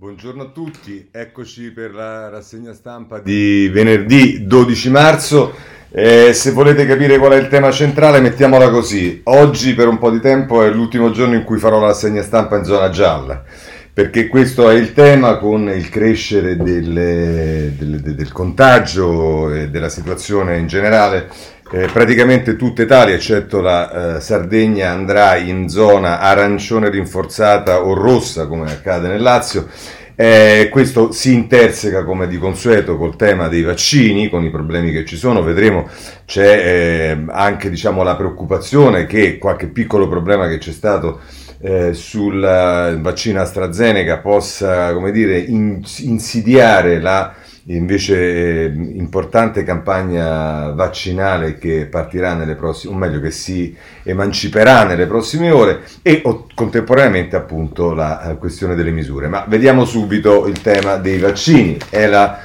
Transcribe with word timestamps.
Buongiorno 0.00 0.44
a 0.44 0.46
tutti, 0.46 1.10
eccoci 1.12 1.72
per 1.72 1.92
la 1.92 2.30
rassegna 2.30 2.72
stampa 2.72 3.18
di 3.18 3.68
venerdì 3.68 4.46
12 4.46 4.88
marzo. 4.88 5.52
Eh, 5.90 6.32
se 6.32 6.52
volete 6.52 6.86
capire 6.86 7.18
qual 7.18 7.32
è 7.32 7.36
il 7.36 7.48
tema 7.48 7.70
centrale, 7.70 8.20
mettiamola 8.20 8.70
così. 8.70 9.20
Oggi 9.24 9.74
per 9.74 9.88
un 9.88 9.98
po' 9.98 10.10
di 10.10 10.20
tempo 10.20 10.62
è 10.62 10.70
l'ultimo 10.70 11.10
giorno 11.10 11.34
in 11.34 11.44
cui 11.44 11.58
farò 11.58 11.78
la 11.80 11.88
rassegna 11.88 12.22
stampa 12.22 12.56
in 12.56 12.64
zona 12.64 12.88
gialla, 12.88 13.44
perché 13.92 14.28
questo 14.28 14.70
è 14.70 14.74
il 14.74 14.92
tema 14.92 15.36
con 15.38 15.68
il 15.68 15.88
crescere 15.88 16.56
delle, 16.56 17.72
delle, 17.76 18.00
del 18.00 18.32
contagio 18.32 19.52
e 19.52 19.68
della 19.68 19.88
situazione 19.88 20.58
in 20.58 20.66
generale 20.66 21.28
eh, 21.72 21.88
praticamente 21.92 22.56
tutta 22.56 22.82
Italia, 22.82 23.14
eccetto 23.14 23.60
la 23.60 24.16
eh, 24.16 24.20
Sardegna, 24.20 24.90
andrà 24.90 25.36
in 25.36 25.68
zona 25.68 26.18
arancione 26.18 26.90
rinforzata 26.90 27.84
o 27.84 27.94
rossa, 27.94 28.48
come 28.48 28.70
accade 28.70 29.06
nel 29.06 29.22
Lazio. 29.22 29.68
Eh, 30.16 30.68
questo 30.70 31.12
si 31.12 31.32
interseca 31.32 32.04
come 32.04 32.26
di 32.26 32.38
consueto 32.38 32.96
col 32.96 33.16
tema 33.16 33.48
dei 33.48 33.62
vaccini, 33.62 34.28
con 34.28 34.44
i 34.44 34.50
problemi 34.50 34.90
che 34.90 35.04
ci 35.04 35.16
sono, 35.16 35.42
vedremo 35.42 35.88
c'è 36.26 37.12
eh, 37.12 37.24
anche 37.28 37.70
diciamo, 37.70 38.02
la 38.02 38.16
preoccupazione 38.16 39.06
che 39.06 39.38
qualche 39.38 39.68
piccolo 39.68 40.08
problema 40.08 40.48
che 40.48 40.58
c'è 40.58 40.72
stato 40.72 41.20
eh, 41.60 41.92
sul 41.92 42.40
vaccino 42.40 43.40
AstraZeneca 43.40 44.18
possa 44.18 44.92
come 44.92 45.12
dire, 45.12 45.38
in, 45.38 45.82
insidiare 45.98 47.00
la 47.00 47.34
invece 47.64 48.64
eh, 48.64 48.72
importante 48.74 49.62
campagna 49.62 50.70
vaccinale 50.70 51.58
che 51.58 51.86
partirà 51.86 52.34
nelle 52.34 52.54
prossime, 52.54 52.94
o 52.94 52.96
meglio 52.96 53.20
che 53.20 53.30
si 53.30 53.76
emanciperà 54.02 54.84
nelle 54.84 55.06
prossime 55.06 55.50
ore 55.50 55.82
e 56.02 56.22
o, 56.24 56.46
contemporaneamente 56.54 57.36
appunto 57.36 57.92
la 57.92 58.30
eh, 58.30 58.36
questione 58.36 58.74
delle 58.74 58.90
misure. 58.90 59.28
Ma 59.28 59.44
vediamo 59.46 59.84
subito 59.84 60.46
il 60.46 60.60
tema 60.62 60.96
dei 60.96 61.18
vaccini. 61.18 61.78
È 61.88 62.06
la 62.06 62.40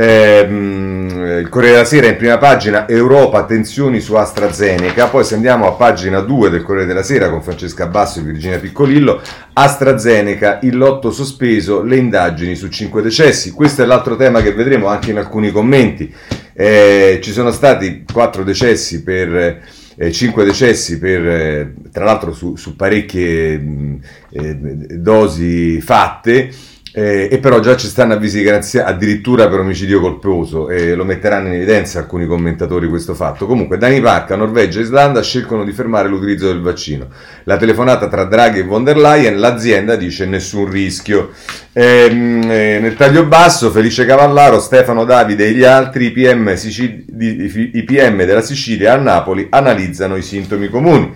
Ehm, 0.00 1.40
il 1.40 1.48
Corriere 1.48 1.74
della 1.74 1.84
Sera 1.84 2.06
in 2.06 2.16
prima 2.16 2.38
pagina 2.38 2.86
Europa, 2.88 3.44
tensioni 3.44 3.98
su 3.98 4.14
AstraZeneca, 4.14 5.08
poi 5.08 5.24
se 5.24 5.34
andiamo 5.34 5.66
a 5.66 5.72
pagina 5.72 6.20
2 6.20 6.50
del 6.50 6.62
Corriere 6.62 6.86
della 6.86 7.02
Sera 7.02 7.28
con 7.28 7.42
Francesca 7.42 7.88
Basso 7.88 8.20
e 8.20 8.22
Virginia 8.22 8.60
Piccolillo, 8.60 9.20
AstraZeneca, 9.54 10.60
il 10.62 10.76
lotto 10.76 11.10
sospeso, 11.10 11.82
le 11.82 11.96
indagini 11.96 12.54
su 12.54 12.68
5 12.68 13.02
decessi, 13.02 13.50
questo 13.50 13.82
è 13.82 13.86
l'altro 13.86 14.14
tema 14.14 14.40
che 14.40 14.52
vedremo 14.52 14.86
anche 14.86 15.10
in 15.10 15.18
alcuni 15.18 15.50
commenti, 15.50 16.14
eh, 16.52 17.18
ci 17.20 17.32
sono 17.32 17.50
stati 17.50 18.04
4 18.10 18.44
decessi 18.44 19.02
per... 19.02 19.34
Eh, 19.34 20.12
5 20.12 20.44
decessi 20.44 20.96
per, 21.00 21.26
eh, 21.26 21.74
tra 21.90 22.04
l'altro 22.04 22.32
su, 22.32 22.54
su 22.54 22.76
parecchie 22.76 23.58
mh, 23.58 24.00
eh, 24.30 24.56
dosi 24.96 25.80
fatte, 25.80 26.50
eh, 26.92 27.28
e 27.30 27.38
però 27.38 27.60
già 27.60 27.76
ci 27.76 27.86
stanno 27.86 28.14
avvisi 28.14 28.38
di 28.38 28.44
garanzia 28.44 28.86
addirittura 28.86 29.48
per 29.48 29.60
omicidio 29.60 30.00
colposo 30.00 30.68
e 30.68 30.94
lo 30.94 31.04
metteranno 31.04 31.48
in 31.48 31.54
evidenza 31.54 31.98
alcuni 31.98 32.26
commentatori 32.26 32.88
questo 32.88 33.14
fatto. 33.14 33.46
Comunque 33.46 33.78
Danimarca, 33.78 34.36
Norvegia 34.36 34.78
e 34.78 34.82
Islanda 34.82 35.22
scelgono 35.22 35.64
di 35.64 35.72
fermare 35.72 36.08
l'utilizzo 36.08 36.46
del 36.46 36.60
vaccino. 36.60 37.08
La 37.44 37.56
telefonata 37.56 38.08
tra 38.08 38.24
Draghi 38.24 38.60
e 38.60 38.64
von 38.64 38.84
der 38.84 38.96
Leyen, 38.96 39.38
l'azienda 39.38 39.96
dice 39.96 40.26
nessun 40.26 40.70
rischio. 40.70 41.30
Ehm, 41.72 42.50
eh, 42.50 42.78
nel 42.80 42.96
taglio 42.96 43.24
basso 43.24 43.70
Felice 43.70 44.04
Cavallaro, 44.04 44.58
Stefano 44.58 45.04
Davide 45.04 45.46
e 45.46 45.52
gli 45.52 45.64
altri 45.64 46.06
i 46.06 46.10
PM, 46.12 46.54
Sicil- 46.54 47.04
i 47.18 47.82
PM 47.84 48.24
della 48.24 48.42
Sicilia 48.42 48.94
a 48.94 48.96
Napoli 48.96 49.46
analizzano 49.50 50.16
i 50.16 50.22
sintomi 50.22 50.68
comuni. 50.68 51.14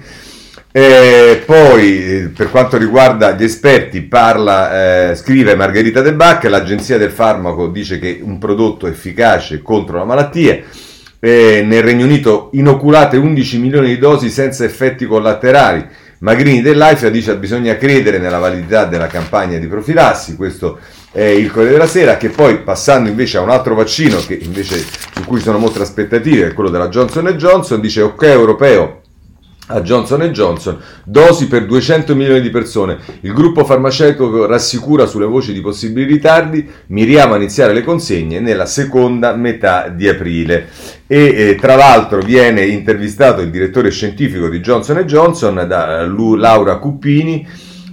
E 0.74 1.42
poi, 1.44 2.02
eh, 2.02 2.30
per 2.34 2.48
quanto 2.48 2.78
riguarda 2.78 3.32
gli 3.32 3.44
esperti, 3.44 4.00
parla, 4.00 5.10
eh, 5.10 5.14
scrive 5.16 5.54
Margherita 5.54 6.00
De 6.00 6.14
Bacca, 6.14 6.48
l'agenzia 6.48 6.96
del 6.96 7.10
farmaco 7.10 7.68
dice 7.68 7.98
che 7.98 8.20
un 8.22 8.38
prodotto 8.38 8.86
efficace 8.86 9.60
contro 9.60 9.98
la 9.98 10.06
malattia. 10.06 10.60
E 11.20 11.62
nel 11.62 11.82
Regno 11.82 12.06
Unito 12.06 12.48
inoculate 12.54 13.18
11 13.18 13.58
milioni 13.58 13.88
di 13.88 13.98
dosi 13.98 14.30
senza 14.30 14.64
effetti 14.64 15.04
collaterali. 15.04 15.86
Magrini 16.20 16.62
dell'AIFA 16.62 17.10
dice 17.10 17.32
che 17.32 17.38
bisogna 17.38 17.76
credere 17.76 18.16
nella 18.16 18.38
validità 18.38 18.86
della 18.86 19.08
campagna 19.08 19.58
di 19.58 19.66
profilassi, 19.66 20.36
questo 20.36 20.78
è 21.10 21.22
il 21.22 21.50
Corriere 21.50 21.74
della 21.74 21.86
Sera, 21.86 22.16
che 22.16 22.30
poi 22.30 22.60
passando 22.60 23.10
invece 23.10 23.36
a 23.36 23.42
un 23.42 23.50
altro 23.50 23.74
vaccino 23.74 24.18
invece 24.28 24.78
su 24.78 25.24
cui 25.26 25.40
sono 25.40 25.58
molte 25.58 25.82
aspettative, 25.82 26.46
è 26.46 26.54
quello 26.54 26.70
della 26.70 26.88
Johnson 26.88 27.26
Johnson, 27.36 27.80
dice 27.80 28.02
ok 28.02 28.22
europeo 28.22 29.01
a 29.72 29.80
Johnson 29.80 30.22
Johnson, 30.32 30.78
dosi 31.04 31.48
per 31.48 31.66
200 31.66 32.14
milioni 32.14 32.40
di 32.40 32.50
persone. 32.50 32.98
Il 33.22 33.32
gruppo 33.32 33.64
farmaceutico 33.64 34.46
rassicura 34.46 35.06
sulle 35.06 35.26
voci 35.26 35.52
di 35.52 35.60
possibili 35.60 36.06
ritardi, 36.06 36.68
miriamo 36.88 37.34
a 37.34 37.36
iniziare 37.36 37.72
le 37.72 37.82
consegne 37.82 38.40
nella 38.40 38.66
seconda 38.66 39.34
metà 39.34 39.88
di 39.88 40.08
aprile. 40.08 40.68
E 41.06 41.34
eh, 41.36 41.54
tra 41.60 41.74
l'altro 41.74 42.20
viene 42.20 42.64
intervistato 42.64 43.40
il 43.40 43.50
direttore 43.50 43.90
scientifico 43.90 44.48
di 44.48 44.60
Johnson 44.60 44.98
Johnson 45.04 45.64
da 45.66 46.04
uh, 46.04 46.34
Laura 46.34 46.76
Cuppini 46.76 47.46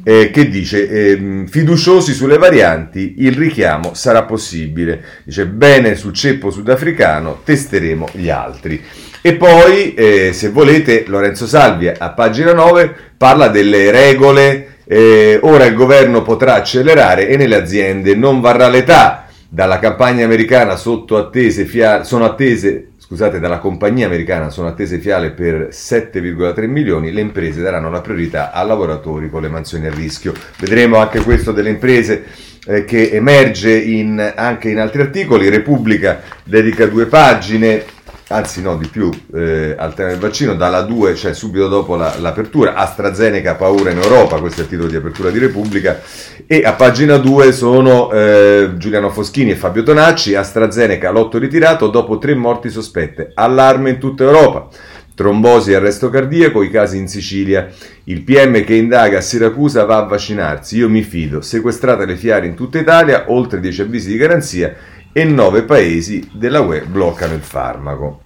eh, 0.03 0.31
che 0.31 0.49
dice 0.49 0.89
eh, 0.89 1.43
fiduciosi 1.47 2.13
sulle 2.13 2.37
varianti 2.37 3.15
il 3.19 3.33
richiamo 3.33 3.93
sarà 3.93 4.23
possibile. 4.23 5.03
Dice 5.23 5.45
bene 5.45 5.95
sul 5.95 6.13
ceppo 6.13 6.51
sudafricano, 6.51 7.41
testeremo 7.43 8.07
gli 8.13 8.29
altri. 8.29 8.81
E 9.21 9.35
poi, 9.35 9.93
eh, 9.95 10.31
se 10.33 10.49
volete, 10.49 11.03
Lorenzo 11.07 11.45
Salvia 11.45 11.95
a 11.97 12.11
pagina 12.11 12.53
9 12.53 12.95
parla 13.17 13.49
delle 13.49 13.91
regole. 13.91 14.77
Eh, 14.85 15.37
ora 15.43 15.65
il 15.65 15.75
governo 15.75 16.23
potrà 16.23 16.55
accelerare 16.55 17.27
e 17.27 17.37
nelle 17.37 17.55
aziende 17.55 18.15
non 18.15 18.41
varrà 18.41 18.69
l'età. 18.69 19.27
Dalla 19.47 19.79
campagna 19.79 20.25
americana 20.25 20.75
sono 20.75 21.05
attese, 21.15 22.88
scusate, 23.09 23.39
dalla 23.39 23.57
compagnia 23.57 24.05
americana 24.05 24.51
sono 24.51 24.67
attese 24.67 24.99
fiale 24.99 25.31
per 25.31 25.69
7,3 25.71 26.67
milioni. 26.67 27.11
Le 27.11 27.21
imprese 27.21 27.59
daranno 27.59 27.89
la 27.89 28.01
priorità 28.01 28.51
a 28.51 28.61
lavoratori 28.61 29.31
con 29.31 29.41
le 29.41 29.47
mansioni 29.47 29.87
a 29.87 29.91
rischio. 29.91 30.31
Vedremo 30.59 30.97
anche 30.97 31.21
questo 31.21 31.51
delle 31.51 31.71
imprese 31.71 32.23
eh, 32.67 32.85
che 32.85 33.09
emerge 33.09 33.75
in, 33.75 34.33
anche 34.35 34.69
in 34.69 34.77
altri 34.77 35.01
articoli. 35.01 35.49
Repubblica 35.49 36.21
dedica 36.43 36.85
due 36.85 37.07
pagine 37.07 37.83
anzi 38.29 38.61
no 38.61 38.77
di 38.77 38.87
più, 38.87 39.09
eh, 39.33 39.75
al 39.77 39.93
tema 39.93 40.09
del 40.09 40.19
vaccino, 40.19 40.55
dalla 40.55 40.81
2, 40.81 41.15
cioè 41.15 41.33
subito 41.33 41.67
dopo 41.67 41.95
la, 41.95 42.15
l'apertura, 42.19 42.75
AstraZeneca 42.75 43.55
paura 43.55 43.91
in 43.91 43.97
Europa, 43.97 44.39
questo 44.39 44.61
è 44.61 44.63
il 44.63 44.69
titolo 44.69 44.87
di 44.87 44.95
apertura 44.95 45.29
di 45.29 45.39
Repubblica, 45.39 45.99
e 46.45 46.63
a 46.63 46.73
pagina 46.73 47.17
2 47.17 47.51
sono 47.51 48.11
eh, 48.11 48.71
Giuliano 48.77 49.09
Foschini 49.09 49.51
e 49.51 49.55
Fabio 49.55 49.83
Tonacci, 49.83 50.35
AstraZeneca 50.35 51.09
lotto 51.09 51.37
ritirato 51.37 51.87
dopo 51.87 52.17
tre 52.17 52.35
morti 52.35 52.69
sospette, 52.69 53.31
allarme 53.33 53.91
in 53.91 53.99
tutta 53.99 54.23
Europa. 54.23 54.67
Trombosi 55.15 55.71
e 55.71 55.75
arresto 55.75 56.09
cardiaco, 56.09 56.63
i 56.63 56.69
casi 56.69 56.95
in 56.95 57.09
Sicilia. 57.09 57.67
Il 58.05 58.21
PM 58.21 58.63
che 58.63 58.75
indaga 58.75 59.17
a 59.17 59.21
Siracusa 59.21 59.83
va 59.83 59.97
a 59.97 60.05
vaccinarsi. 60.05 60.77
Io 60.77 60.87
mi 60.87 61.01
fido. 61.01 61.41
Sequestrate 61.41 62.05
le 62.05 62.15
fiare 62.15 62.47
in 62.47 62.55
tutta 62.55 62.79
Italia, 62.79 63.25
oltre 63.27 63.59
10 63.59 63.81
avvisi 63.81 64.11
di 64.11 64.15
garanzia 64.15 64.73
e 65.11 65.23
nove 65.23 65.63
paesi 65.63 66.29
della 66.31 66.59
UE 66.59 66.81
bloccano 66.81 67.33
il 67.33 67.41
farmaco. 67.41 68.21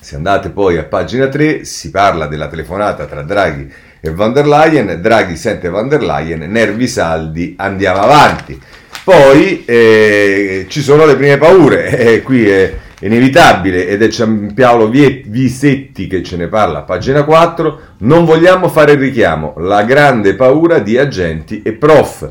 Se 0.00 0.16
andate 0.16 0.50
poi 0.50 0.76
a 0.78 0.84
pagina 0.84 1.28
3 1.28 1.64
si 1.64 1.90
parla 1.90 2.26
della 2.26 2.48
telefonata 2.48 3.06
tra 3.06 3.22
Draghi 3.22 3.72
e 4.00 4.10
van 4.10 4.32
der 4.32 4.46
Leyen, 4.46 5.00
Draghi 5.00 5.36
sente 5.36 5.68
van 5.68 5.88
der 5.88 6.02
Leyen, 6.02 6.40
nervi 6.50 6.88
saldi, 6.88 7.54
andiamo 7.56 8.00
avanti. 8.00 8.60
Poi 9.04 9.64
eh, 9.64 10.66
ci 10.68 10.82
sono 10.82 11.06
le 11.06 11.16
prime 11.16 11.38
paure, 11.38 11.96
eh, 11.96 12.22
qui 12.22 12.48
è 12.48 12.74
inevitabile 13.00 13.88
ed 13.88 14.02
è 14.02 14.08
Giampaolo 14.08 14.88
Visetti 14.88 16.06
che 16.06 16.22
ce 16.22 16.36
ne 16.36 16.48
parla 16.48 16.82
pagina 16.82 17.24
4, 17.24 17.80
non 17.98 18.24
vogliamo 18.24 18.68
fare 18.68 18.92
il 18.92 18.98
richiamo, 18.98 19.54
la 19.58 19.82
grande 19.82 20.34
paura 20.34 20.78
di 20.78 20.98
agenti 20.98 21.62
e 21.62 21.72
prof. 21.72 22.30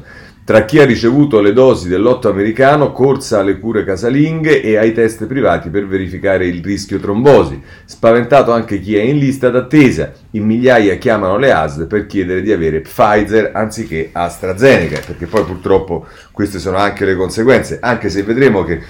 Tra 0.51 0.65
chi 0.65 0.79
ha 0.79 0.85
ricevuto 0.85 1.39
le 1.39 1.53
dosi 1.53 1.87
del 1.87 2.01
lotto 2.01 2.27
americano, 2.27 2.91
corsa 2.91 3.39
alle 3.39 3.57
cure 3.57 3.85
casalinghe 3.85 4.61
e 4.61 4.75
ai 4.75 4.91
test 4.91 5.25
privati 5.25 5.69
per 5.69 5.87
verificare 5.87 6.45
il 6.45 6.61
rischio 6.61 6.99
trombosi. 6.99 7.61
Spaventato 7.85 8.51
anche 8.51 8.81
chi 8.81 8.97
è 8.97 9.01
in 9.01 9.17
lista 9.17 9.49
d'attesa. 9.49 10.11
In 10.31 10.43
migliaia 10.43 10.95
chiamano 10.95 11.37
le 11.37 11.53
ASL 11.53 11.87
per 11.87 12.05
chiedere 12.05 12.41
di 12.41 12.51
avere 12.51 12.81
Pfizer 12.81 13.51
anziché 13.53 14.09
AstraZeneca, 14.11 14.99
perché 15.05 15.25
poi 15.25 15.45
purtroppo 15.45 16.05
queste 16.33 16.59
sono 16.59 16.75
anche 16.75 17.05
le 17.05 17.15
conseguenze, 17.15 17.77
anche 17.79 18.09
se 18.09 18.21
vedremo 18.23 18.65
che 18.65 18.81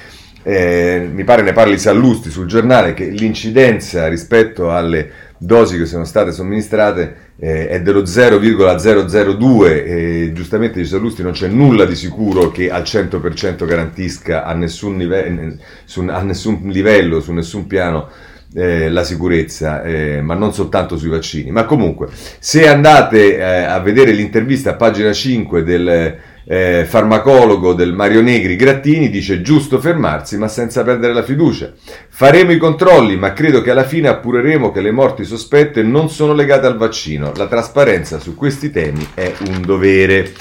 eh, 0.42 1.08
mi 1.14 1.24
pare 1.24 1.44
ne 1.44 1.54
parli 1.54 1.78
Sallusti 1.78 2.32
sul 2.32 2.48
giornale 2.48 2.96
che 2.96 3.06
l'incidenza 3.06 4.08
rispetto 4.08 4.72
alle 4.72 5.12
dosi 5.38 5.78
che 5.78 5.86
sono 5.86 6.06
state 6.06 6.32
somministrate 6.32 7.31
eh, 7.44 7.70
è 7.70 7.82
dello 7.82 8.06
0,002 8.06 9.84
e 9.84 10.32
giustamente 10.32 10.78
dice 10.78 10.92
Sallusti 10.92 11.24
non 11.24 11.32
c'è 11.32 11.48
nulla 11.48 11.86
di 11.86 11.96
sicuro 11.96 12.52
che 12.52 12.70
al 12.70 12.84
100% 12.84 13.66
garantisca 13.66 14.46
a 14.46 14.54
nessun, 14.54 14.98
live- 14.98 15.58
su, 15.84 16.06
a 16.08 16.22
nessun 16.22 16.62
livello, 16.66 17.20
su 17.20 17.32
nessun 17.34 17.66
piano 17.66 18.10
eh, 18.54 18.90
la 18.90 19.04
sicurezza, 19.04 19.82
eh, 19.82 20.22
ma 20.22 20.36
non 20.36 20.54
soltanto 20.54 20.98
sui 20.98 21.10
vaccini. 21.10 21.50
Ma 21.50 21.66
comunque, 21.66 22.10
se 22.38 22.68
andate 22.68 23.38
eh, 23.38 23.42
a 23.44 23.80
vedere 23.80 24.12
l'intervista 24.12 24.72
a 24.72 24.76
pagina 24.76 25.12
5 25.12 25.64
del 25.64 26.18
eh, 26.46 26.86
farmacologo 26.88 27.74
del 27.74 27.94
Mario 27.94 28.22
Negri 28.22 28.56
Grattini 28.56 29.10
dice 29.10 29.42
giusto 29.42 29.80
fermarsi 29.80 30.38
ma 30.38 30.48
senza 30.48 30.84
perdere 30.84 31.14
la 31.14 31.24
fiducia. 31.24 31.72
Faremo 32.10 32.52
i 32.52 32.58
controlli 32.58 33.18
ma 33.18 33.34
credo 33.34 33.62
che 33.62 33.72
alla 33.72 33.84
fine 33.84 34.08
appureremo 34.08 34.72
che 34.72 34.82
le 34.82 34.92
morti 34.92 35.24
sospette 35.24 35.84
non 35.84 36.10
sono 36.10 36.34
legate 36.34 36.68
al 36.68 36.78
vaccino. 36.78 37.32
La 37.36 37.48
trasparenza 37.48 38.20
su 38.20 38.36
questi 38.36 38.72
temi 38.72 39.08
è 39.14 39.34
un 39.48 39.62
dovere. 39.62 40.32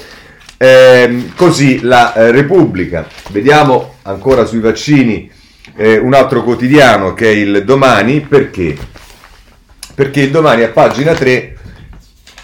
Eh, 0.56 1.31
così 1.37 1.81
la 1.82 2.14
eh, 2.14 2.31
Repubblica. 2.31 3.06
Vediamo 3.31 3.94
ancora 4.02 4.44
sui 4.44 4.61
vaccini 4.61 5.31
eh, 5.76 5.97
un 5.99 6.14
altro 6.14 6.43
quotidiano 6.43 7.14
che 7.14 7.26
è 7.26 7.35
il 7.35 7.64
Domani. 7.64 8.20
Perché? 8.20 8.76
Perché 9.94 10.20
il 10.23 10.31
Domani 10.31 10.62
a 10.62 10.69
pagina 10.69 11.14
3 11.14 11.56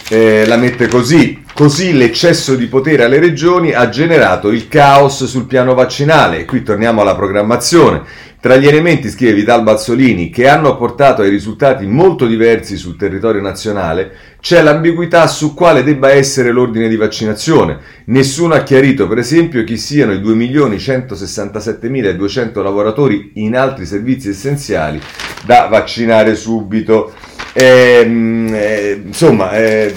eh, 0.08 0.44
la 0.46 0.56
mette 0.56 0.88
così. 0.88 1.44
Così 1.52 1.92
l'eccesso 1.94 2.54
di 2.54 2.66
potere 2.66 3.04
alle 3.04 3.18
regioni 3.18 3.72
ha 3.72 3.88
generato 3.88 4.50
il 4.50 4.68
caos 4.68 5.24
sul 5.24 5.46
piano 5.46 5.74
vaccinale. 5.74 6.44
Qui 6.44 6.62
torniamo 6.62 7.00
alla 7.00 7.16
programmazione. 7.16 8.02
Tra 8.38 8.56
gli 8.56 8.66
elementi, 8.68 9.08
scrive 9.08 9.32
Vital 9.32 9.62
Bazzolini, 9.64 10.30
che 10.30 10.46
hanno 10.46 10.76
portato 10.76 11.22
ai 11.22 11.30
risultati 11.30 11.84
molto 11.86 12.26
diversi 12.26 12.76
sul 12.76 12.96
territorio 12.96 13.40
nazionale, 13.40 14.12
c'è 14.40 14.62
l'ambiguità 14.62 15.26
su 15.26 15.54
quale 15.54 15.82
debba 15.82 16.10
essere 16.10 16.52
l'ordine 16.52 16.88
di 16.88 16.94
vaccinazione. 16.96 17.78
Nessuno 18.04 18.54
ha 18.54 18.62
chiarito, 18.62 19.08
per 19.08 19.18
esempio, 19.18 19.64
chi 19.64 19.76
siano 19.76 20.12
i 20.12 20.20
2.167.200 20.20 22.62
lavoratori 22.62 23.32
in 23.34 23.56
altri 23.56 23.84
servizi 23.86 24.28
essenziali 24.28 25.00
da 25.44 25.66
vaccinare 25.66 26.36
subito. 26.36 27.12
Eh, 27.58 28.06
eh, 28.52 29.02
insomma, 29.06 29.52
eh, 29.52 29.94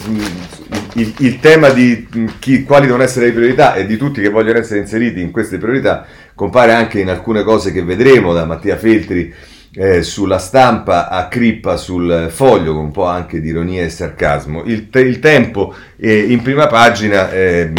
il, 0.94 1.14
il, 1.18 1.40
tema 1.42 1.72
di 1.72 2.08
chi, 2.40 2.64
quali 2.64 2.86
devono 2.86 3.04
essere 3.04 3.26
le 3.26 3.32
priorità 3.34 3.74
e 3.74 3.86
di 3.86 3.98
tutti 3.98 4.22
che 4.22 4.30
vogliono 4.30 4.60
essere 4.60 4.80
inseriti 4.80 5.20
in 5.20 5.32
queste 5.32 5.58
priorità 5.58 6.06
compare 6.34 6.72
anche 6.72 7.02
in 7.02 7.10
alcune 7.10 7.44
cose 7.44 7.74
che 7.74 7.84
vedremo 7.84 8.32
da 8.32 8.46
Mattia 8.46 8.78
Feltri 8.78 9.34
eh, 9.74 10.04
sulla 10.04 10.38
stampa 10.38 11.10
a 11.10 11.28
Crippa 11.28 11.76
sul 11.76 12.30
foglio 12.30 12.74
con 12.74 12.86
un 12.86 12.92
po' 12.92 13.08
anche 13.08 13.42
di 13.42 13.50
ironia 13.50 13.84
e 13.84 13.90
sarcasmo. 13.90 14.64
Il, 14.64 14.90
te, 14.90 15.02
il 15.02 15.20
tempo 15.20 15.76
eh, 15.98 16.18
in 16.18 16.42
prima 16.42 16.68
pagina 16.68 17.30
eh, 17.30 17.74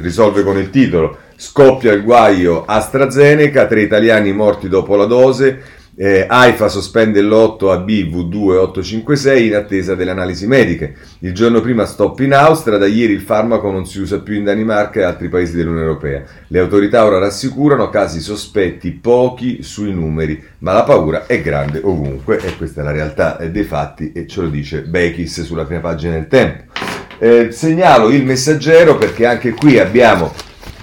risolve 0.00 0.42
con 0.42 0.58
il 0.58 0.70
titolo 0.70 1.18
Scoppia 1.36 1.92
il 1.92 2.02
guaio 2.02 2.64
AstraZeneca, 2.66 3.66
tre 3.66 3.80
italiani 3.80 4.30
morti 4.30 4.68
dopo 4.68 4.94
la 4.94 5.06
dose, 5.06 5.78
eh, 6.02 6.24
AIFA 6.26 6.68
sospende 6.68 7.20
lotto 7.20 7.70
AB 7.70 7.90
V2856 7.90 9.42
in 9.42 9.54
attesa 9.54 9.94
delle 9.94 10.10
analisi 10.10 10.46
mediche. 10.46 10.94
Il 11.18 11.34
giorno 11.34 11.60
prima 11.60 11.84
stop 11.84 12.20
in 12.20 12.32
Austria, 12.32 12.78
da 12.78 12.86
ieri 12.86 13.12
il 13.12 13.20
farmaco 13.20 13.70
non 13.70 13.84
si 13.84 14.00
usa 14.00 14.20
più 14.20 14.32
in 14.32 14.44
Danimarca 14.44 15.00
e 15.00 15.02
altri 15.02 15.28
paesi 15.28 15.54
dell'Unione 15.54 15.84
Europea. 15.84 16.22
Le 16.46 16.58
autorità 16.58 17.04
ora 17.04 17.18
rassicurano 17.18 17.90
casi 17.90 18.20
sospetti 18.20 18.92
pochi 18.92 19.62
sui 19.62 19.92
numeri, 19.92 20.42
ma 20.60 20.72
la 20.72 20.84
paura 20.84 21.26
è 21.26 21.42
grande 21.42 21.82
ovunque 21.84 22.38
e 22.38 22.56
questa 22.56 22.80
è 22.80 22.84
la 22.84 22.92
realtà 22.92 23.36
dei 23.50 23.64
fatti 23.64 24.12
e 24.12 24.26
ce 24.26 24.40
lo 24.40 24.48
dice 24.48 24.80
Bekis 24.80 25.42
sulla 25.42 25.66
prima 25.66 25.80
pagina 25.80 26.14
del 26.14 26.28
Tempo. 26.28 26.62
Eh, 27.18 27.52
segnalo 27.52 28.08
il 28.08 28.24
messaggero 28.24 28.96
perché 28.96 29.26
anche 29.26 29.50
qui 29.50 29.78
abbiamo 29.78 30.32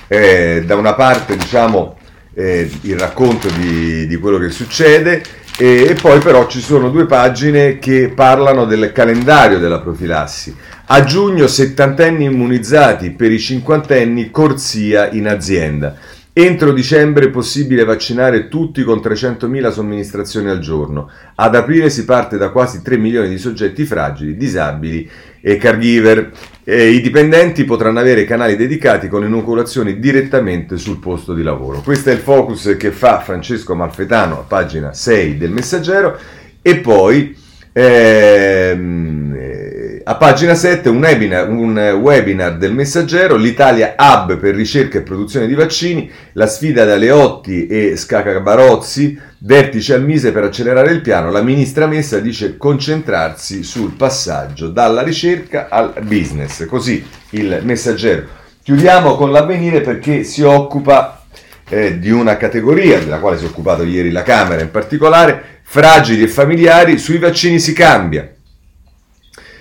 eh, 0.07 0.61
da 0.63 0.75
una 0.75 0.93
parte 0.93 1.35
diciamo 1.35 1.96
eh, 2.37 2.69
il 2.81 2.99
racconto 2.99 3.49
di, 3.49 4.05
di, 4.05 4.15
quello 4.17 4.37
che 4.37 4.51
succede 4.51 5.23
e, 5.57 5.87
e, 5.89 5.95
poi 5.99 6.19
però 6.19 6.45
ci 6.45 6.61
sono 6.61 6.91
due 6.91 7.07
pagine 7.07 7.79
che 7.79 8.11
parlano 8.13 8.65
del 8.65 8.91
calendario 8.91 9.57
della 9.57 9.79
profilassi. 9.79 10.55
A 10.89 11.03
giugno 11.03 11.47
settantenni 11.47 12.25
immunizzati, 12.25 13.09
per 13.09 13.31
i 13.31 13.39
cinquantenni 13.39 14.29
corsia 14.29 15.09
in 15.09 15.27
azienda. 15.27 15.95
Entro 16.39 16.71
dicembre 16.71 17.25
è 17.25 17.29
possibile 17.31 17.83
vaccinare 17.83 18.47
tutti 18.47 18.83
con 18.83 18.99
300.000 18.99 19.71
somministrazioni 19.71 20.49
al 20.49 20.59
giorno. 20.59 21.09
Ad 21.33 21.55
aprile 21.55 21.89
si 21.89 22.05
parte 22.05 22.37
da 22.37 22.51
quasi 22.51 22.83
3 22.83 22.95
milioni 22.97 23.27
di 23.27 23.39
soggetti 23.39 23.85
fragili, 23.85 24.37
disabili 24.37 25.09
e 25.41 25.57
caregiver. 25.57 26.31
E 26.63 26.89
I 26.89 27.01
dipendenti 27.01 27.63
potranno 27.63 27.97
avere 27.97 28.23
canali 28.25 28.55
dedicati 28.55 29.07
con 29.07 29.23
inoculazioni 29.23 29.97
direttamente 29.97 30.77
sul 30.77 30.99
posto 30.99 31.33
di 31.33 31.41
lavoro. 31.41 31.81
Questo 31.81 32.11
è 32.11 32.13
il 32.13 32.19
focus 32.19 32.75
che 32.77 32.91
fa 32.91 33.19
Francesco 33.21 33.73
Malfetano 33.73 34.37
a 34.37 34.43
pagina 34.43 34.93
6 34.93 35.37
del 35.37 35.49
Messaggero 35.49 36.19
e 36.61 36.77
poi 36.77 37.35
ehm, 37.73 39.33
eh, 39.35 39.66
a 40.09 40.15
pagina 40.15 40.55
7 40.55 40.87
un 40.87 40.99
webinar, 40.99 41.49
un 41.49 41.77
webinar 41.77 42.55
del 42.55 42.73
Messaggero, 42.73 43.35
l'Italia 43.35 43.93
Hub 43.97 44.37
per 44.37 44.55
ricerca 44.55 44.97
e 44.97 45.01
produzione 45.01 45.47
di 45.47 45.53
vaccini, 45.53 46.09
la 46.31 46.47
sfida 46.47 46.85
da 46.85 46.95
Leotti 46.95 47.67
e 47.67 47.97
Scacabarozzi 47.97 49.19
Vertice 49.39 49.95
al 49.95 50.05
Mise 50.05 50.31
per 50.31 50.45
accelerare 50.45 50.93
il 50.93 51.01
piano, 51.01 51.29
la 51.29 51.41
ministra 51.41 51.87
Messa 51.87 52.19
dice 52.19 52.55
concentrarsi 52.55 53.63
sul 53.63 53.95
passaggio 53.95 54.69
dalla 54.69 55.01
ricerca 55.01 55.67
al 55.69 55.91
business, 56.03 56.65
così 56.67 57.05
il 57.31 57.59
messaggero. 57.63 58.27
Chiudiamo 58.63 59.15
con 59.15 59.29
l'avvenire 59.29 59.81
perché 59.81 60.23
si 60.23 60.41
occupa 60.41 61.25
eh, 61.67 61.99
di 61.99 62.11
una 62.11 62.37
categoria 62.37 62.99
della 62.99 63.19
quale 63.19 63.37
si 63.37 63.43
è 63.43 63.47
occupato 63.49 63.83
ieri 63.83 64.11
la 64.11 64.23
Camera 64.23 64.61
in 64.61 64.71
particolare, 64.71 65.59
fragili 65.63 66.23
e 66.23 66.27
familiari, 66.29 66.97
sui 66.97 67.17
vaccini 67.17 67.59
si 67.59 67.73
cambia. 67.73 68.31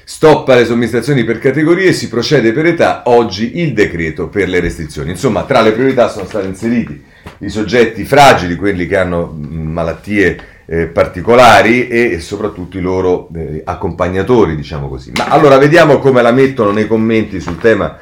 Stoppa 0.09 0.55
le 0.55 0.65
somministrazioni 0.65 1.25
per 1.25 1.41
categorie 1.41 1.93
si 1.93 2.07
procede 2.07 2.53
per 2.53 2.65
età, 2.67 3.03
oggi 3.07 3.59
il 3.59 3.73
decreto 3.73 4.29
per 4.29 4.49
le 4.49 4.61
restrizioni. 4.61 5.11
Insomma, 5.11 5.43
tra 5.43 5.61
le 5.63 5.73
priorità 5.73 6.09
sono 6.09 6.27
stati 6.27 6.47
inseriti 6.47 7.03
i 7.39 7.49
soggetti 7.49 8.05
fragili, 8.05 8.55
quelli 8.55 8.87
che 8.87 8.97
hanno 8.97 9.37
malattie 9.37 10.39
eh, 10.65 10.87
particolari 10.87 11.89
e 11.89 12.21
soprattutto 12.21 12.79
i 12.79 12.83
loro 12.83 13.29
eh, 13.35 13.63
accompagnatori, 13.65 14.55
diciamo 14.55 14.89
così. 14.89 15.11
Ma 15.17 15.27
allora 15.27 15.59
vediamo 15.59 15.99
come 15.99 16.23
la 16.23 16.31
mettono 16.31 16.71
nei 16.71 16.87
commenti 16.87 17.41
sul 17.41 17.59
tema 17.59 17.99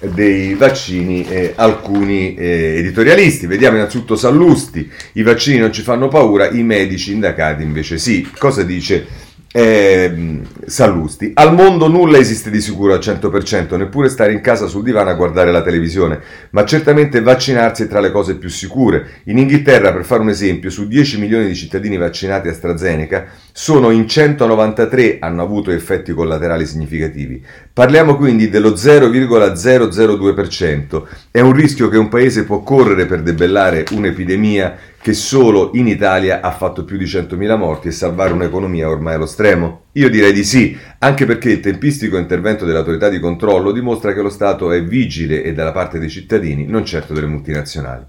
dei 0.00 0.54
vaccini 0.54 1.24
eh, 1.24 1.52
alcuni 1.54 2.34
eh, 2.34 2.78
editorialisti. 2.78 3.46
Vediamo 3.46 3.76
innanzitutto 3.76 4.16
Sallusti, 4.16 4.90
i 5.12 5.22
vaccini 5.22 5.58
non 5.58 5.72
ci 5.72 5.82
fanno 5.82 6.08
paura, 6.08 6.50
i 6.50 6.64
medici 6.64 7.12
indagati 7.12 7.62
invece 7.62 7.96
sì. 7.96 8.28
Cosa 8.36 8.64
dice 8.64 9.06
eh, 9.56 10.40
Sallusti. 10.66 11.30
Al 11.34 11.54
mondo 11.54 11.86
nulla 11.86 12.18
esiste 12.18 12.50
di 12.50 12.60
sicuro 12.60 12.92
al 12.92 12.98
100%, 12.98 13.76
neppure 13.76 14.08
stare 14.08 14.32
in 14.32 14.40
casa 14.40 14.66
sul 14.66 14.82
divano 14.82 15.10
a 15.10 15.14
guardare 15.14 15.52
la 15.52 15.62
televisione, 15.62 16.18
ma 16.50 16.64
certamente 16.64 17.20
vaccinarsi 17.20 17.84
è 17.84 17.86
tra 17.86 18.00
le 18.00 18.10
cose 18.10 18.34
più 18.34 18.48
sicure. 18.48 19.20
In 19.24 19.38
Inghilterra, 19.38 19.92
per 19.92 20.04
fare 20.04 20.22
un 20.22 20.30
esempio, 20.30 20.70
su 20.70 20.88
10 20.88 21.20
milioni 21.20 21.46
di 21.46 21.54
cittadini 21.54 21.96
vaccinati 21.96 22.48
AstraZeneca, 22.48 23.26
sono 23.52 23.90
in 23.90 24.08
193 24.08 25.18
hanno 25.20 25.42
avuto 25.42 25.70
effetti 25.70 26.12
collaterali 26.12 26.66
significativi. 26.66 27.40
Parliamo 27.72 28.16
quindi 28.16 28.48
dello 28.48 28.70
0,002%. 28.70 31.02
È 31.30 31.38
un 31.38 31.52
rischio 31.52 31.88
che 31.88 31.96
un 31.96 32.08
paese 32.08 32.42
può 32.42 32.64
correre 32.64 33.06
per 33.06 33.22
debellare 33.22 33.84
un'epidemia 33.92 34.76
che 35.04 35.12
solo 35.12 35.72
in 35.74 35.86
Italia 35.86 36.40
ha 36.40 36.50
fatto 36.50 36.82
più 36.82 36.96
di 36.96 37.04
100.000 37.04 37.58
morti 37.58 37.88
e 37.88 37.90
salvare 37.90 38.32
un'economia 38.32 38.88
ormai 38.88 39.16
allo 39.16 39.26
stremo? 39.26 39.82
Io 39.92 40.08
direi 40.08 40.32
di 40.32 40.44
sì, 40.44 40.74
anche 41.00 41.26
perché 41.26 41.50
il 41.50 41.60
tempistico 41.60 42.16
intervento 42.16 42.64
dell'autorità 42.64 43.10
di 43.10 43.20
controllo 43.20 43.70
dimostra 43.70 44.14
che 44.14 44.22
lo 44.22 44.30
Stato 44.30 44.72
è 44.72 44.82
vigile 44.82 45.42
e 45.42 45.52
dalla 45.52 45.72
parte 45.72 45.98
dei 45.98 46.08
cittadini, 46.08 46.64
non 46.64 46.86
certo 46.86 47.12
delle 47.12 47.26
multinazionali. 47.26 48.02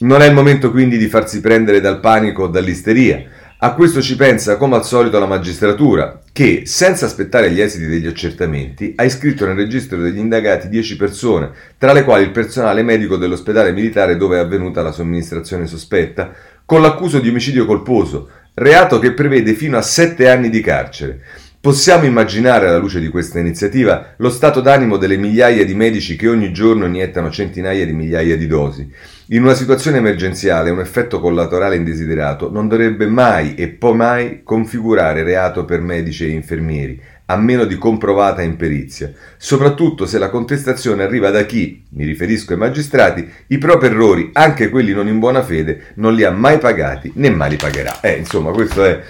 Non 0.00 0.22
è 0.22 0.26
il 0.26 0.34
momento 0.34 0.72
quindi 0.72 0.98
di 0.98 1.06
farsi 1.06 1.40
prendere 1.40 1.80
dal 1.80 2.00
panico 2.00 2.42
o 2.42 2.48
dall'isteria. 2.48 3.22
A 3.58 3.72
questo 3.72 4.02
ci 4.02 4.16
pensa 4.16 4.56
come 4.56 4.74
al 4.74 4.84
solito 4.84 5.18
la 5.18 5.26
magistratura, 5.26 6.20
che, 6.32 6.62
senza 6.66 7.06
aspettare 7.06 7.52
gli 7.52 7.60
esiti 7.60 7.86
degli 7.86 8.06
accertamenti, 8.06 8.94
ha 8.96 9.04
iscritto 9.04 9.46
nel 9.46 9.54
registro 9.54 9.96
degli 9.98 10.18
indagati 10.18 10.68
10 10.68 10.96
persone, 10.96 11.50
tra 11.78 11.92
le 11.92 12.02
quali 12.02 12.24
il 12.24 12.32
personale 12.32 12.82
medico 12.82 13.16
dell'ospedale 13.16 13.72
militare 13.72 14.16
dove 14.16 14.36
è 14.36 14.40
avvenuta 14.40 14.82
la 14.82 14.90
somministrazione 14.90 15.66
sospetta, 15.66 16.32
con 16.64 16.82
l'accuso 16.82 17.20
di 17.20 17.28
omicidio 17.28 17.64
colposo, 17.64 18.28
reato 18.54 18.98
che 18.98 19.12
prevede 19.12 19.54
fino 19.54 19.78
a 19.78 19.82
7 19.82 20.28
anni 20.28 20.50
di 20.50 20.60
carcere. 20.60 21.20
Possiamo 21.64 22.04
immaginare, 22.04 22.68
alla 22.68 22.76
luce 22.76 23.00
di 23.00 23.08
questa 23.08 23.38
iniziativa, 23.38 24.12
lo 24.18 24.28
stato 24.28 24.60
d'animo 24.60 24.98
delle 24.98 25.16
migliaia 25.16 25.64
di 25.64 25.74
medici 25.74 26.14
che 26.14 26.28
ogni 26.28 26.52
giorno 26.52 26.84
iniettano 26.84 27.30
centinaia 27.30 27.86
di 27.86 27.94
migliaia 27.94 28.36
di 28.36 28.46
dosi. 28.46 28.86
In 29.28 29.44
una 29.44 29.54
situazione 29.54 29.96
emergenziale 29.96 30.68
un 30.68 30.80
effetto 30.80 31.20
collaterale 31.20 31.76
indesiderato 31.76 32.52
non 32.52 32.68
dovrebbe 32.68 33.06
mai 33.06 33.54
e 33.54 33.68
poi 33.68 33.96
mai 33.96 34.40
configurare 34.42 35.22
reato 35.22 35.64
per 35.64 35.80
medici 35.80 36.26
e 36.26 36.32
infermieri, 36.32 37.00
a 37.24 37.36
meno 37.38 37.64
di 37.64 37.78
comprovata 37.78 38.42
imperizia, 38.42 39.10
soprattutto 39.38 40.04
se 40.04 40.18
la 40.18 40.28
contestazione 40.28 41.02
arriva 41.02 41.30
da 41.30 41.46
chi, 41.46 41.82
mi 41.92 42.04
riferisco 42.04 42.52
ai 42.52 42.58
magistrati, 42.58 43.26
i 43.46 43.56
propri 43.56 43.86
errori, 43.86 44.28
anche 44.34 44.68
quelli 44.68 44.92
non 44.92 45.08
in 45.08 45.18
buona 45.18 45.42
fede, 45.42 45.94
non 45.94 46.12
li 46.12 46.24
ha 46.24 46.30
mai 46.30 46.58
pagati 46.58 47.10
né 47.14 47.30
mai 47.30 47.48
li 47.48 47.56
pagherà. 47.56 48.00
Eh, 48.02 48.18
insomma, 48.18 48.50
questo 48.50 48.84
è 48.84 49.00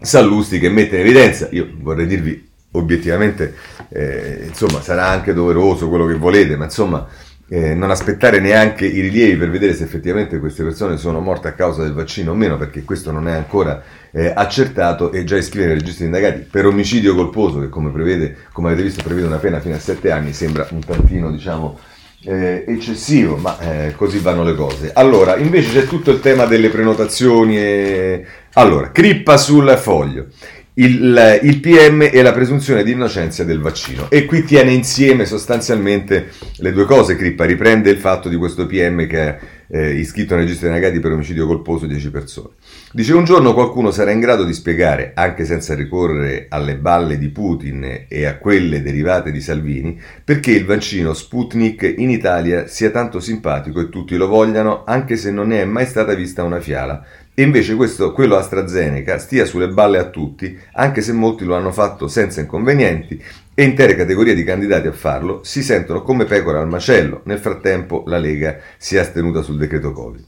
Sallusti 0.00 0.58
che 0.58 0.68
mette 0.68 0.96
in 0.96 1.02
evidenza, 1.02 1.48
io 1.50 1.68
vorrei 1.80 2.06
dirvi 2.06 2.46
obiettivamente, 2.72 3.54
eh, 3.88 4.44
insomma, 4.46 4.80
sarà 4.80 5.06
anche 5.06 5.32
doveroso 5.32 5.88
quello 5.88 6.06
che 6.06 6.14
volete, 6.14 6.56
ma 6.56 6.64
insomma, 6.64 7.06
eh, 7.48 7.74
non 7.74 7.90
aspettare 7.90 8.40
neanche 8.40 8.84
i 8.84 9.00
rilievi 9.00 9.36
per 9.36 9.50
vedere 9.50 9.72
se 9.72 9.84
effettivamente 9.84 10.38
queste 10.38 10.62
persone 10.62 10.98
sono 10.98 11.20
morte 11.20 11.48
a 11.48 11.52
causa 11.52 11.82
del 11.82 11.94
vaccino 11.94 12.32
o 12.32 12.34
meno, 12.34 12.58
perché 12.58 12.84
questo 12.84 13.10
non 13.10 13.26
è 13.26 13.32
ancora 13.32 13.82
eh, 14.10 14.30
accertato 14.34 15.12
e 15.12 15.24
già 15.24 15.36
iscrivere 15.36 15.72
nei 15.72 15.80
registri 15.80 16.04
indagati 16.04 16.40
per 16.40 16.66
omicidio 16.66 17.14
colposo, 17.14 17.60
che 17.60 17.70
come, 17.70 17.90
prevede, 17.90 18.36
come 18.52 18.68
avete 18.68 18.82
visto 18.82 19.02
prevede 19.02 19.26
una 19.26 19.38
pena 19.38 19.60
fino 19.60 19.74
a 19.74 19.78
7 19.80 20.10
anni, 20.10 20.34
sembra 20.34 20.68
un 20.70 20.84
tantino 20.84 21.30
diciamo 21.30 21.78
eh, 22.24 22.64
eccessivo, 22.66 23.36
ma 23.36 23.58
eh, 23.58 23.94
così 23.94 24.18
vanno 24.18 24.42
le 24.42 24.54
cose. 24.54 24.90
Allora, 24.92 25.36
invece 25.36 25.72
c'è 25.72 25.86
tutto 25.86 26.10
il 26.10 26.20
tema 26.20 26.46
delle 26.46 26.68
prenotazioni. 26.68 27.58
E... 27.58 28.24
Allora, 28.54 28.90
crippa 28.90 29.36
sul 29.36 29.68
foglio. 29.80 30.26
Il, 30.74 31.40
il, 31.42 31.58
PM 31.58 32.02
e 32.02 32.22
la 32.22 32.32
presunzione 32.32 32.84
di 32.84 32.92
innocenza 32.92 33.42
del 33.42 33.60
vaccino. 33.60 34.06
E 34.10 34.26
qui 34.26 34.44
tiene 34.44 34.70
insieme 34.70 35.26
sostanzialmente 35.26 36.28
le 36.58 36.72
due 36.72 36.84
cose. 36.84 37.16
Crippa 37.16 37.44
riprende 37.44 37.90
il 37.90 37.98
fatto 37.98 38.28
di 38.28 38.36
questo 38.36 38.66
PM 38.66 39.06
che 39.08 39.18
è 39.18 39.38
eh, 39.68 39.92
iscritto 39.92 40.34
nel 40.34 40.44
registro 40.44 40.68
dei 40.68 40.78
negati 40.78 41.00
per 41.00 41.12
omicidio 41.12 41.46
colposo 41.46 41.86
10 41.86 42.10
persone. 42.10 42.54
Dice 42.92 43.14
un 43.14 43.24
giorno 43.24 43.54
qualcuno 43.54 43.90
sarà 43.90 44.10
in 44.10 44.20
grado 44.20 44.44
di 44.44 44.52
spiegare, 44.52 45.12
anche 45.14 45.44
senza 45.44 45.74
ricorrere 45.74 46.46
alle 46.48 46.76
balle 46.76 47.18
di 47.18 47.28
Putin 47.28 48.06
e 48.08 48.24
a 48.24 48.36
quelle 48.36 48.82
derivate 48.82 49.30
di 49.30 49.40
Salvini, 49.40 50.00
perché 50.24 50.52
il 50.52 50.64
vaccino 50.64 51.12
Sputnik 51.12 51.94
in 51.96 52.10
Italia 52.10 52.66
sia 52.66 52.90
tanto 52.90 53.20
simpatico 53.20 53.80
e 53.80 53.88
tutti 53.88 54.16
lo 54.16 54.26
vogliano, 54.26 54.84
anche 54.84 55.16
se 55.16 55.30
non 55.30 55.48
ne 55.48 55.62
è 55.62 55.64
mai 55.64 55.86
stata 55.86 56.14
vista 56.14 56.42
una 56.42 56.60
fiala. 56.60 57.04
E 57.34 57.42
invece 57.42 57.76
questo, 57.76 58.12
quello 58.12 58.34
AstraZeneca 58.36 59.18
stia 59.18 59.44
sulle 59.44 59.68
balle 59.68 59.98
a 59.98 60.08
tutti, 60.08 60.58
anche 60.72 61.02
se 61.02 61.12
molti 61.12 61.44
lo 61.44 61.54
hanno 61.54 61.70
fatto 61.70 62.08
senza 62.08 62.40
inconvenienti 62.40 63.22
e 63.58 63.64
intere 63.64 63.96
categorie 63.96 64.36
di 64.36 64.44
candidati 64.44 64.86
a 64.86 64.92
farlo 64.92 65.40
si 65.42 65.64
sentono 65.64 66.02
come 66.02 66.26
pecore 66.26 66.58
al 66.58 66.68
macello. 66.68 67.22
Nel 67.24 67.40
frattempo 67.40 68.04
la 68.06 68.16
Lega 68.16 68.56
si 68.76 68.94
è 68.94 69.00
astenuta 69.00 69.42
sul 69.42 69.56
decreto 69.58 69.90
Covid. 69.90 70.24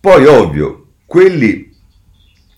Poi, 0.00 0.24
ovvio, 0.24 0.86
quelli 1.04 1.70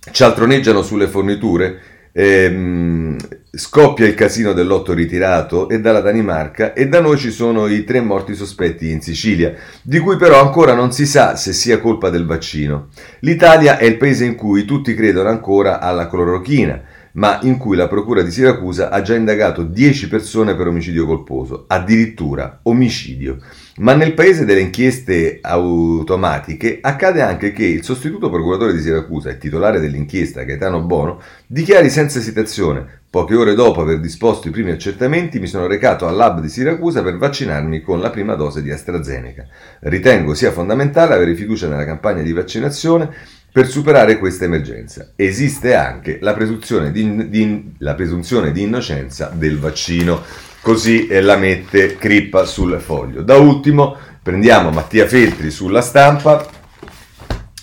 cialtroneggiano 0.08 0.82
sulle 0.82 1.08
forniture, 1.08 1.80
ehm, 2.12 3.16
scoppia 3.50 4.06
il 4.06 4.14
casino 4.14 4.52
del 4.52 4.68
lotto 4.68 4.92
ritirato 4.92 5.68
e 5.68 5.80
dalla 5.80 6.00
Danimarca 6.00 6.72
e 6.72 6.86
da 6.86 7.00
noi 7.00 7.18
ci 7.18 7.32
sono 7.32 7.66
i 7.66 7.82
tre 7.82 8.00
morti 8.00 8.36
sospetti 8.36 8.92
in 8.92 9.00
Sicilia, 9.00 9.56
di 9.82 9.98
cui 9.98 10.16
però 10.16 10.40
ancora 10.40 10.74
non 10.74 10.92
si 10.92 11.04
sa 11.04 11.34
se 11.34 11.52
sia 11.52 11.80
colpa 11.80 12.10
del 12.10 12.26
vaccino. 12.26 12.90
L'Italia 13.22 13.76
è 13.76 13.84
il 13.84 13.96
paese 13.96 14.24
in 14.24 14.36
cui 14.36 14.64
tutti 14.64 14.94
credono 14.94 15.30
ancora 15.30 15.80
alla 15.80 16.06
clorochina 16.06 16.94
ma 17.16 17.38
in 17.42 17.58
cui 17.58 17.76
la 17.76 17.88
Procura 17.88 18.22
di 18.22 18.30
Siracusa 18.30 18.90
ha 18.90 19.02
già 19.02 19.14
indagato 19.14 19.62
10 19.62 20.08
persone 20.08 20.54
per 20.54 20.66
omicidio 20.68 21.06
colposo, 21.06 21.64
addirittura 21.66 22.60
omicidio. 22.62 23.38
Ma 23.78 23.94
nel 23.94 24.14
paese 24.14 24.44
delle 24.44 24.60
inchieste 24.60 25.38
automatiche 25.42 26.78
accade 26.80 27.20
anche 27.20 27.52
che 27.52 27.64
il 27.64 27.84
sostituto 27.84 28.30
procuratore 28.30 28.72
di 28.72 28.80
Siracusa 28.80 29.30
e 29.30 29.38
titolare 29.38 29.80
dell'inchiesta, 29.80 30.42
Gaetano 30.42 30.82
Bono, 30.82 31.20
dichiari 31.46 31.90
senza 31.90 32.18
esitazione 32.18 33.04
Poche 33.16 33.34
ore 33.34 33.54
dopo 33.54 33.80
aver 33.80 33.98
disposto 33.98 34.48
i 34.48 34.50
primi 34.50 34.72
accertamenti 34.72 35.38
mi 35.38 35.46
sono 35.46 35.66
recato 35.66 36.06
al 36.06 36.16
lab 36.16 36.40
di 36.40 36.50
Siracusa 36.50 37.02
per 37.02 37.16
vaccinarmi 37.16 37.80
con 37.80 37.98
la 37.98 38.10
prima 38.10 38.34
dose 38.34 38.62
di 38.62 38.70
AstraZeneca. 38.70 39.46
Ritengo 39.80 40.34
sia 40.34 40.50
fondamentale 40.50 41.14
avere 41.14 41.34
fiducia 41.34 41.66
nella 41.66 41.86
campagna 41.86 42.20
di 42.20 42.34
vaccinazione 42.34 43.08
per 43.56 43.68
superare 43.68 44.18
questa 44.18 44.44
emergenza. 44.44 45.12
Esiste 45.16 45.74
anche 45.74 46.18
la 46.20 46.34
presunzione 46.34 46.92
di, 46.92 47.30
di, 47.30 47.72
la 47.78 47.94
presunzione 47.94 48.52
di 48.52 48.60
innocenza 48.60 49.32
del 49.34 49.58
vaccino. 49.58 50.22
Così 50.60 51.06
eh, 51.06 51.22
la 51.22 51.38
mette 51.38 51.96
Crippa 51.96 52.44
sul 52.44 52.78
foglio. 52.78 53.22
Da 53.22 53.36
ultimo 53.36 53.96
prendiamo 54.22 54.68
Mattia 54.68 55.06
Feltri 55.06 55.50
sulla 55.50 55.80
stampa, 55.80 56.46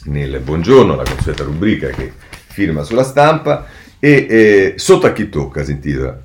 nel 0.06 0.40
buongiorno, 0.40 0.96
la 0.96 1.04
consueta 1.04 1.44
rubrica 1.44 1.90
che 1.90 2.12
firma 2.48 2.82
sulla 2.82 3.04
stampa, 3.04 3.68
e 4.00 4.26
eh, 4.28 4.74
Sotto 4.78 5.06
a 5.06 5.14
chi 5.14 5.30
tocca 5.30 5.64
si 5.64 5.74
intitola. 5.74 6.20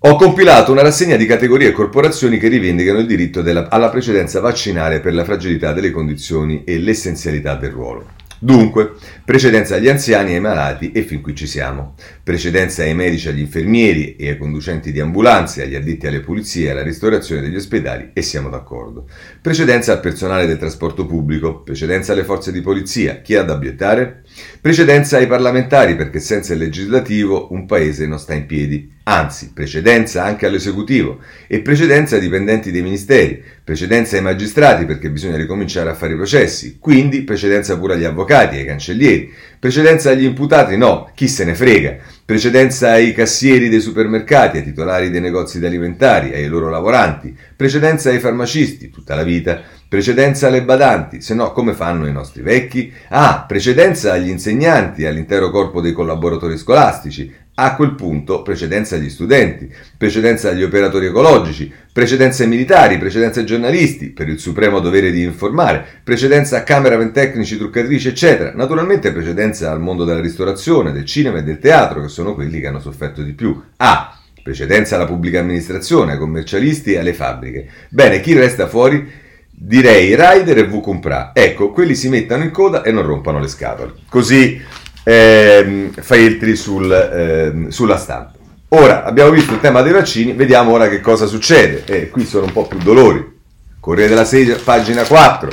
Ho 0.00 0.16
compilato 0.16 0.72
una 0.72 0.82
rassegna 0.82 1.16
di 1.16 1.24
categorie 1.24 1.68
e 1.68 1.72
corporazioni 1.72 2.36
che 2.36 2.48
rivendicano 2.48 2.98
il 2.98 3.06
diritto 3.06 3.40
della, 3.40 3.70
alla 3.70 3.88
precedenza 3.88 4.40
vaccinale 4.40 5.00
per 5.00 5.14
la 5.14 5.24
fragilità 5.24 5.72
delle 5.72 5.90
condizioni 5.90 6.64
e 6.64 6.76
l'essenzialità 6.76 7.54
del 7.54 7.70
ruolo. 7.70 8.23
Dunque, 8.44 8.92
precedenza 9.24 9.76
agli 9.76 9.88
anziani 9.88 10.32
e 10.32 10.34
ai 10.34 10.40
malati 10.40 10.92
e 10.92 11.00
fin 11.00 11.22
qui 11.22 11.34
ci 11.34 11.46
siamo. 11.46 11.94
Precedenza 12.22 12.82
ai 12.82 12.94
medici, 12.94 13.26
agli 13.26 13.40
infermieri 13.40 14.16
e 14.16 14.28
ai 14.28 14.36
conducenti 14.36 14.92
di 14.92 15.00
ambulanze, 15.00 15.62
agli 15.62 15.74
addetti 15.74 16.06
alle 16.06 16.20
pulizie 16.20 16.66
e 16.66 16.70
alla 16.72 16.82
ristorazione 16.82 17.40
degli 17.40 17.56
ospedali 17.56 18.10
e 18.12 18.20
siamo 18.20 18.50
d'accordo. 18.50 19.08
Precedenza 19.40 19.92
al 19.92 20.00
personale 20.00 20.44
del 20.44 20.58
trasporto 20.58 21.06
pubblico, 21.06 21.62
precedenza 21.62 22.12
alle 22.12 22.22
forze 22.22 22.52
di 22.52 22.60
polizia, 22.60 23.22
chi 23.22 23.34
ha 23.34 23.42
da 23.42 23.54
obiettare? 23.54 24.23
Precedenza 24.60 25.18
ai 25.18 25.26
parlamentari 25.26 25.94
perché 25.94 26.18
senza 26.18 26.54
il 26.54 26.58
legislativo 26.58 27.52
un 27.52 27.66
paese 27.66 28.06
non 28.06 28.18
sta 28.18 28.34
in 28.34 28.46
piedi. 28.46 28.92
Anzi 29.04 29.52
precedenza 29.52 30.24
anche 30.24 30.46
all'esecutivo 30.46 31.20
e 31.46 31.60
precedenza 31.60 32.14
ai 32.14 32.22
dipendenti 32.22 32.70
dei 32.70 32.80
ministeri, 32.80 33.42
precedenza 33.62 34.16
ai 34.16 34.22
magistrati 34.22 34.86
perché 34.86 35.10
bisogna 35.10 35.36
ricominciare 35.36 35.90
a 35.90 35.94
fare 35.94 36.14
i 36.14 36.16
processi, 36.16 36.78
quindi 36.80 37.22
precedenza 37.22 37.78
pure 37.78 37.94
agli 37.94 38.04
avvocati, 38.04 38.56
ai 38.56 38.64
cancellieri, 38.64 39.30
precedenza 39.58 40.10
agli 40.10 40.24
imputati, 40.24 40.76
no, 40.76 41.10
chi 41.14 41.28
se 41.28 41.44
ne 41.44 41.54
frega, 41.54 41.98
precedenza 42.24 42.92
ai 42.92 43.12
cassieri 43.12 43.68
dei 43.68 43.80
supermercati, 43.80 44.56
ai 44.56 44.64
titolari 44.64 45.10
dei 45.10 45.20
negozi 45.20 45.64
alimentari, 45.64 46.32
ai 46.32 46.46
loro 46.46 46.70
lavoranti, 46.70 47.36
precedenza 47.54 48.08
ai 48.08 48.18
farmacisti, 48.18 48.88
tutta 48.88 49.14
la 49.14 49.22
vita, 49.22 49.60
precedenza 49.86 50.46
alle 50.46 50.62
badanti, 50.62 51.20
se 51.20 51.34
no 51.34 51.52
come 51.52 51.74
fanno 51.74 52.06
i 52.06 52.12
nostri 52.12 52.42
vecchi? 52.42 52.90
Ah, 53.08 53.44
precedenza 53.46 54.12
agli 54.12 54.30
insegnanti, 54.30 55.04
all'intero 55.04 55.50
corpo 55.50 55.82
dei 55.82 55.92
collaboratori 55.92 56.56
scolastici, 56.56 57.32
a 57.56 57.76
quel 57.76 57.94
punto 57.94 58.42
precedenza 58.42 58.96
agli 58.96 59.08
studenti, 59.08 59.72
precedenza 59.96 60.48
agli 60.48 60.62
operatori 60.62 61.06
ecologici, 61.06 61.72
precedenza 61.92 62.42
ai 62.42 62.48
militari, 62.48 62.98
precedenza 62.98 63.40
ai 63.40 63.46
giornalisti, 63.46 64.08
per 64.08 64.28
il 64.28 64.40
supremo 64.40 64.80
dovere 64.80 65.12
di 65.12 65.22
informare, 65.22 65.84
precedenza 66.02 66.56
a 66.56 66.62
cameraman 66.62 67.12
tecnici, 67.12 67.56
truccatrici, 67.56 68.08
eccetera. 68.08 68.52
Naturalmente 68.54 69.12
precedenza 69.12 69.70
al 69.70 69.80
mondo 69.80 70.04
della 70.04 70.20
ristorazione, 70.20 70.92
del 70.92 71.04
cinema 71.04 71.38
e 71.38 71.44
del 71.44 71.60
teatro, 71.60 72.02
che 72.02 72.08
sono 72.08 72.34
quelli 72.34 72.60
che 72.60 72.66
hanno 72.66 72.80
sofferto 72.80 73.22
di 73.22 73.32
più. 73.32 73.62
A. 73.76 74.18
Precedenza 74.42 74.96
alla 74.96 75.06
pubblica 75.06 75.38
amministrazione, 75.38 76.12
ai 76.12 76.18
commercialisti 76.18 76.92
e 76.92 76.98
alle 76.98 77.14
fabbriche. 77.14 77.66
Bene, 77.88 78.20
chi 78.20 78.34
resta 78.34 78.66
fuori? 78.66 79.22
Direi 79.48 80.16
Rider 80.16 80.58
e 80.58 80.66
V 80.66 80.80
Comprà. 80.80 81.30
Ecco, 81.32 81.70
quelli 81.70 81.94
si 81.94 82.08
mettano 82.08 82.42
in 82.42 82.50
coda 82.50 82.82
e 82.82 82.90
non 82.90 83.04
rompano 83.04 83.38
le 83.38 83.48
scatole. 83.48 83.94
Così 84.08 84.60
eh, 85.04 85.90
Feltri 85.94 86.56
sul, 86.56 86.90
eh, 86.90 87.70
sulla 87.70 87.96
stampa. 87.96 88.32
Ora 88.68 89.04
abbiamo 89.04 89.30
visto 89.30 89.52
il 89.52 89.60
tema 89.60 89.82
dei 89.82 89.92
vaccini, 89.92 90.32
vediamo 90.32 90.72
ora 90.72 90.88
che 90.88 91.00
cosa 91.00 91.26
succede. 91.26 91.84
E 91.86 92.10
qui 92.10 92.24
sono 92.24 92.46
un 92.46 92.52
po' 92.52 92.66
più 92.66 92.78
dolori. 92.78 93.32
Corriere 93.78 94.08
della 94.08 94.24
Sera, 94.24 94.56
pagina 94.62 95.04
4. 95.04 95.50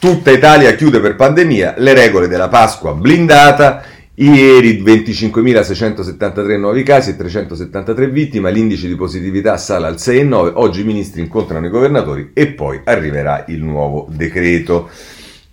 Tutta 0.00 0.32
Italia 0.32 0.74
chiude 0.74 0.98
per 0.98 1.14
pandemia, 1.14 1.74
le 1.76 1.94
regole 1.94 2.26
della 2.26 2.48
Pasqua 2.48 2.94
blindata. 2.94 3.84
Ieri 4.14 4.82
25.673 4.82 6.58
nuovi 6.58 6.82
casi 6.82 7.10
e 7.10 7.16
373 7.16 8.08
vittime, 8.08 8.50
l'indice 8.50 8.86
di 8.88 8.94
positività 8.94 9.56
sale 9.56 9.86
al 9.86 9.94
6,9, 9.94 10.52
oggi 10.54 10.80
i 10.82 10.84
ministri 10.84 11.22
incontrano 11.22 11.66
i 11.66 11.70
governatori 11.70 12.32
e 12.34 12.48
poi 12.48 12.80
arriverà 12.84 13.44
il 13.48 13.62
nuovo 13.62 14.06
decreto. 14.10 14.90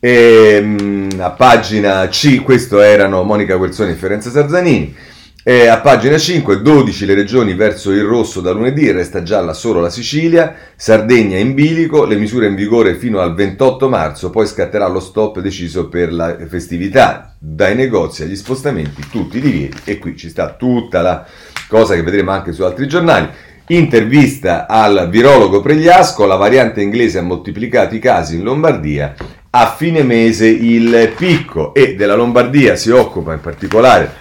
E, 0.02 0.12
ehm, 0.56 1.10
a 1.20 1.32
pagina 1.32 2.08
C, 2.08 2.42
questo 2.42 2.80
erano 2.80 3.24
Monica 3.24 3.56
Guerzoni 3.56 3.92
e 3.92 3.96
Ferenza 3.96 4.30
Sarzanini. 4.30 4.96
E 5.44 5.68
a 5.68 5.80
pagina 5.80 6.18
5, 6.18 6.62
12 6.62 7.06
le 7.06 7.16
regioni 7.16 7.54
verso 7.54 7.92
il 7.92 8.04
rosso 8.04 8.40
da 8.40 8.52
lunedì, 8.52 8.92
resta 8.92 9.24
gialla 9.24 9.54
solo 9.54 9.80
la 9.80 9.90
Sicilia, 9.90 10.54
Sardegna 10.76 11.38
in 11.38 11.54
bilico, 11.54 12.06
le 12.06 12.18
misure 12.18 12.48
in 12.48 12.56
vigore 12.56 12.96
fino 12.96 13.20
al 13.20 13.34
28 13.34 13.90
marzo, 13.90 14.30
poi 14.30 14.46
scatterà 14.46 14.88
lo 14.88 15.00
stop 15.00 15.40
deciso 15.40 15.88
per 15.88 16.14
la 16.14 16.38
festività, 16.48 17.34
dai 17.40 17.74
negozi 17.74 18.24
agli 18.24 18.36
spostamenti, 18.36 19.08
tutti 19.10 19.38
i 19.38 19.42
divieti 19.42 19.80
e 19.86 19.98
qui 19.98 20.16
ci 20.16 20.30
sta 20.30 20.54
tutta 20.54 21.02
la 21.02 21.26
cosa 21.68 21.96
che 21.96 22.04
vedremo 22.04 22.32
anche 22.32 22.52
su 22.52 22.64
altri 22.64 22.88
giornali. 22.88 23.28
Intervista 23.68 24.68
al 24.68 25.08
virologo 25.10 25.62
Pregliasco, 25.62 26.26
la 26.26 26.36
variante 26.36 26.82
inglese 26.82 27.20
ha 27.20 27.24
moltiplicato 27.24 27.96
i 27.96 28.00
casi 28.00 28.36
in 28.36 28.44
Lombardia 28.44 29.16
a 29.52 29.74
fine 29.76 30.04
mese 30.04 30.48
il 30.48 31.14
picco 31.16 31.74
e 31.74 31.96
della 31.96 32.16
Lombardia 32.16 32.76
si 32.76 32.92
occupa 32.92 33.34
in 33.34 33.42
particolare 33.42 34.14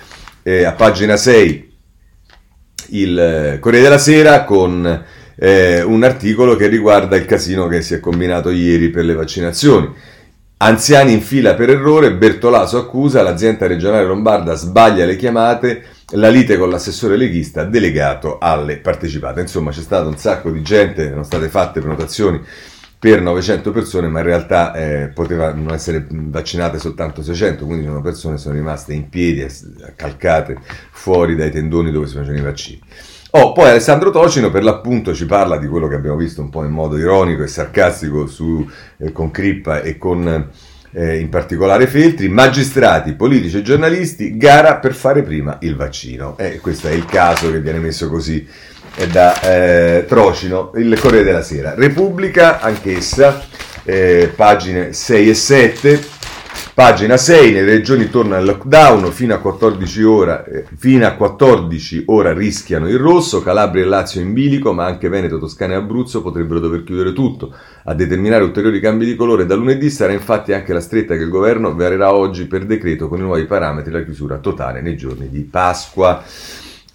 eh, 0.43 0.65
a 0.65 0.73
pagina 0.73 1.17
6 1.17 1.77
il 2.91 3.19
eh, 3.19 3.59
Corriere 3.59 3.85
della 3.85 3.99
Sera 3.99 4.45
con 4.45 5.05
eh, 5.37 5.83
un 5.83 6.03
articolo 6.03 6.57
che 6.57 6.67
riguarda 6.69 7.17
il 7.17 7.27
casino 7.27 7.67
che 7.67 7.83
si 7.83 7.93
è 7.95 8.01
combinato 8.01 8.51
ieri 8.51 8.89
per 8.89 9.05
le 9.05 9.15
vaccinazioni. 9.15 9.93
Anziani 10.61 11.13
in 11.13 11.21
fila 11.21 11.55
per 11.55 11.71
errore, 11.71 12.15
Bertolaso 12.15 12.79
accusa, 12.79 13.23
l'azienda 13.23 13.67
regionale 13.67 14.05
lombarda 14.05 14.55
sbaglia 14.55 15.05
le 15.05 15.15
chiamate, 15.15 15.85
la 16.13 16.31
lite 16.31 16.57
con 16.57 16.71
l'assessore 16.71 17.17
leghista 17.17 17.63
delegato 17.65 18.39
alle 18.41 18.79
partecipate. 18.79 19.43
Insomma 19.43 19.71
c'è 19.71 19.83
stato 19.83 20.09
un 20.09 20.17
sacco 20.17 20.51
di 20.51 20.63
gente, 20.63 21.11
sono 21.11 21.23
state 21.23 21.49
fatte 21.49 21.81
prenotazioni 21.81 22.41
per 22.99 23.21
900 23.23 23.71
persone, 23.71 24.09
ma 24.09 24.19
in 24.21 24.27
realtà 24.27 24.75
eh, 24.75 25.09
potevano 25.09 25.73
essere 25.73 26.05
vaccinate 26.11 26.79
soltanto 26.79 27.23
600, 27.23 27.65
quindi 27.65 27.87
sono 27.87 28.01
persone 28.01 28.39
sono 28.39 28.55
rimaste 28.55 28.93
in 28.93 29.09
piedi, 29.09 29.47
calcate 29.95 30.59
fuori 30.91 31.37
dai 31.37 31.51
tendoni 31.51 31.93
dove 31.93 32.09
si 32.09 32.17
facevano 32.17 32.39
i 32.39 32.45
vaccini. 32.45 32.81
Oh, 33.33 33.53
poi 33.53 33.69
Alessandro 33.69 34.11
Tocino 34.11 34.51
per 34.51 34.65
l'appunto 34.65 35.15
ci 35.15 35.27
parla 35.27 35.59
di 35.59 35.67
quello 35.69 35.87
che 35.87 35.95
abbiamo 35.95 36.17
visto 36.17 36.41
un 36.41 36.49
po' 36.49 36.65
in 36.65 36.71
modo 36.71 36.97
ironico 36.97 37.43
e 37.43 37.47
sarcastico 37.47 38.27
su, 38.27 38.67
eh, 38.97 39.13
con 39.13 39.31
Crippa 39.31 39.83
e 39.83 39.99
con 39.99 40.51
eh, 40.93 41.19
in 41.19 41.29
particolare 41.29 41.87
Feltri, 41.87 42.29
magistrati, 42.29 43.13
politici 43.13 43.59
e 43.59 43.63
giornalisti, 43.63 44.37
gara 44.37 44.77
per 44.77 44.95
fare 44.95 45.23
prima 45.23 45.59
il 45.61 45.77
vaccino. 45.77 46.37
Eh, 46.39 46.59
questo 46.59 46.89
è 46.89 46.93
il 46.93 47.05
caso 47.05 47.51
che 47.51 47.61
viene 47.61 47.79
messo 47.79 48.09
così 48.09 48.47
da 49.07 49.41
eh, 49.41 50.05
Trocino, 50.07 50.73
il 50.75 50.99
Corriere 50.99 51.25
della 51.25 51.43
Sera. 51.43 51.75
Repubblica, 51.75 52.61
anch'essa, 52.61 53.45
eh, 53.85 54.33
pagine 54.35 54.93
6 54.93 55.29
e 55.29 55.35
7. 55.35 56.17
Pagina 56.75 57.17
6, 57.17 57.53
le 57.53 57.65
regioni 57.65 58.09
tornano 58.09 58.37
al 58.37 58.45
lockdown, 58.45 59.11
fino 59.11 59.35
a 59.35 59.39
14 59.39 60.03
ore, 60.05 60.45
eh, 60.47 60.65
fino 60.77 61.07
a 61.07 61.13
14 61.13 62.05
ora 62.07 62.33
rischiano 62.33 62.89
il 62.89 62.99
rosso, 62.99 63.43
Calabria 63.43 63.83
e 63.83 63.87
Lazio 63.87 64.21
in 64.21 64.33
bilico, 64.33 64.73
ma 64.73 64.85
anche 64.85 65.09
Veneto, 65.09 65.41
Toscana 65.41 65.73
e 65.73 65.77
Abruzzo 65.77 66.23
potrebbero 66.23 66.61
dover 66.61 66.85
chiudere 66.85 67.13
tutto. 67.13 67.53
A 67.85 67.95
determinare 67.95 68.45
ulteriori 68.45 68.79
cambi 68.79 69.07
di 69.07 69.17
colore 69.17 69.45
da 69.45 69.57
lunedì 69.57 69.91
sarà 69.91 70.13
infatti 70.13 70.53
anche 70.53 70.73
la 70.73 70.81
stretta 70.81 71.17
che 71.17 71.23
il 71.23 71.31
governo 71.31 71.75
varerà 71.75 72.15
oggi 72.15 72.47
per 72.47 72.65
decreto 72.65 73.09
con 73.09 73.19
i 73.19 73.23
nuovi 73.23 73.45
parametri 73.45 73.91
la 73.91 74.05
chiusura 74.05 74.39
totale 74.39 74.81
nei 74.81 74.97
giorni 74.97 75.29
di 75.29 75.41
Pasqua. 75.41 76.23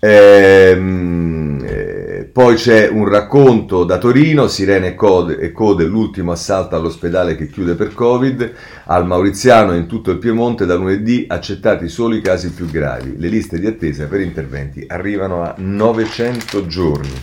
Ehm, 0.05 1.63
eh, 1.65 2.29
poi 2.29 2.55
c'è 2.55 2.89
un 2.89 3.07
racconto 3.07 3.86
da 3.86 3.98
Torino, 3.98 4.50
Sirene 4.50 4.88
e 4.88 4.95
Code, 4.95 5.38
e 5.38 5.53
Code, 5.53 5.86
l'ultimo 5.86 6.33
assalto 6.33 6.75
all'ospedale 6.75 7.38
che 7.38 7.48
chiude 7.48 7.75
per 7.75 7.93
Covid, 7.93 8.51
al 8.88 9.05
Mauriziano 9.05 9.72
e 9.72 9.77
in 9.77 9.88
tutto 9.88 10.12
il 10.12 10.17
Piemonte 10.17 10.65
da 10.65 10.75
lunedì 10.75 11.24
accettati 11.29 11.88
solo 11.88 12.15
i 12.15 12.22
casi 12.22 12.51
più 12.51 12.65
gravi. 12.69 13.15
Le 13.17 13.29
liste 13.29 13.57
di 13.57 13.65
attesa 13.65 14.07
per 14.07 14.19
interventi 14.19 14.83
arrivano 14.86 15.41
a 15.41 15.55
900 15.57 16.67
giorni. 16.67 17.22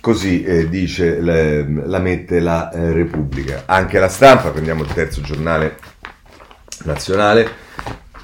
Così 0.00 0.44
eh, 0.44 0.66
dice, 0.70 1.20
le, 1.20 1.66
la 1.84 1.98
mette 1.98 2.40
la 2.40 2.70
eh, 2.70 2.90
Repubblica. 2.90 3.64
Anche 3.66 3.98
la 3.98 4.08
stampa, 4.08 4.48
prendiamo 4.48 4.82
il 4.82 4.92
terzo 4.94 5.20
giornale 5.20 5.76
nazionale, 6.84 7.66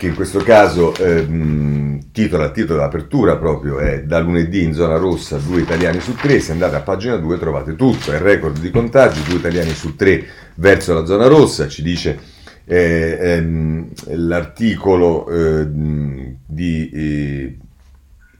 che 0.04 0.10
in 0.10 0.14
questo 0.14 0.40
caso 0.40 0.94
ehm, 0.96 2.10
titola, 2.12 2.50
titolo 2.50 2.80
d'apertura 2.80 3.36
proprio 3.36 3.78
è 3.78 4.02
da 4.02 4.20
lunedì 4.20 4.62
in 4.62 4.74
zona 4.74 4.96
rossa 4.96 5.38
due 5.38 5.62
italiani 5.62 6.00
su 6.00 6.14
tre, 6.14 6.40
se 6.40 6.52
andate 6.52 6.76
a 6.76 6.80
pagina 6.80 7.16
2 7.16 7.38
trovate 7.38 7.74
tutto, 7.74 8.12
è 8.12 8.16
il 8.16 8.20
record 8.20 8.58
di 8.58 8.70
contagi, 8.70 9.22
due 9.22 9.38
italiani 9.38 9.70
su 9.70 9.96
tre 9.96 10.24
verso 10.56 10.92
la 10.92 11.06
zona 11.06 11.26
rossa, 11.26 11.68
ci 11.68 11.82
dice 11.82 12.18
eh, 12.66 13.16
ehm, 13.18 13.88
l'articolo 14.08 15.26
eh, 15.28 15.66
di 15.70 16.90
eh, 16.90 17.56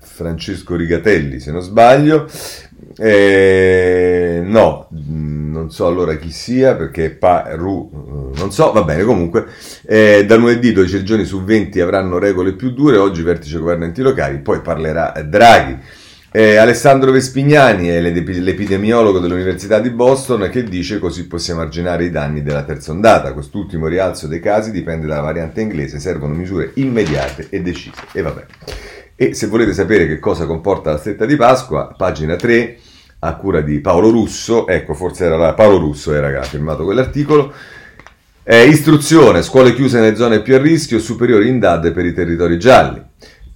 Francesco 0.05 0.77
Rigatelli 0.77 1.41
se 1.41 1.51
non 1.51 1.63
sbaglio, 1.63 2.29
eh, 2.97 4.43
no, 4.45 4.89
non 4.91 5.71
so 5.71 5.87
allora 5.87 6.17
chi 6.17 6.31
sia 6.31 6.75
perché 6.75 7.11
Paru, 7.11 8.33
non 8.37 8.53
so, 8.53 8.73
va 8.73 8.83
bene 8.83 9.03
comunque, 9.03 9.47
eh, 9.87 10.25
da 10.27 10.37
lunedì 10.37 10.73
12 10.73 10.97
regioni 10.99 11.25
su 11.25 11.43
20 11.43 11.81
avranno 11.81 12.19
regole 12.19 12.53
più 12.53 12.71
dure, 12.73 12.97
oggi 12.97 13.23
vertice 13.23 13.59
governo 13.59 13.85
enti 13.85 14.03
locali, 14.03 14.39
poi 14.39 14.61
parlerà 14.61 15.13
Draghi. 15.27 15.79
Eh, 16.37 16.57
Alessandro 16.57 17.13
Vespignani 17.13 17.87
è 17.87 18.01
l'epidemiologo 18.01 19.21
dell'Università 19.21 19.79
di 19.79 19.91
Boston 19.91 20.49
che 20.51 20.65
dice 20.65 20.99
così 20.99 21.29
possiamo 21.29 21.61
arginare 21.61 22.07
i 22.07 22.11
danni 22.11 22.43
della 22.43 22.65
terza 22.65 22.91
ondata. 22.91 23.33
Quest'ultimo 23.33 23.87
rialzo 23.87 24.27
dei 24.27 24.41
casi 24.41 24.73
dipende 24.73 25.07
dalla 25.07 25.21
variante 25.21 25.61
inglese, 25.61 26.01
servono 26.01 26.35
misure 26.35 26.73
immediate 26.75 27.47
e 27.51 27.63
decise. 27.63 28.03
E 28.11 28.21
vabbè. 28.21 28.47
E 29.17 29.33
se 29.33 29.47
volete 29.47 29.73
sapere 29.73 30.09
che 30.09 30.19
cosa 30.19 30.45
comporta 30.45 30.91
la 30.91 30.99
stretta 30.99 31.25
di 31.25 31.37
Pasqua, 31.37 31.95
pagina 31.97 32.35
3, 32.35 32.79
a 33.21 33.37
cura 33.37 33.61
di 33.61 33.79
Paolo 33.79 34.11
Russo, 34.11 34.67
ecco 34.67 34.95
forse 34.95 35.27
era 35.27 35.37
là, 35.37 35.55
Paolo 35.55 35.79
Russo 35.79 36.13
era 36.13 36.31
che 36.31 36.37
ha 36.37 36.43
firmato 36.43 36.83
quell'articolo, 36.83 37.53
eh, 38.43 38.67
istruzione, 38.67 39.43
scuole 39.43 39.73
chiuse 39.73 40.01
nelle 40.01 40.17
zone 40.17 40.43
più 40.43 40.57
a 40.57 40.59
rischio, 40.59 40.99
superiori 40.99 41.49
in 41.49 41.61
DAD 41.61 41.93
per 41.93 42.05
i 42.05 42.13
territori 42.13 42.59
gialli. 42.59 43.01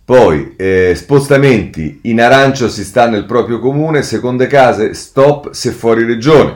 Poi 0.04 0.54
eh, 0.56 0.94
spostamenti, 0.94 2.00
in 2.04 2.20
arancio 2.20 2.68
si 2.68 2.84
sta 2.84 3.08
nel 3.08 3.26
proprio 3.26 3.58
comune, 3.58 4.02
seconde 4.02 4.46
case, 4.46 4.94
stop 4.94 5.50
se 5.50 5.72
fuori 5.72 6.04
regione. 6.04 6.54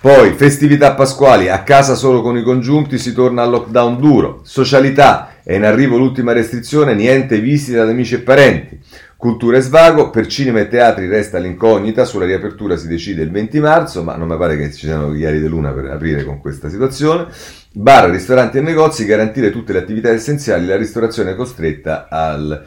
Poi 0.00 0.32
festività 0.32 0.94
pasquali, 0.94 1.48
a 1.48 1.62
casa 1.62 1.94
solo 1.94 2.22
con 2.22 2.36
i 2.36 2.42
congiunti 2.42 2.98
si 2.98 3.12
torna 3.12 3.42
al 3.42 3.50
lockdown 3.50 4.00
duro. 4.00 4.40
Socialità, 4.42 5.35
è 5.46 5.54
in 5.54 5.64
arrivo 5.64 5.96
l'ultima 5.96 6.32
restrizione, 6.32 6.92
niente 6.92 7.38
visite 7.38 7.78
ad 7.78 7.88
amici 7.88 8.16
e 8.16 8.18
parenti. 8.18 8.80
Cultura 9.16 9.58
e 9.58 9.60
svago, 9.60 10.10
per 10.10 10.26
cinema 10.26 10.58
e 10.58 10.66
teatri 10.66 11.06
resta 11.06 11.38
l'incognita, 11.38 12.04
sulla 12.04 12.24
riapertura 12.24 12.76
si 12.76 12.88
decide 12.88 13.22
il 13.22 13.30
20 13.30 13.60
marzo, 13.60 14.02
ma 14.02 14.16
non 14.16 14.26
mi 14.26 14.36
pare 14.36 14.56
che 14.56 14.72
ci 14.72 14.86
siano 14.86 15.12
chiari 15.12 15.40
di 15.40 15.46
luna 15.46 15.70
per 15.70 15.84
aprire 15.84 16.24
con 16.24 16.40
questa 16.40 16.68
situazione. 16.68 17.28
Bar, 17.72 18.10
ristoranti 18.10 18.58
e 18.58 18.60
negozi, 18.60 19.04
garantire 19.04 19.52
tutte 19.52 19.72
le 19.72 19.78
attività 19.78 20.08
essenziali, 20.08 20.66
la 20.66 20.76
ristorazione 20.76 21.30
è 21.30 21.36
costretta 21.36 22.08
al, 22.10 22.66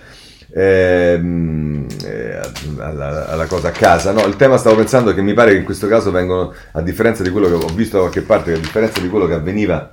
ehm, 0.54 1.86
eh, 2.06 2.40
alla, 2.78 3.28
alla, 3.28 3.46
cosa 3.48 3.68
a 3.68 3.72
casa. 3.72 4.14
No, 4.14 4.24
il 4.24 4.38
tema 4.38 4.56
stavo 4.56 4.78
pensando 4.78 5.14
che 5.14 5.22
mi 5.22 5.34
pare 5.34 5.52
che 5.52 5.58
in 5.58 5.66
questo 5.66 5.90
caso 5.90 6.12
vengono, 6.12 6.54
a 6.72 6.82
differenza 6.82 7.24
di 7.24 7.30
quello 7.30 7.50
che 7.50 7.56
ho 7.56 7.74
visto 7.76 7.98
da 7.98 8.04
qualche 8.04 8.22
parte, 8.22 8.54
a 8.54 8.58
differenza 8.58 9.02
di 9.02 9.10
quello 9.10 9.28
che 9.28 9.34
avveniva 9.34 9.92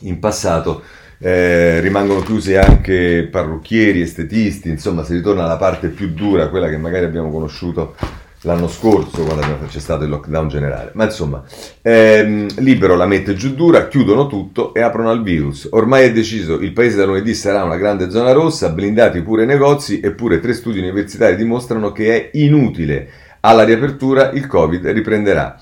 in 0.00 0.18
passato, 0.18 0.82
eh, 1.24 1.80
rimangono 1.80 2.20
chiusi 2.20 2.54
anche 2.54 3.26
parrucchieri, 3.30 4.02
estetisti, 4.02 4.68
insomma 4.68 5.04
si 5.04 5.14
ritorna 5.14 5.44
alla 5.44 5.56
parte 5.56 5.88
più 5.88 6.10
dura, 6.12 6.50
quella 6.50 6.68
che 6.68 6.76
magari 6.76 7.06
abbiamo 7.06 7.30
conosciuto 7.30 7.96
l'anno 8.42 8.68
scorso 8.68 9.22
quando 9.22 9.60
c'è 9.66 9.78
stato 9.78 10.04
il 10.04 10.10
lockdown 10.10 10.48
generale. 10.48 10.90
Ma 10.92 11.04
insomma, 11.04 11.42
ehm, 11.80 12.48
Libero 12.58 12.94
la 12.94 13.06
mette 13.06 13.32
giù 13.32 13.54
dura, 13.54 13.88
chiudono 13.88 14.26
tutto 14.26 14.74
e 14.74 14.82
aprono 14.82 15.08
al 15.08 15.22
virus. 15.22 15.66
Ormai 15.70 16.04
è 16.04 16.12
deciso, 16.12 16.60
il 16.60 16.74
paese 16.74 16.98
da 16.98 17.06
lunedì 17.06 17.32
sarà 17.34 17.64
una 17.64 17.78
grande 17.78 18.10
zona 18.10 18.32
rossa, 18.32 18.68
blindati 18.68 19.22
pure 19.22 19.44
i 19.44 19.46
negozi, 19.46 20.00
eppure 20.04 20.40
tre 20.40 20.52
studi 20.52 20.78
universitari 20.78 21.36
dimostrano 21.36 21.90
che 21.92 22.14
è 22.14 22.30
inutile. 22.34 23.08
Alla 23.40 23.64
riapertura 23.64 24.30
il 24.32 24.46
Covid 24.46 24.86
riprenderà 24.88 25.58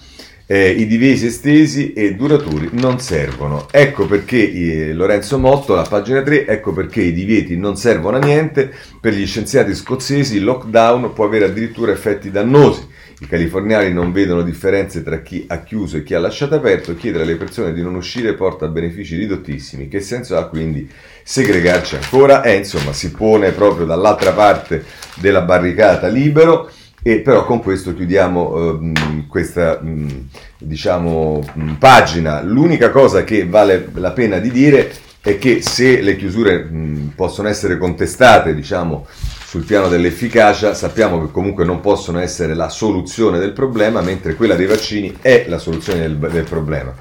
eh, 0.53 0.69
i 0.69 0.87
divisi 0.87 1.29
estesi 1.29 1.95
e 1.95 2.15
duraturi 2.15 2.69
non 2.73 3.01
servono. 3.01 3.69
Ecco 3.71 4.05
perché 4.05 4.53
eh, 4.53 4.93
Lorenzo 4.93 5.39
Motto, 5.39 5.75
la 5.75 5.87
pagina 5.89 6.21
3, 6.21 6.47
ecco 6.47 6.75
perché 6.75 7.01
i 7.01 7.15
divieti 7.15 7.57
non 7.57 7.79
servono 7.79 8.19
a 8.19 8.21
niente. 8.21 8.71
Per 9.01 9.15
gli 9.15 9.27
scienziati 9.27 9.75
scozzesi 9.75 10.37
il 10.37 10.45
lockdown 10.45 11.15
può 11.15 11.25
avere 11.25 11.47
addirittura 11.47 11.93
effetti 11.93 12.31
dannosi. 12.31 12.87
I 13.21 13.27
californiani 13.27 13.95
non 13.95 14.13
vedono 14.13 14.43
differenze 14.43 15.03
tra 15.03 15.23
chi 15.23 15.47
ha 15.49 15.63
chiuso 15.63 15.97
e 15.97 16.03
chi 16.03 16.13
ha 16.13 16.19
lasciato 16.19 16.55
aperto. 16.55 16.95
Chiedere 16.97 17.23
alle 17.25 17.37
persone 17.37 17.73
di 17.73 17.81
non 17.81 17.95
uscire 17.95 18.35
porta 18.35 18.67
a 18.67 18.69
benefici 18.69 19.17
ridottissimi. 19.17 19.89
Che 19.89 20.01
senso 20.01 20.37
ha 20.37 20.49
quindi 20.49 20.87
segregarci 21.23 21.95
ancora? 21.95 22.43
Eh, 22.43 22.57
insomma, 22.57 22.93
si 22.93 23.11
pone 23.11 23.53
proprio 23.53 23.87
dall'altra 23.87 24.33
parte 24.33 24.85
della 25.15 25.41
barricata 25.41 26.09
libero. 26.09 26.71
E 27.05 27.19
però 27.19 27.45
con 27.45 27.61
questo 27.61 27.95
chiudiamo 27.95 28.81
eh, 28.81 29.27
questa 29.27 29.81
mh, 29.83 30.29
diciamo, 30.59 31.43
mh, 31.53 31.73
pagina. 31.73 32.41
L'unica 32.43 32.91
cosa 32.91 33.25
che 33.25 33.47
vale 33.47 33.89
la 33.95 34.13
pena 34.13 34.39
di 34.39 34.53
dire 34.53 34.93
è 35.21 35.37
che 35.39 35.63
se 35.63 36.01
le 36.01 36.17
chiusure 36.17 36.63
mh, 36.63 37.13
possono 37.17 37.49
essere 37.49 37.77
contestate, 37.77 38.55
diciamo, 38.55 39.07
sul 39.09 39.65
piano 39.65 39.89
dell'efficacia, 39.89 40.75
sappiamo 40.75 41.21
che 41.21 41.33
comunque 41.33 41.65
non 41.65 41.81
possono 41.81 42.21
essere 42.21 42.55
la 42.55 42.69
soluzione 42.69 43.39
del 43.39 43.53
problema, 43.53 44.01
mentre 44.01 44.35
quella 44.35 44.55
dei 44.55 44.67
vaccini 44.67 45.17
è 45.21 45.47
la 45.49 45.59
soluzione 45.59 46.01
del, 46.01 46.17
del 46.17 46.45
problema. 46.45 46.95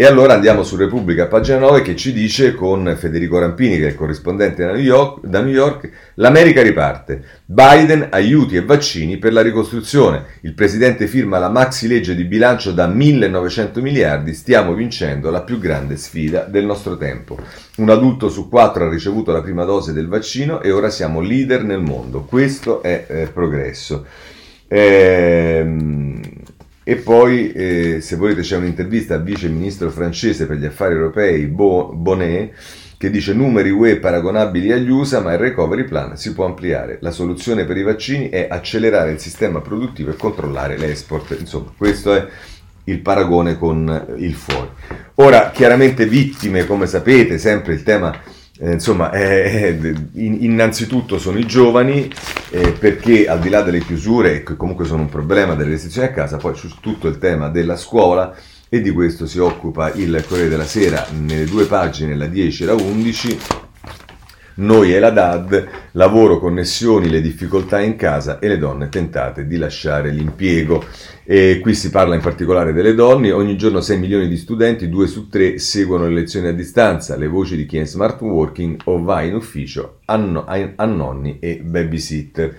E 0.00 0.06
allora 0.06 0.34
andiamo 0.34 0.62
su 0.62 0.76
Repubblica, 0.76 1.26
pagina 1.26 1.58
9, 1.58 1.82
che 1.82 1.96
ci 1.96 2.12
dice 2.12 2.54
con 2.54 2.94
Federico 2.96 3.36
Rampini, 3.40 3.78
che 3.78 3.86
è 3.86 3.88
il 3.88 3.96
corrispondente 3.96 4.64
da 4.64 4.70
New, 4.70 4.80
York, 4.80 5.26
da 5.26 5.40
New 5.40 5.52
York, 5.52 5.90
l'America 6.14 6.62
riparte. 6.62 7.20
Biden, 7.44 8.06
aiuti 8.12 8.54
e 8.54 8.62
vaccini 8.62 9.16
per 9.16 9.32
la 9.32 9.42
ricostruzione. 9.42 10.24
Il 10.42 10.54
presidente 10.54 11.08
firma 11.08 11.38
la 11.38 11.48
maxi 11.48 11.88
legge 11.88 12.14
di 12.14 12.22
bilancio 12.22 12.70
da 12.70 12.86
1900 12.86 13.80
miliardi. 13.80 14.34
Stiamo 14.34 14.72
vincendo 14.72 15.30
la 15.30 15.42
più 15.42 15.58
grande 15.58 15.96
sfida 15.96 16.44
del 16.44 16.64
nostro 16.64 16.96
tempo. 16.96 17.36
Un 17.78 17.90
adulto 17.90 18.28
su 18.28 18.48
quattro 18.48 18.86
ha 18.86 18.88
ricevuto 18.88 19.32
la 19.32 19.42
prima 19.42 19.64
dose 19.64 19.92
del 19.92 20.06
vaccino 20.06 20.62
e 20.62 20.70
ora 20.70 20.90
siamo 20.90 21.20
leader 21.20 21.64
nel 21.64 21.80
mondo. 21.80 22.22
Questo 22.22 22.82
è 22.82 23.04
eh, 23.08 23.26
progresso. 23.32 24.06
Ehm 24.68 26.37
e 26.88 26.96
poi, 26.96 27.52
eh, 27.52 28.00
se 28.00 28.16
volete, 28.16 28.40
c'è 28.40 28.56
un'intervista 28.56 29.12
al 29.12 29.22
vice 29.22 29.50
ministro 29.50 29.90
francese 29.90 30.46
per 30.46 30.56
gli 30.56 30.64
affari 30.64 30.94
europei, 30.94 31.44
Bonnet, 31.44 32.54
che 32.96 33.10
dice 33.10 33.34
numeri 33.34 33.68
UE 33.68 33.98
paragonabili 33.98 34.72
agli 34.72 34.88
USA, 34.88 35.20
ma 35.20 35.34
il 35.34 35.38
recovery 35.38 35.84
plan 35.84 36.16
si 36.16 36.32
può 36.32 36.46
ampliare. 36.46 36.96
La 37.02 37.10
soluzione 37.10 37.66
per 37.66 37.76
i 37.76 37.82
vaccini 37.82 38.30
è 38.30 38.48
accelerare 38.50 39.12
il 39.12 39.18
sistema 39.18 39.60
produttivo 39.60 40.12
e 40.12 40.16
controllare 40.16 40.78
l'export. 40.78 41.36
Insomma, 41.38 41.74
questo 41.76 42.14
è 42.14 42.26
il 42.84 43.00
paragone 43.00 43.58
con 43.58 44.14
il 44.16 44.32
fuori. 44.32 44.70
Ora, 45.16 45.50
chiaramente 45.50 46.06
vittime, 46.06 46.64
come 46.64 46.86
sapete, 46.86 47.36
sempre 47.36 47.74
il 47.74 47.82
tema 47.82 48.18
eh, 48.60 48.72
insomma, 48.72 49.12
eh, 49.12 49.94
innanzitutto 50.14 51.18
sono 51.18 51.38
i 51.38 51.46
giovani, 51.46 52.10
eh, 52.50 52.72
perché 52.72 53.28
al 53.28 53.38
di 53.38 53.48
là 53.48 53.62
delle 53.62 53.80
chiusure, 53.80 54.42
che 54.42 54.56
comunque 54.56 54.84
sono 54.84 55.02
un 55.02 55.08
problema 55.08 55.54
delle 55.54 55.70
restrizioni 55.70 56.08
a 56.08 56.12
casa, 56.12 56.38
poi 56.38 56.54
c'è 56.54 56.68
tutto 56.80 57.06
il 57.06 57.18
tema 57.18 57.48
della 57.48 57.76
scuola 57.76 58.34
e 58.68 58.80
di 58.80 58.90
questo 58.90 59.26
si 59.26 59.38
occupa 59.38 59.92
il 59.92 60.24
Corriere 60.26 60.50
della 60.50 60.66
Sera 60.66 61.06
nelle 61.12 61.44
due 61.44 61.66
pagine, 61.66 62.16
la 62.16 62.26
10 62.26 62.62
e 62.62 62.66
la 62.66 62.74
11. 62.74 63.38
Noi 64.60 64.92
e 64.92 64.98
la 64.98 65.10
DAD, 65.10 65.68
lavoro, 65.92 66.40
connessioni, 66.40 67.08
le 67.08 67.20
difficoltà 67.20 67.80
in 67.80 67.94
casa 67.94 68.40
e 68.40 68.48
le 68.48 68.58
donne 68.58 68.88
tentate 68.88 69.46
di 69.46 69.56
lasciare 69.56 70.10
l'impiego. 70.10 70.84
E 71.22 71.60
qui 71.62 71.74
si 71.74 71.90
parla 71.90 72.16
in 72.16 72.20
particolare 72.20 72.72
delle 72.72 72.94
donne, 72.94 73.30
ogni 73.30 73.56
giorno 73.56 73.80
6 73.80 73.98
milioni 73.98 74.26
di 74.26 74.36
studenti, 74.36 74.88
2 74.88 75.06
su 75.06 75.28
3 75.28 75.60
seguono 75.60 76.08
le 76.08 76.14
lezioni 76.14 76.48
a 76.48 76.52
distanza, 76.52 77.16
le 77.16 77.28
voci 77.28 77.54
di 77.54 77.66
chi 77.66 77.76
è 77.76 77.80
in 77.80 77.86
smart 77.86 78.20
working 78.20 78.80
o 78.84 79.00
va 79.00 79.22
in 79.22 79.36
ufficio 79.36 79.98
a, 80.06 80.16
no, 80.16 80.44
a, 80.44 80.84
nonni 80.86 81.38
e 81.38 81.60
babysitter. 81.62 82.56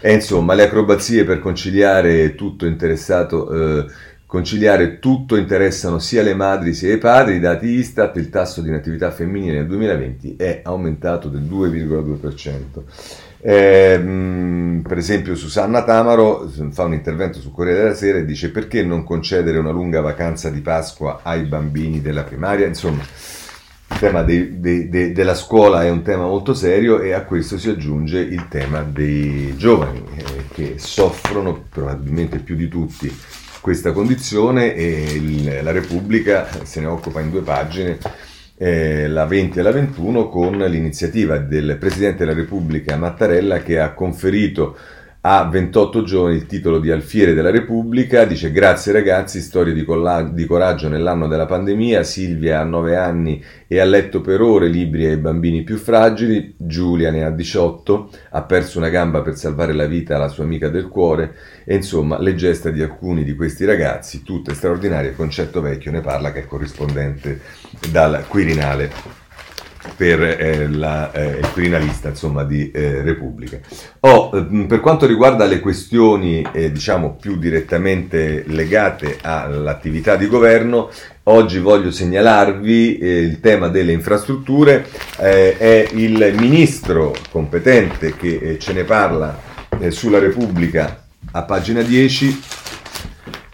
E 0.00 0.12
insomma, 0.12 0.54
le 0.54 0.62
acrobazie 0.62 1.24
per 1.24 1.40
conciliare 1.40 2.36
tutto 2.36 2.64
interessato... 2.64 3.50
Eh, 3.50 4.08
conciliare 4.30 5.00
tutto 5.00 5.34
interessano 5.34 5.98
sia 5.98 6.22
le 6.22 6.34
madri 6.34 6.72
sia 6.72 6.94
i 6.94 6.98
padri, 6.98 7.34
i 7.34 7.40
dati 7.40 7.66
Istat, 7.66 8.14
il 8.14 8.30
tasso 8.30 8.60
di 8.60 8.70
natività 8.70 9.10
femminile 9.10 9.54
nel 9.54 9.66
2020 9.66 10.36
è 10.36 10.60
aumentato 10.62 11.28
del 11.28 11.42
2,2%. 11.42 12.82
Eh, 13.40 14.80
per 14.86 14.98
esempio 14.98 15.34
Susanna 15.34 15.82
Tamaro 15.82 16.48
fa 16.70 16.84
un 16.84 16.92
intervento 16.92 17.40
su 17.40 17.50
Corriere 17.50 17.80
della 17.80 17.94
Sera 17.94 18.18
e 18.18 18.24
dice 18.24 18.52
perché 18.52 18.84
non 18.84 19.02
concedere 19.02 19.58
una 19.58 19.72
lunga 19.72 20.00
vacanza 20.00 20.48
di 20.48 20.60
Pasqua 20.60 21.22
ai 21.24 21.42
bambini 21.46 22.00
della 22.00 22.22
primaria? 22.22 22.68
Insomma, 22.68 23.02
il 23.02 23.98
tema 23.98 24.22
dei, 24.22 24.60
dei, 24.60 24.88
de, 24.88 25.10
della 25.10 25.34
scuola 25.34 25.82
è 25.82 25.90
un 25.90 26.02
tema 26.02 26.26
molto 26.26 26.54
serio 26.54 27.00
e 27.00 27.14
a 27.14 27.24
questo 27.24 27.58
si 27.58 27.68
aggiunge 27.68 28.20
il 28.20 28.46
tema 28.46 28.82
dei 28.82 29.56
giovani 29.56 30.04
eh, 30.14 30.44
che 30.52 30.74
soffrono 30.76 31.64
probabilmente 31.68 32.38
più 32.38 32.54
di 32.54 32.68
tutti 32.68 33.12
questa 33.60 33.92
condizione 33.92 34.74
e 34.74 35.12
il, 35.14 35.60
la 35.62 35.72
Repubblica 35.72 36.48
se 36.64 36.80
ne 36.80 36.86
occupa 36.86 37.20
in 37.20 37.30
due 37.30 37.42
pagine 37.42 37.98
eh, 38.56 39.06
la 39.08 39.26
20 39.26 39.58
e 39.58 39.62
la 39.62 39.72
21 39.72 40.28
con 40.28 40.58
l'iniziativa 40.58 41.38
del 41.38 41.76
Presidente 41.78 42.24
della 42.24 42.34
Repubblica 42.34 42.96
Mattarella 42.96 43.62
che 43.62 43.78
ha 43.78 43.92
conferito 43.92 44.76
a 45.22 45.44
28 45.44 46.02
giorni 46.02 46.36
il 46.36 46.46
titolo 46.46 46.78
di 46.78 46.90
Alfiere 46.90 47.34
della 47.34 47.50
Repubblica, 47.50 48.24
dice 48.24 48.50
grazie 48.52 48.92
ragazzi, 48.92 49.40
storie 49.40 49.74
di, 49.74 49.84
colla- 49.84 50.22
di, 50.22 50.46
coraggio 50.46 50.88
nell'anno 50.88 51.28
della 51.28 51.44
pandemia, 51.44 52.02
Silvia 52.02 52.60
ha 52.60 52.64
9 52.64 52.96
anni 52.96 53.44
e 53.66 53.80
ha 53.80 53.84
letto 53.84 54.22
per 54.22 54.40
ore 54.40 54.68
libri 54.68 55.04
ai 55.04 55.18
bambini 55.18 55.62
più 55.62 55.76
fragili, 55.76 56.54
Giulia 56.56 57.10
ne 57.10 57.24
ha 57.24 57.30
18, 57.30 58.10
ha 58.30 58.42
perso 58.42 58.78
una 58.78 58.88
gamba 58.88 59.20
per 59.20 59.36
salvare 59.36 59.74
la 59.74 59.86
vita 59.86 60.16
alla 60.16 60.28
sua 60.28 60.44
amica 60.44 60.70
del 60.70 60.88
cuore. 60.88 61.34
E 61.64 61.74
insomma 61.74 62.18
le 62.18 62.34
gesta 62.34 62.70
di 62.70 62.80
alcuni 62.80 63.22
di 63.22 63.34
questi 63.34 63.66
ragazzi, 63.66 64.22
tutte 64.22 64.54
straordinarie, 64.54 65.14
Concetto 65.14 65.60
Vecchio 65.60 65.90
ne 65.90 66.00
parla 66.00 66.32
che 66.32 66.40
è 66.40 66.46
corrispondente 66.46 67.40
dal 67.90 68.24
Quirinale 68.26 69.19
per 69.96 70.22
eh, 70.22 70.68
la, 70.68 71.12
eh, 71.12 71.38
il 71.38 71.52
criminalista 71.52 72.08
insomma, 72.08 72.44
di 72.44 72.70
eh, 72.70 73.02
Repubblica. 73.02 73.58
Oh, 74.00 74.28
per 74.66 74.80
quanto 74.80 75.06
riguarda 75.06 75.44
le 75.46 75.60
questioni 75.60 76.46
eh, 76.52 76.70
diciamo 76.70 77.14
più 77.14 77.36
direttamente 77.36 78.44
legate 78.46 79.18
all'attività 79.22 80.16
di 80.16 80.26
governo, 80.26 80.90
oggi 81.24 81.58
voglio 81.58 81.90
segnalarvi 81.90 82.98
eh, 82.98 83.20
il 83.20 83.40
tema 83.40 83.68
delle 83.68 83.92
infrastrutture, 83.92 84.86
eh, 85.18 85.56
è 85.56 85.88
il 85.92 86.34
ministro 86.38 87.14
competente 87.30 88.16
che 88.16 88.58
ce 88.58 88.72
ne 88.72 88.84
parla 88.84 89.48
sulla 89.88 90.18
Repubblica 90.18 91.04
a 91.32 91.42
pagina 91.42 91.80
10 91.82 92.59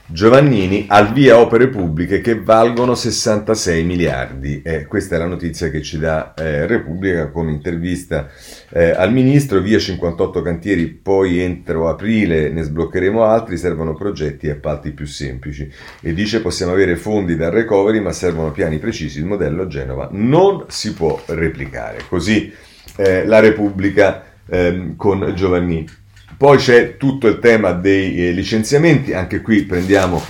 Giovannini 0.08 0.86
al 0.88 1.12
via 1.12 1.40
opere 1.40 1.68
pubbliche 1.68 2.20
che 2.20 2.40
valgono 2.40 2.94
66 2.94 3.82
miliardi. 3.82 4.62
Eh, 4.62 4.86
questa 4.86 5.16
è 5.16 5.18
la 5.18 5.26
notizia 5.26 5.68
che 5.68 5.82
ci 5.82 5.98
dà 5.98 6.32
eh, 6.34 6.64
Repubblica 6.64 7.26
con 7.30 7.48
intervista 7.48 8.28
eh, 8.70 8.90
al 8.90 9.12
ministro. 9.12 9.60
Via 9.60 9.80
58 9.80 10.42
cantieri, 10.42 10.86
poi 10.86 11.40
entro 11.40 11.88
aprile 11.88 12.50
ne 12.50 12.62
sbloccheremo 12.62 13.24
altri, 13.24 13.56
servono 13.56 13.94
progetti 13.94 14.46
e 14.46 14.50
appalti 14.50 14.92
più 14.92 15.06
semplici. 15.06 15.68
E 16.00 16.14
dice 16.14 16.40
possiamo 16.40 16.70
avere 16.70 16.94
fondi 16.94 17.34
dal 17.34 17.50
recovery 17.50 17.98
ma 17.98 18.12
servono 18.12 18.52
piani 18.52 18.78
precisi, 18.78 19.18
il 19.18 19.26
modello 19.26 19.66
Genova 19.66 20.08
non 20.12 20.66
si 20.68 20.94
può 20.94 21.20
replicare. 21.26 22.02
Così 22.08 22.52
eh, 22.96 23.26
la 23.26 23.40
Repubblica 23.40 24.24
ehm, 24.46 24.94
con 24.94 25.32
Giovannini. 25.34 26.04
Poi 26.38 26.58
c'è 26.58 26.98
tutto 26.98 27.28
il 27.28 27.38
tema 27.38 27.72
dei 27.72 28.28
eh, 28.28 28.32
licenziamenti, 28.32 29.14
anche 29.14 29.40
qui 29.40 29.62
prendiamo 29.62 30.22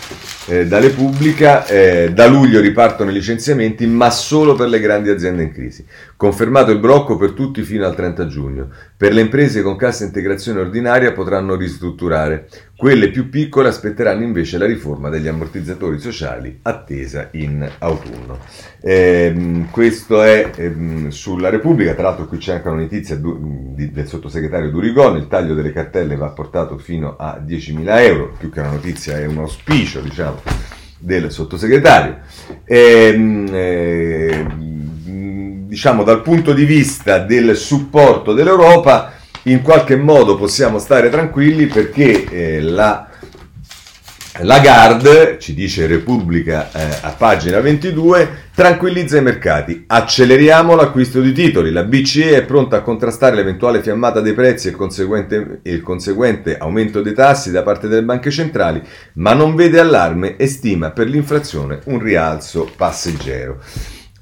eh, 0.47 0.65
da 0.65 0.79
Repubblica, 0.79 1.67
eh, 1.67 2.13
da 2.13 2.29
luglio 2.29 2.61
ripartono 2.61 3.11
i 3.11 3.13
licenziamenti, 3.13 3.87
ma 3.89 4.09
solo 4.11 4.55
per 4.55 4.69
le 4.69 4.79
grandi 4.79 5.11
aziende 5.11 5.43
in 5.43 5.53
crisi. 5.53 5.85
Confermato 6.17 6.71
il 6.71 6.79
blocco 6.79 7.17
per 7.17 7.33
tutti 7.33 7.63
fino 7.63 7.85
al 7.85 7.97
30 7.97 8.27
giugno. 8.29 8.69
Per 8.97 9.13
le 9.13 9.23
imprese 9.23 9.63
con 9.63 9.75
cassa 9.75 10.05
integrazione 10.05 10.61
ordinaria 10.61 11.13
potranno 11.13 11.57
ristrutturare. 11.57 12.49
Quelle 12.77 13.11
più 13.11 13.31
piccole 13.31 13.69
aspetteranno 13.69 14.23
invece 14.23 14.59
la 14.59 14.67
riforma 14.67 15.09
degli 15.09 15.29
ammortizzatori 15.29 15.99
sociali 15.99 16.59
attesa 16.61 17.31
in 17.33 17.67
autunno. 17.79 18.39
Eh, 18.83 19.65
questo 19.71 20.23
è 20.23 20.51
ehm, 20.55 21.09
sulla 21.09 21.49
Repubblica, 21.49 21.95
tra 21.95 22.03
l'altro 22.03 22.27
qui 22.27 22.37
c'è 22.37 22.57
anche 22.57 22.69
una 22.69 22.83
notizia 22.83 23.17
du- 23.17 23.75
di, 23.75 23.91
del 23.91 24.07
sottosegretario 24.07 24.71
Durigon, 24.71 25.17
il 25.17 25.27
taglio 25.27 25.55
delle 25.55 25.73
cartelle 25.73 26.17
va 26.17 26.29
portato 26.29 26.77
fino 26.77 27.17
a 27.17 27.41
10.000 27.43 27.99
euro, 28.01 28.35
più 28.37 28.51
che 28.51 28.61
una 28.61 28.73
notizia 28.73 29.19
è 29.19 29.25
un 29.25 29.39
auspicio 29.39 30.01
diciamo, 30.01 30.43
del 30.99 31.33
sottosegretario. 31.33 32.19
Ehm, 32.65 33.49
eh, 33.53 34.47
diciamo 35.67 36.05
dal 36.05 36.21
punto 36.21 36.53
di 36.53 36.67
vista 36.67 37.19
del 37.19 37.57
supporto 37.57 38.35
dell'Europa, 38.35 39.13
in 39.47 39.63
qualche 39.63 39.97
modo 39.97 40.37
possiamo 40.37 40.79
stare 40.79 41.09
tranquilli 41.09 41.67
perché 41.67 42.25
eh, 42.25 42.61
la 42.61 43.09
Lagarde, 44.41 45.39
ci 45.41 45.55
dice 45.55 45.87
Repubblica 45.87 46.71
eh, 46.71 46.99
a 47.01 47.15
pagina 47.17 47.59
22, 47.61 48.49
tranquillizza 48.55 49.17
i 49.17 49.23
mercati. 49.23 49.85
Acceleriamo 49.87 50.75
l'acquisto 50.75 51.23
di 51.23 51.33
titoli. 51.33 51.73
La 51.73 51.85
BCE 51.85 52.37
è 52.37 52.45
pronta 52.45 52.77
a 52.77 52.83
contrastare 52.83 53.35
l'eventuale 53.35 53.81
fiammata 53.81 54.21
dei 54.21 54.35
prezzi 54.35 54.67
e 54.67 54.71
il 54.73 54.77
conseguente, 54.77 55.61
il 55.63 55.81
conseguente 55.81 56.59
aumento 56.59 57.01
dei 57.01 57.15
tassi 57.15 57.51
da 57.51 57.63
parte 57.63 57.89
delle 57.89 58.03
banche 58.03 58.31
centrali, 58.31 58.83
ma 59.15 59.33
non 59.33 59.55
vede 59.55 59.81
allarme 59.81 60.37
e 60.37 60.47
stima 60.49 60.91
per 60.91 61.09
l'inflazione 61.09 61.81
un 61.85 61.99
rialzo 61.99 62.69
passeggero. 62.77 63.59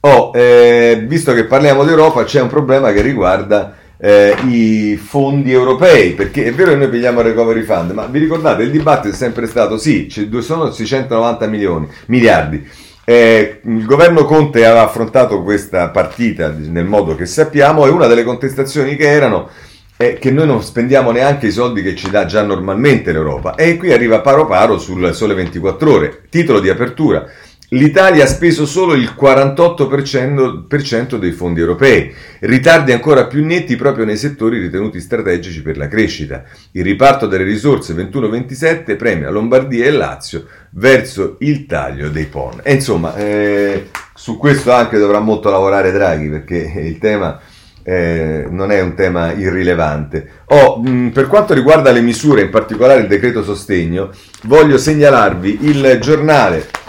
Oh, 0.01 0.31
eh, 0.33 1.05
visto 1.09 1.33
che 1.33 1.47
parliamo 1.47 1.83
d'Europa, 1.83 2.23
c'è 2.23 2.41
un 2.41 2.49
problema 2.49 2.93
che 2.93 3.01
riguarda 3.01 3.83
eh, 3.99 4.35
i 4.47 4.97
fondi 4.97 5.53
europei, 5.53 6.13
perché 6.13 6.45
è 6.45 6.53
vero 6.53 6.71
che 6.71 6.77
noi 6.77 6.89
pigliamo 6.89 7.21
il 7.21 7.27
recovery 7.27 7.63
fund, 7.63 7.93
ma 7.93 8.07
vi 8.07 8.19
ricordate 8.19 8.63
il 8.63 8.71
dibattito 8.71 9.15
è 9.15 9.17
sempre 9.17 9.47
stato 9.47 9.79
sì, 9.79 10.09
ci 10.09 10.29
sono 10.41 10.71
690 10.71 11.47
milioni, 11.47 11.89
miliardi. 12.07 12.67
Eh, 13.07 13.61
il 13.65 13.85
governo 13.85 14.25
Conte 14.25 14.65
aveva 14.65 14.85
affrontato 14.85 15.43
questa 15.43 15.91
partita 15.91 16.55
nel 16.57 16.87
modo 16.87 17.15
che 17.15 17.27
sappiamo 17.27 17.85
e 17.85 17.91
una 17.91 18.07
delle 18.07 18.25
contestazioni 18.25 18.97
che 18.97 19.11
erano 19.11 19.51
è 19.97 20.19
che 20.19 20.31
noi 20.31 20.47
non 20.47 20.63
spendiamo 20.63 21.11
neanche 21.13 21.49
i 21.49 21.53
soldi 21.53 21.83
che 21.83 21.95
ci 21.95 22.11
dà 22.11 22.25
già 22.25 22.43
normalmente 22.43 23.13
l'Europa 23.13 23.55
e 23.57 23.77
qui 23.77 23.93
arriva 23.93 24.21
paro 24.21 24.47
paro 24.47 24.79
sul 24.79 25.15
sole 25.15 25.35
24 25.35 25.93
ore, 25.93 26.23
titolo 26.31 26.61
di 26.61 26.71
apertura 26.71 27.27
L'Italia 27.71 28.25
ha 28.25 28.27
speso 28.27 28.67
solo 28.67 28.93
il 28.95 29.15
48% 29.19 31.17
dei 31.17 31.33
fondi 31.33 31.61
europei, 31.61 32.13
ritardi 32.41 32.93
ancora 32.93 33.27
più 33.27 33.43
netti 33.45 33.75
proprio 33.75 34.05
nei 34.05 34.19
settori 34.19 34.61
ritenuti 34.61 35.01
strategici 35.01 35.63
per 35.63 35.79
la 35.79 35.89
crescita. 35.89 36.45
Il 36.73 36.85
riparto 36.85 37.27
delle 37.27 37.45
risorse 37.45 37.95
21-27 37.95 38.97
premia 38.97 39.31
Lombardia 39.31 39.87
e 39.87 39.91
Lazio 39.93 40.47
verso 40.73 41.37
il 41.41 41.65
taglio 41.65 42.11
dei 42.11 42.27
PON. 42.27 42.61
E 42.63 42.75
insomma, 42.75 43.17
eh, 43.17 43.89
su 44.15 44.37
questo 44.37 44.71
anche 44.71 44.99
dovrà 44.99 45.21
molto 45.21 45.49
lavorare 45.49 45.91
Draghi 45.91 46.29
perché 46.29 46.71
il 46.77 46.99
tema 46.99 47.41
eh, 47.83 48.47
non 48.49 48.73
è 48.73 48.81
un 48.83 48.95
tema 48.95 49.33
irrilevante. 49.33 50.43
Oh, 50.49 50.83
mh, 50.83 51.13
per 51.13 51.29
quanto 51.29 51.55
riguarda 51.55 51.91
le 51.93 52.03
misure, 52.03 52.43
in 52.43 52.51
particolare 52.51 53.01
il 53.01 53.09
decreto 53.09 53.43
sostegno, 53.43 54.11
voglio 54.43 54.77
segnalarvi 54.77 55.61
il 55.63 55.99
giornale 56.01 56.83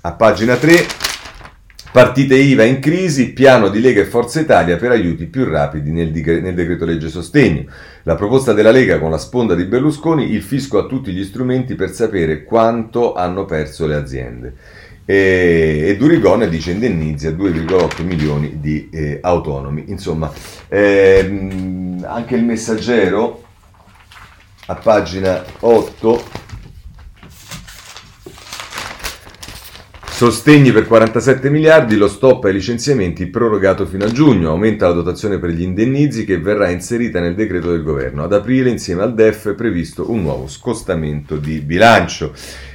a 0.00 0.12
pagina 0.12 0.56
3 0.56 1.06
Partite 1.90 2.34
IVA 2.36 2.64
in 2.64 2.80
crisi, 2.80 3.32
piano 3.32 3.70
di 3.70 3.80
Lega 3.80 4.02
e 4.02 4.04
Forza 4.04 4.40
Italia 4.40 4.76
per 4.76 4.90
aiuti 4.90 5.24
più 5.24 5.44
rapidi 5.44 5.90
nel, 5.90 6.12
di- 6.12 6.22
nel 6.22 6.54
decreto 6.54 6.84
legge 6.84 7.08
sostegno. 7.08 7.64
La 8.02 8.14
proposta 8.14 8.52
della 8.52 8.70
Lega 8.70 8.98
con 8.98 9.10
la 9.10 9.16
sponda 9.16 9.54
di 9.54 9.64
Berlusconi, 9.64 10.30
il 10.30 10.42
fisco 10.42 10.76
ha 10.76 10.86
tutti 10.86 11.12
gli 11.12 11.24
strumenti 11.24 11.74
per 11.76 11.90
sapere 11.90 12.44
quanto 12.44 13.14
hanno 13.14 13.46
perso 13.46 13.86
le 13.86 13.94
aziende. 13.94 14.54
E, 15.06 15.96
Durigone 15.98 16.50
dice 16.50 16.72
indennizi 16.72 17.26
a 17.26 17.30
2,8 17.30 18.04
milioni 18.04 18.60
di 18.60 18.90
eh, 18.92 19.18
autonomi. 19.22 19.84
Insomma, 19.88 20.30
ehm, 20.68 22.04
anche 22.06 22.34
il 22.34 22.44
messaggero 22.44 23.44
a 24.66 24.74
pagina 24.74 25.42
8 25.60 26.22
Sostegni 30.18 30.72
per 30.72 30.88
47 30.88 31.48
miliardi, 31.48 31.94
lo 31.94 32.08
stop 32.08 32.42
ai 32.46 32.52
licenziamenti 32.52 33.26
prorogato 33.26 33.86
fino 33.86 34.04
a 34.04 34.10
giugno, 34.10 34.50
aumenta 34.50 34.88
la 34.88 34.94
dotazione 34.94 35.38
per 35.38 35.50
gli 35.50 35.62
indennizi 35.62 36.24
che 36.24 36.40
verrà 36.40 36.70
inserita 36.70 37.20
nel 37.20 37.36
decreto 37.36 37.70
del 37.70 37.84
governo. 37.84 38.24
Ad 38.24 38.32
aprile 38.32 38.68
insieme 38.68 39.02
al 39.02 39.14
DEF 39.14 39.50
è 39.50 39.54
previsto 39.54 40.10
un 40.10 40.22
nuovo 40.22 40.48
scostamento 40.48 41.36
di 41.36 41.60
bilancio. 41.60 42.32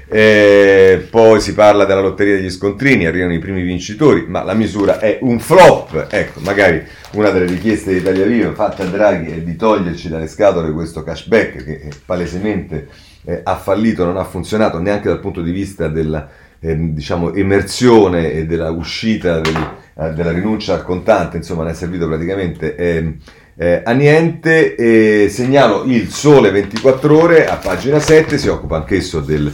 Eh, 0.08 1.06
poi 1.10 1.42
si 1.42 1.54
parla 1.54 1.84
della 1.84 2.00
lotteria 2.00 2.38
degli 2.38 2.50
scontrini, 2.50 3.08
arrivano 3.08 3.34
i 3.34 3.40
primi 3.40 3.62
vincitori, 3.62 4.24
ma 4.26 4.42
la 4.44 4.54
misura 4.54 5.00
è 5.00 5.18
un 5.20 5.38
flop. 5.38 6.08
Ecco, 6.10 6.40
magari 6.46 6.82
una 7.16 7.30
delle 7.30 7.48
richieste 7.48 7.92
di 7.92 7.98
Italia 7.98 8.26
Viva 8.26 8.54
fatta 8.54 8.84
a 8.84 8.86
Draghi 8.86 9.32
è 9.32 9.42
di 9.42 9.58
toglierci 9.58 10.08
dalle 10.08 10.28
scatole 10.28 10.72
questo 10.72 11.04
cashback 11.04 11.62
che 11.62 11.90
palesemente 12.06 12.88
eh, 13.26 13.42
ha 13.44 13.58
fallito, 13.58 14.06
non 14.06 14.16
ha 14.16 14.24
funzionato 14.24 14.80
neanche 14.80 15.10
dal 15.10 15.20
punto 15.20 15.42
di 15.42 15.52
vista 15.52 15.90
della 15.90 16.30
eh, 16.64 16.94
diciamo, 16.94 17.34
emersione 17.34 18.32
e 18.32 18.46
della 18.46 18.72
uscita 18.72 19.42
del, 19.42 19.76
eh, 20.00 20.12
della 20.14 20.32
rinuncia 20.32 20.74
al 20.74 20.84
contante, 20.84 21.36
insomma, 21.36 21.66
ne 21.66 21.72
è 21.72 21.74
servito 21.74 22.08
praticamente 22.08 22.76
eh, 22.78 23.18
eh, 23.56 23.82
a 23.84 23.92
niente. 23.92 25.30
Segnalo 25.30 25.84
il 25.84 26.10
Sole 26.10 26.52
24 26.52 27.20
Ore 27.20 27.48
a 27.48 27.58
pagina 27.58 28.00
7, 28.00 28.38
si 28.38 28.48
occupa 28.48 28.78
anch'esso 28.78 29.20
del, 29.20 29.54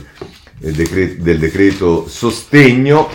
eh, 0.61 0.71
decreto, 0.71 1.23
del 1.23 1.39
decreto 1.39 2.07
sostegno. 2.07 3.09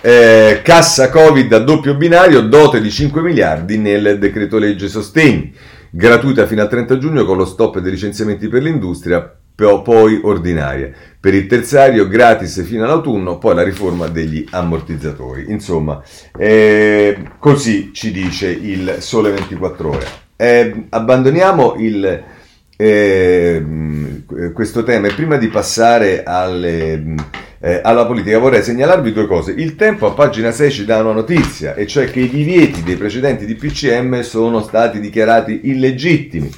Eh, 0.00 0.60
cassa 0.62 1.08
Covid 1.08 1.52
a 1.52 1.58
doppio 1.58 1.94
binario, 1.94 2.42
dote 2.42 2.80
di 2.80 2.90
5 2.90 3.22
miliardi 3.22 3.78
nel 3.78 4.18
decreto 4.18 4.58
legge 4.58 4.88
sostegni, 4.88 5.52
gratuita 5.90 6.46
fino 6.46 6.62
al 6.62 6.68
30 6.68 6.98
giugno 6.98 7.24
con 7.24 7.36
lo 7.36 7.44
stop 7.44 7.78
dei 7.78 7.92
licenziamenti 7.92 8.48
per 8.48 8.62
l'industria, 8.62 9.36
poi 9.56 10.20
ordinaria. 10.22 10.92
Per 11.18 11.34
il 11.34 11.46
terziario 11.46 12.06
gratis 12.06 12.62
fino 12.64 12.84
all'autunno, 12.84 13.38
poi 13.38 13.54
la 13.54 13.64
riforma 13.64 14.06
degli 14.06 14.46
ammortizzatori. 14.50 15.46
Insomma, 15.48 16.00
eh, 16.38 17.18
così 17.38 17.90
ci 17.92 18.12
dice 18.12 18.48
il 18.48 18.96
Sole 18.98 19.30
24 19.30 19.88
Ore. 19.88 20.06
Eh, 20.36 20.86
abbandoniamo 20.90 21.76
il, 21.78 22.22
eh, 22.76 23.64
questo 24.52 24.82
tema 24.82 25.08
e 25.08 25.14
prima 25.14 25.36
di 25.36 25.48
passare 25.48 26.22
alle, 26.22 27.14
eh, 27.58 27.80
alla 27.82 28.04
politica 28.04 28.38
vorrei 28.38 28.62
segnalarvi 28.62 29.12
due 29.12 29.26
cose. 29.26 29.52
Il 29.52 29.74
tempo 29.74 30.06
a 30.06 30.12
pagina 30.12 30.52
6 30.52 30.70
ci 30.70 30.84
dà 30.84 30.98
una 30.98 31.12
notizia, 31.12 31.74
e 31.74 31.86
cioè 31.86 32.10
che 32.10 32.20
i 32.20 32.28
divieti 32.28 32.82
dei 32.82 32.96
precedenti 32.96 33.46
DPCM 33.46 34.20
sono 34.20 34.60
stati 34.60 35.00
dichiarati 35.00 35.62
illegittimi. 35.64 36.52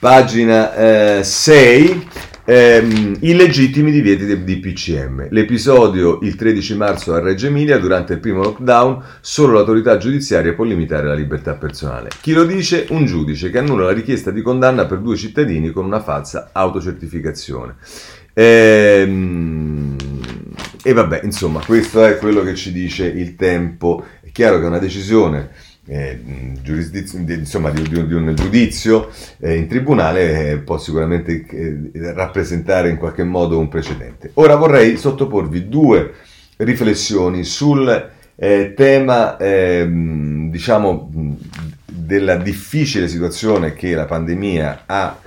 Pagina 0.00 1.22
6 1.22 2.08
Ehm, 2.50 3.14
illegittimi 3.20 3.90
divieti 3.90 4.24
del 4.24 4.42
DPCM. 4.42 5.26
L'episodio 5.32 6.18
il 6.22 6.34
13 6.34 6.76
marzo 6.76 7.12
a 7.12 7.20
Reggio 7.20 7.48
Emilia, 7.48 7.76
durante 7.76 8.14
il 8.14 8.20
primo 8.20 8.42
lockdown, 8.42 9.02
solo 9.20 9.52
l'autorità 9.52 9.98
giudiziaria 9.98 10.54
può 10.54 10.64
limitare 10.64 11.06
la 11.06 11.12
libertà 11.12 11.56
personale. 11.56 12.08
Chi 12.22 12.32
lo 12.32 12.46
dice? 12.46 12.86
Un 12.88 13.04
giudice 13.04 13.50
che 13.50 13.58
annulla 13.58 13.84
la 13.84 13.92
richiesta 13.92 14.30
di 14.30 14.40
condanna 14.40 14.86
per 14.86 15.00
due 15.00 15.14
cittadini 15.14 15.72
con 15.72 15.84
una 15.84 16.00
falsa 16.00 16.48
autocertificazione. 16.52 17.74
Ehm, 18.32 19.96
e 20.82 20.92
vabbè, 20.94 21.20
insomma, 21.24 21.60
questo 21.62 22.02
è 22.02 22.16
quello 22.16 22.42
che 22.42 22.54
ci 22.54 22.72
dice 22.72 23.04
il 23.04 23.36
tempo. 23.36 24.06
È 24.22 24.30
chiaro 24.32 24.56
che 24.56 24.64
è 24.64 24.68
una 24.68 24.78
decisione 24.78 25.50
eh, 25.88 26.20
insomma, 26.64 27.70
di, 27.70 27.82
di, 27.82 28.06
di, 28.06 28.14
un 28.14 28.34
giudizio 28.36 29.10
eh, 29.40 29.56
in 29.56 29.66
tribunale 29.66 30.50
eh, 30.50 30.58
può 30.58 30.78
sicuramente 30.78 31.46
eh, 31.48 32.12
rappresentare 32.12 32.90
in 32.90 32.98
qualche 32.98 33.24
modo 33.24 33.58
un 33.58 33.68
precedente. 33.68 34.30
Ora 34.34 34.56
vorrei 34.56 34.96
sottoporvi 34.96 35.68
due 35.68 36.12
riflessioni 36.58 37.42
sul 37.44 38.10
eh, 38.36 38.74
tema, 38.76 39.36
ehm, 39.38 40.50
diciamo, 40.50 41.10
della 41.86 42.36
difficile 42.36 43.08
situazione 43.08 43.72
che 43.72 43.94
la 43.94 44.04
pandemia 44.04 44.82
ha 44.86 45.18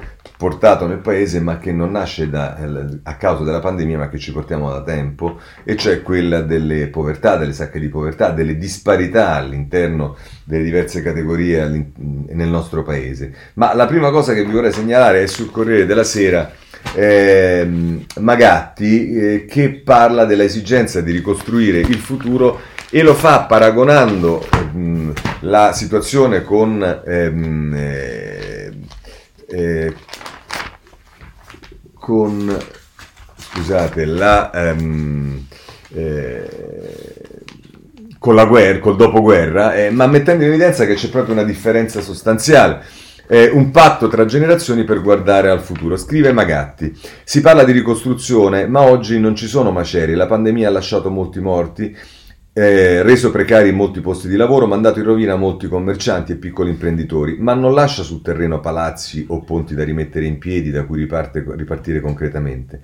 portato 0.41 0.87
nel 0.87 0.97
paese 0.97 1.39
ma 1.39 1.59
che 1.59 1.71
non 1.71 1.91
nasce 1.91 2.27
da, 2.27 2.57
a 3.03 3.15
causa 3.15 3.43
della 3.43 3.59
pandemia 3.59 3.99
ma 3.99 4.09
che 4.09 4.17
ci 4.17 4.31
portiamo 4.31 4.71
da 4.71 4.81
tempo 4.81 5.39
e 5.63 5.75
cioè 5.75 6.01
quella 6.01 6.41
delle 6.41 6.87
povertà, 6.87 7.37
delle 7.37 7.53
sacche 7.53 7.79
di 7.79 7.89
povertà, 7.89 8.31
delle 8.31 8.57
disparità 8.57 9.35
all'interno 9.35 10.17
delle 10.43 10.63
diverse 10.63 11.03
categorie 11.03 11.91
nel 12.29 12.47
nostro 12.47 12.81
paese. 12.81 13.31
Ma 13.53 13.75
la 13.75 13.85
prima 13.85 14.09
cosa 14.09 14.33
che 14.33 14.43
vi 14.43 14.51
vorrei 14.51 14.71
segnalare 14.71 15.21
è 15.21 15.27
sul 15.27 15.51
Corriere 15.51 15.85
della 15.85 16.03
Sera 16.03 16.51
eh, 16.95 18.03
Magatti 18.17 19.13
eh, 19.13 19.45
che 19.45 19.69
parla 19.85 20.25
dell'esigenza 20.25 21.01
di 21.01 21.11
ricostruire 21.11 21.81
il 21.81 21.97
futuro 21.97 22.61
e 22.89 23.03
lo 23.03 23.13
fa 23.13 23.41
paragonando 23.41 24.43
ehm, 24.51 25.13
la 25.41 25.71
situazione 25.71 26.41
con 26.41 26.81
ehm, 27.05 27.73
eh, 27.75 28.71
eh, 29.51 29.93
con 32.01 32.57
scusate, 33.37 34.05
la, 34.05 34.49
um, 34.75 35.45
eh, 35.93 36.49
con 38.17 38.33
la 38.33 38.45
guerra, 38.45 38.79
col 38.79 38.95
dopoguerra, 38.95 39.75
eh, 39.75 39.91
ma 39.91 40.07
mettendo 40.07 40.43
in 40.43 40.49
evidenza 40.49 40.87
che 40.87 40.95
c'è 40.95 41.09
proprio 41.09 41.35
una 41.35 41.43
differenza 41.43 42.01
sostanziale. 42.01 42.83
Eh, 43.27 43.49
un 43.53 43.69
patto 43.69 44.07
tra 44.07 44.25
generazioni 44.25 44.83
per 44.83 45.01
guardare 45.01 45.49
al 45.49 45.61
futuro. 45.61 45.95
Scrive 45.95 46.33
Magatti. 46.33 46.93
Si 47.23 47.39
parla 47.39 47.63
di 47.63 47.71
ricostruzione, 47.71 48.67
ma 48.67 48.81
oggi 48.81 49.19
non 49.19 49.35
ci 49.35 49.47
sono 49.47 49.71
macerie. 49.71 50.15
La 50.15 50.25
pandemia 50.25 50.67
ha 50.67 50.71
lasciato 50.71 51.09
molti 51.11 51.39
morti 51.39 51.95
eh, 52.53 53.01
reso 53.01 53.31
precari 53.31 53.71
molti 53.71 54.01
posti 54.01 54.27
di 54.27 54.35
lavoro, 54.35 54.67
mandato 54.67 54.99
in 54.99 55.05
rovina 55.05 55.37
molti 55.37 55.67
commercianti 55.67 56.33
e 56.33 56.35
piccoli 56.35 56.69
imprenditori, 56.69 57.37
ma 57.39 57.53
non 57.53 57.73
lascia 57.73 58.03
sul 58.03 58.21
terreno 58.21 58.59
palazzi 58.59 59.25
o 59.29 59.41
ponti 59.41 59.73
da 59.73 59.85
rimettere 59.85 60.25
in 60.25 60.37
piedi 60.37 60.69
da 60.69 60.83
cui 60.83 60.99
riparte, 60.99 61.45
ripartire 61.55 62.01
concretamente. 62.01 62.81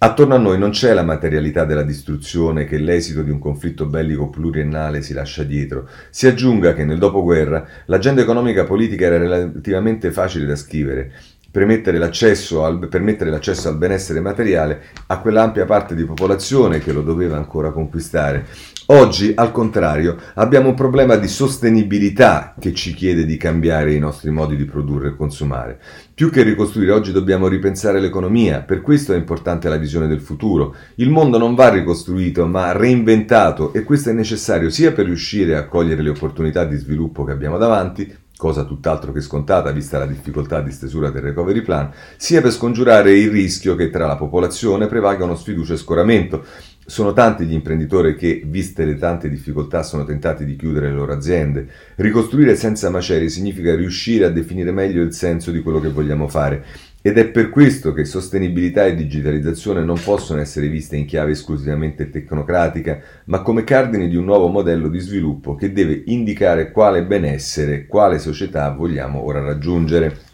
Attorno 0.00 0.36
a 0.36 0.38
noi 0.38 0.56
non 0.56 0.70
c'è 0.70 0.92
la 0.92 1.02
materialità 1.02 1.64
della 1.64 1.82
distruzione 1.82 2.64
che 2.64 2.78
l'esito 2.78 3.22
di 3.22 3.32
un 3.32 3.40
conflitto 3.40 3.86
bellico 3.86 4.30
pluriennale 4.30 5.02
si 5.02 5.12
lascia 5.12 5.42
dietro. 5.42 5.88
Si 6.10 6.28
aggiunga 6.28 6.72
che 6.72 6.84
nel 6.84 6.98
dopoguerra 6.98 7.66
l'agenda 7.86 8.20
economica 8.20 8.62
politica 8.62 9.06
era 9.06 9.18
relativamente 9.18 10.12
facile 10.12 10.46
da 10.46 10.54
scrivere 10.54 11.12
permettere 11.50 11.98
l'accesso, 11.98 12.64
al, 12.64 12.88
permettere 12.88 13.30
l'accesso 13.30 13.68
al 13.68 13.78
benessere 13.78 14.20
materiale 14.20 14.82
a 15.06 15.18
quell'ampia 15.18 15.64
parte 15.64 15.94
di 15.94 16.04
popolazione 16.04 16.78
che 16.78 16.92
lo 16.92 17.02
doveva 17.02 17.36
ancora 17.36 17.72
conquistare. 17.72 18.46
Oggi, 18.90 19.34
al 19.34 19.52
contrario, 19.52 20.16
abbiamo 20.36 20.70
un 20.70 20.74
problema 20.74 21.16
di 21.16 21.28
sostenibilità 21.28 22.54
che 22.58 22.72
ci 22.72 22.94
chiede 22.94 23.26
di 23.26 23.36
cambiare 23.36 23.92
i 23.92 23.98
nostri 23.98 24.30
modi 24.30 24.56
di 24.56 24.64
produrre 24.64 25.08
e 25.08 25.14
consumare. 25.14 25.78
Più 26.14 26.30
che 26.30 26.42
ricostruire, 26.42 26.92
oggi 26.92 27.12
dobbiamo 27.12 27.48
ripensare 27.48 28.00
l'economia, 28.00 28.62
per 28.62 28.80
questo 28.80 29.12
è 29.12 29.16
importante 29.16 29.68
la 29.68 29.76
visione 29.76 30.06
del 30.06 30.22
futuro. 30.22 30.74
Il 30.94 31.10
mondo 31.10 31.36
non 31.36 31.54
va 31.54 31.68
ricostruito, 31.68 32.46
ma 32.46 32.72
reinventato 32.72 33.74
e 33.74 33.82
questo 33.82 34.08
è 34.08 34.14
necessario 34.14 34.70
sia 34.70 34.90
per 34.92 35.04
riuscire 35.04 35.56
a 35.56 35.66
cogliere 35.66 36.00
le 36.00 36.08
opportunità 36.08 36.64
di 36.64 36.76
sviluppo 36.76 37.24
che 37.24 37.32
abbiamo 37.32 37.58
davanti, 37.58 38.10
cosa 38.38 38.64
tutt'altro 38.64 39.12
che 39.12 39.20
scontata 39.20 39.70
vista 39.70 39.98
la 39.98 40.06
difficoltà 40.06 40.62
di 40.62 40.70
stesura 40.70 41.10
del 41.10 41.20
recovery 41.20 41.60
plan, 41.60 41.90
sia 42.16 42.40
per 42.40 42.52
scongiurare 42.52 43.12
il 43.12 43.30
rischio 43.30 43.74
che 43.74 43.90
tra 43.90 44.06
la 44.06 44.16
popolazione 44.16 44.86
prevagano 44.86 45.34
sfiducia 45.34 45.74
e 45.74 45.76
scoramento. 45.76 46.44
Sono 46.90 47.12
tanti 47.12 47.44
gli 47.44 47.52
imprenditori 47.52 48.16
che, 48.16 48.40
viste 48.46 48.86
le 48.86 48.96
tante 48.96 49.28
difficoltà, 49.28 49.82
sono 49.82 50.04
tentati 50.04 50.46
di 50.46 50.56
chiudere 50.56 50.88
le 50.88 50.94
loro 50.94 51.12
aziende. 51.12 51.68
Ricostruire 51.96 52.56
senza 52.56 52.88
macerie 52.88 53.28
significa 53.28 53.74
riuscire 53.76 54.24
a 54.24 54.30
definire 54.30 54.72
meglio 54.72 55.02
il 55.02 55.12
senso 55.12 55.50
di 55.50 55.60
quello 55.60 55.80
che 55.80 55.90
vogliamo 55.90 56.28
fare 56.28 56.64
ed 57.02 57.18
è 57.18 57.28
per 57.28 57.50
questo 57.50 57.92
che 57.92 58.06
sostenibilità 58.06 58.86
e 58.86 58.94
digitalizzazione 58.94 59.84
non 59.84 60.00
possono 60.02 60.40
essere 60.40 60.68
viste 60.68 60.96
in 60.96 61.04
chiave 61.04 61.32
esclusivamente 61.32 62.08
tecnocratica, 62.08 63.00
ma 63.26 63.42
come 63.42 63.64
cardini 63.64 64.08
di 64.08 64.16
un 64.16 64.24
nuovo 64.24 64.48
modello 64.48 64.88
di 64.88 64.98
sviluppo 64.98 65.56
che 65.56 65.74
deve 65.74 66.04
indicare 66.06 66.70
quale 66.70 67.04
benessere, 67.04 67.86
quale 67.86 68.18
società 68.18 68.70
vogliamo 68.70 69.22
ora 69.22 69.42
raggiungere. 69.42 70.27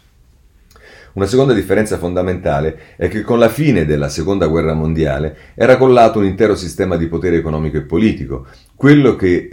Una 1.15 1.27
seconda 1.27 1.53
differenza 1.53 1.97
fondamentale 1.97 2.77
è 2.97 3.07
che 3.07 3.21
con 3.21 3.39
la 3.39 3.47
fine 3.47 3.85
della 3.85 4.09
seconda 4.09 4.47
guerra 4.47 4.73
mondiale 4.73 5.53
era 5.55 5.77
collato 5.77 6.19
un 6.19 6.25
intero 6.25 6.55
sistema 6.57 6.97
di 6.97 7.07
potere 7.07 7.37
economico 7.37 7.77
e 7.77 7.83
politico, 7.83 8.45
quello 8.75 9.15
che, 9.15 9.47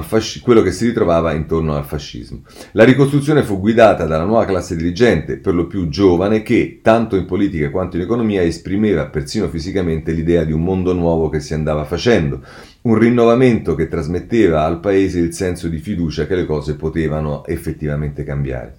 fasci- 0.00 0.40
quello 0.40 0.62
che 0.62 0.72
si 0.72 0.86
ritrovava 0.86 1.34
intorno 1.34 1.76
al 1.76 1.84
fascismo. 1.84 2.40
La 2.72 2.84
ricostruzione 2.84 3.42
fu 3.42 3.60
guidata 3.60 4.06
dalla 4.06 4.24
nuova 4.24 4.46
classe 4.46 4.76
dirigente, 4.76 5.36
per 5.36 5.52
lo 5.52 5.66
più 5.66 5.90
giovane, 5.90 6.40
che, 6.42 6.80
tanto 6.82 7.16
in 7.16 7.26
politica 7.26 7.70
quanto 7.70 7.96
in 7.96 8.02
economia, 8.04 8.40
esprimeva 8.40 9.08
persino 9.08 9.46
fisicamente 9.48 10.12
l'idea 10.12 10.44
di 10.44 10.52
un 10.52 10.64
mondo 10.64 10.94
nuovo 10.94 11.28
che 11.28 11.40
si 11.40 11.52
andava 11.52 11.84
facendo, 11.84 12.40
un 12.82 12.94
rinnovamento 12.94 13.74
che 13.74 13.88
trasmetteva 13.88 14.64
al 14.64 14.80
paese 14.80 15.18
il 15.18 15.34
senso 15.34 15.68
di 15.68 15.76
fiducia 15.76 16.26
che 16.26 16.34
le 16.34 16.46
cose 16.46 16.76
potevano 16.76 17.44
effettivamente 17.44 18.24
cambiare. 18.24 18.74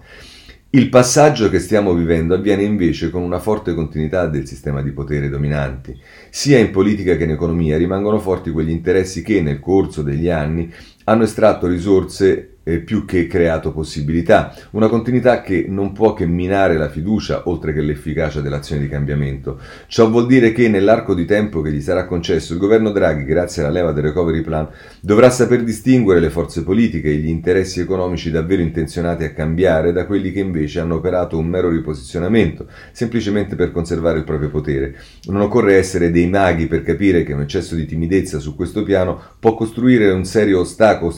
Il 0.74 0.88
passaggio 0.88 1.50
che 1.50 1.60
stiamo 1.60 1.94
vivendo 1.94 2.34
avviene 2.34 2.64
invece 2.64 3.10
con 3.10 3.24
una 3.24 3.40
forte 3.40 3.74
continuità 3.74 4.28
del 4.28 4.48
sistema 4.48 4.82
di 4.82 4.92
potere 4.92 5.28
dominanti. 5.28 6.00
Sia 6.30 6.60
in 6.60 6.72
politica 6.72 7.18
che 7.18 7.26
in 7.26 7.32
economia 7.32 7.76
rimangono 7.78 8.20
forti 8.20 8.52
quegli 8.52 8.70
interessi 8.70 9.22
che 9.22 9.42
nel 9.42 9.60
corso 9.60 10.02
degli 10.02 10.30
anni 10.30 10.74
hanno 11.04 11.24
estratto 11.24 11.68
risorse 11.68 12.51
eh, 12.64 12.80
più 12.80 13.06
che 13.06 13.28
creato 13.28 13.72
possibilità, 13.72 14.54
una 14.72 14.88
continuità 14.88 15.42
che 15.42 15.66
non 15.68 15.94
può 15.94 16.14
che 16.14 16.26
minare 16.26 16.78
la 16.78 16.90
fiducia 16.90 17.44
oltre 17.46 17.74
che 17.74 17.82
l'efficacia 17.82 18.42
dell'azione 18.42 18.82
di 18.82 18.88
cambiamento. 18.88 19.60
Ciò 19.88 20.10
vuol 20.10 20.28
dire 20.28 20.52
che 20.52 20.70
nell'arco 20.70 21.16
di 21.16 21.26
tempo 21.26 21.62
che 21.62 21.72
gli 21.72 21.82
sarà 21.82 22.06
concesso 22.06 22.54
il 22.54 22.60
governo 22.60 22.92
Draghi, 22.92 23.24
grazie 23.24 23.64
alla 23.64 23.72
leva 23.72 23.92
del 23.92 24.04
recovery 24.04 24.42
plan, 24.42 24.68
dovrà 25.00 25.30
saper 25.30 25.64
distinguere 25.64 26.20
le 26.20 26.30
forze 26.30 26.64
politiche 26.64 27.10
e 27.10 27.16
gli 27.16 27.30
interessi 27.30 27.80
economici 27.80 28.30
davvero 28.30 28.62
intenzionati 28.62 29.24
a 29.24 29.34
cambiare 29.34 29.92
da 29.92 30.06
quelli 30.06 30.32
che 30.32 30.40
invece 30.40 30.80
hanno 30.80 30.96
operato 30.96 31.38
un 31.38 31.48
mero 31.48 31.70
riposizionamento, 31.70 32.68
semplicemente 32.92 33.56
per 33.56 33.72
conservare 33.72 34.20
il 34.20 34.24
proprio 34.24 34.50
potere. 34.50 34.96
Non 35.26 35.42
occorre 35.42 35.78
essere 35.78 36.12
dei 36.12 36.28
maghi 36.28 36.68
per 36.68 36.84
capire 36.84 37.24
che 37.24 37.34
un 37.34 37.42
eccesso 37.42 37.76
di 37.76 37.86
timidezza 37.86 38.40
su 38.40 38.56
questo 38.56 38.84
piano 38.84 39.20
può 39.40 39.56
costituire 39.56 40.12
un 40.12 40.26
serio 40.26 40.60
ostacolo 40.60 41.12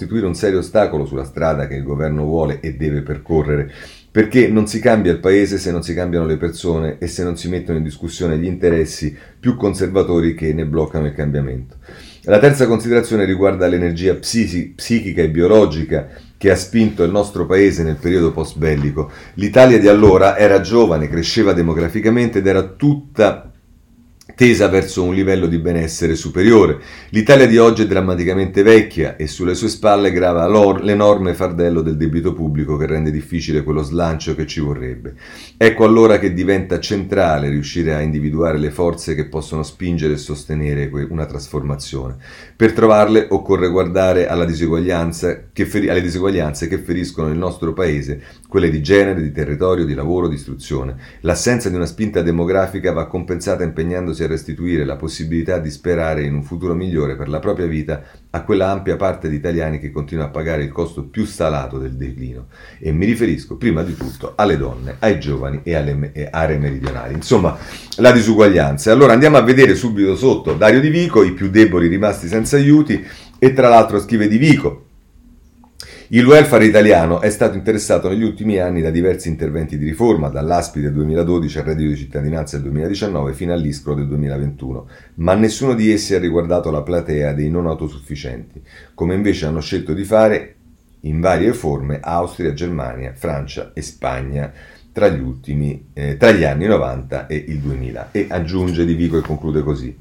sulla 1.06 1.24
strada 1.24 1.42
che 1.68 1.76
il 1.76 1.84
governo 1.84 2.24
vuole 2.24 2.60
e 2.62 2.76
deve 2.76 3.02
percorrere, 3.02 3.72
perché 4.10 4.48
non 4.48 4.68
si 4.68 4.80
cambia 4.80 5.12
il 5.12 5.20
paese 5.20 5.58
se 5.58 5.72
non 5.72 5.84
si 5.84 5.94
cambiano 5.94 6.26
le 6.26 6.38
persone 6.38 6.98
e 7.00 7.08
se 7.08 7.24
non 7.24 7.36
si 7.36 7.50
mettono 7.50 7.78
in 7.78 7.84
discussione 7.84 8.38
gli 8.38 8.46
interessi 8.46 9.16
più 9.40 9.56
conservatori 9.56 10.36
che 10.36 10.54
ne 10.54 10.66
bloccano 10.66 11.08
il 11.08 11.14
cambiamento. 11.14 11.76
La 12.24 12.40
terza 12.40 12.68
considerazione 12.68 13.26
riguarda 13.26 13.68
l'energia 13.68 14.16
psichi- 14.16 14.74
psichica 14.76 15.22
e 15.22 15.30
biologica 15.30 16.08
che 16.38 16.52
ha 16.52 16.56
spinto 16.56 17.04
il 17.04 17.12
nostro 17.12 17.46
paese 17.46 17.84
nel 17.84 17.96
periodo 17.96 18.32
post 18.32 18.58
bellico. 18.58 19.12
L'Italia 19.36 19.80
di 19.80 19.88
allora 19.88 20.38
era 20.38 20.62
giovane, 20.62 21.08
cresceva 21.08 21.54
demograficamente 21.54 22.40
ed 22.40 22.48
era 22.48 22.64
tutta 22.64 23.53
tesa 24.36 24.68
verso 24.68 25.04
un 25.04 25.14
livello 25.14 25.48
di 25.48 25.58
benessere 25.58 26.16
superiore. 26.16 26.80
L'Italia 27.10 27.48
di 27.48 27.58
oggi 27.58 27.84
è 27.84 27.88
drammaticamente 27.88 28.64
vecchia 28.64 29.16
e 29.16 29.28
sulle 29.28 29.56
sue 29.56 29.70
spalle 29.70 30.12
grava 30.12 30.48
l'enorme 30.82 31.34
fardello 31.34 31.82
del 31.82 31.98
debito 31.98 32.34
pubblico 32.34 32.78
che 32.78 32.86
rende 32.86 33.12
difficile 33.12 33.64
quello 33.64 33.84
slancio 33.84 34.36
che 34.36 34.48
ci 34.48 34.60
vorrebbe. 34.60 35.14
Ecco 35.58 35.86
allora 35.86 36.20
che 36.20 36.34
diventa 36.34 36.80
centrale 36.80 37.50
riuscire 37.50 37.94
a 37.94 38.02
individuare 38.02 38.58
le 38.58 38.72
forze 38.72 39.16
che 39.16 39.26
possono 39.26 39.64
spingere 39.64 40.14
e 40.14 40.18
sostenere 40.18 40.90
una 41.10 41.26
trasformazione. 41.26 42.16
Per 42.56 42.74
trovarle 42.74 43.28
occorre 43.30 43.70
guardare 43.70 44.28
diseguaglianza 44.46 45.50
feri- 45.66 45.90
alle 45.90 46.02
diseguaglianze 46.02 46.68
che 46.68 46.78
feriscono 46.78 47.30
il 47.30 47.38
nostro 47.38 47.74
paese, 47.74 48.22
quelle 48.48 48.70
di 48.70 48.82
genere, 48.82 49.22
di 49.22 49.32
territorio, 49.32 49.86
di 49.86 49.94
lavoro, 49.94 50.28
di 50.28 50.36
istruzione. 50.36 50.96
L'assenza 51.22 51.70
di 51.70 51.76
una 51.76 51.86
spinta 51.86 52.22
demografica 52.22 52.92
va 52.92 53.08
compensata 53.08 53.64
impegnandosi 53.64 54.23
a 54.24 54.28
restituire 54.28 54.86
la 54.86 54.96
possibilità 54.96 55.60
di 55.60 55.70
sperare 55.70 56.24
in 56.24 56.34
un 56.34 56.44
futuro 56.44 56.74
migliore 56.74 57.16
per 57.16 57.30
la 57.30 57.40
propria 57.40 57.66
vita 57.66 58.04
a 58.30 58.44
quella 58.44 58.70
ampia 58.70 58.96
parte 58.96 59.30
di 59.30 59.36
italiani 59.36 59.80
che 59.80 59.92
continua 59.92 60.26
a 60.26 60.30
pagare 60.30 60.64
il 60.64 60.72
costo 60.72 61.04
più 61.04 61.26
salato 61.26 61.78
del 61.78 61.96
declino. 61.96 62.48
E 62.80 62.92
mi 62.92 63.06
riferisco 63.06 63.58
prima 63.58 63.84
di 63.84 63.96
tutto 63.96 64.34
alle 64.36 64.58
donne, 64.58 64.96
ai 65.00 65.20
giovani 65.20 65.62
e 65.64 65.76
alle 65.76 66.30
aree 66.32 66.58
meridionali. 66.58 67.14
Insomma, 67.14 67.58
la 67.98 68.12
disuguaglianza. 68.12 68.92
Allora 68.92 69.14
andiamo 69.14 69.38
a 69.38 69.42
vedere 69.42 69.76
subito 69.76 70.16
sotto 70.16 70.54
Dario 70.54 70.80
Di 70.80 70.90
Vico, 70.90 71.24
i 71.24 71.34
più 71.34 71.50
deboli 71.50 71.88
rimasti 71.88 72.28
senza 72.28 72.58
aiuti, 72.58 73.06
e 73.38 73.54
tra 73.54 73.68
l'altro 73.70 74.00
scrive 74.00 74.28
Di 74.28 74.38
Vico. 74.38 74.83
Il 76.14 76.28
welfare 76.28 76.66
italiano 76.66 77.22
è 77.22 77.32
stato 77.32 77.58
interessato 77.58 78.08
negli 78.08 78.22
ultimi 78.22 78.60
anni 78.60 78.84
da 78.84 78.92
diversi 78.92 79.30
interventi 79.30 79.80
di 79.80 79.86
riforma, 79.86 80.30
dall'ASPI 80.30 80.80
del 80.80 80.94
2012 80.94 81.58
al 81.58 81.64
reddito 81.64 81.90
di 81.90 81.96
cittadinanza 81.96 82.56
del 82.58 82.66
2019 82.66 83.34
fino 83.34 83.52
all'ISCRO 83.52 83.96
del 83.96 84.08
2021, 84.08 84.88
ma 85.16 85.34
nessuno 85.34 85.74
di 85.74 85.92
essi 85.92 86.14
ha 86.14 86.20
riguardato 86.20 86.70
la 86.70 86.84
platea 86.84 87.34
dei 87.34 87.50
non 87.50 87.66
autosufficienti, 87.66 88.62
come 88.94 89.16
invece 89.16 89.48
hanno 89.48 89.60
scelto 89.60 89.96
di 89.96 90.04
fare 90.04 90.56
in 91.00 91.20
varie 91.20 91.52
forme 91.52 92.00
Austria, 92.00 92.54
Germania, 92.54 93.14
Francia 93.16 93.72
e 93.74 93.82
Spagna 93.82 94.54
tra 94.92 95.08
gli, 95.08 95.20
ultimi, 95.20 95.88
eh, 95.94 96.16
tra 96.18 96.32
gli 96.32 96.44
anni 96.44 96.68
90 96.68 97.26
e 97.26 97.44
il 97.48 97.58
2000. 97.58 98.10
E 98.12 98.28
aggiunge 98.30 98.86
Di 98.86 98.94
Vico 98.94 99.18
e 99.18 99.22
conclude 99.22 99.64
così. 99.64 99.98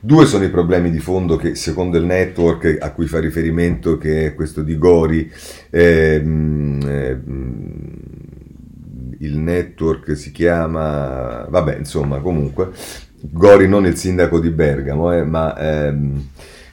Due 0.00 0.26
sono 0.26 0.44
i 0.44 0.50
problemi 0.50 0.90
di 0.90 1.00
fondo 1.00 1.36
che 1.36 1.54
secondo 1.54 1.98
il 1.98 2.04
network 2.04 2.78
a 2.80 2.92
cui 2.92 3.06
fa 3.06 3.18
riferimento, 3.18 3.98
che 3.98 4.26
è 4.26 4.34
questo 4.34 4.62
di 4.62 4.78
Gori, 4.78 5.30
ehm, 5.70 6.80
ehm, 6.84 7.92
il 9.18 9.36
network 9.36 10.16
si 10.16 10.30
chiama, 10.30 11.46
vabbè 11.48 11.76
insomma 11.76 12.18
comunque, 12.20 12.70
Gori 13.20 13.66
non 13.68 13.86
il 13.86 13.96
sindaco 13.96 14.38
di 14.40 14.50
Bergamo, 14.50 15.12
eh, 15.12 15.24
ma... 15.24 15.58
Ehm, 15.58 16.28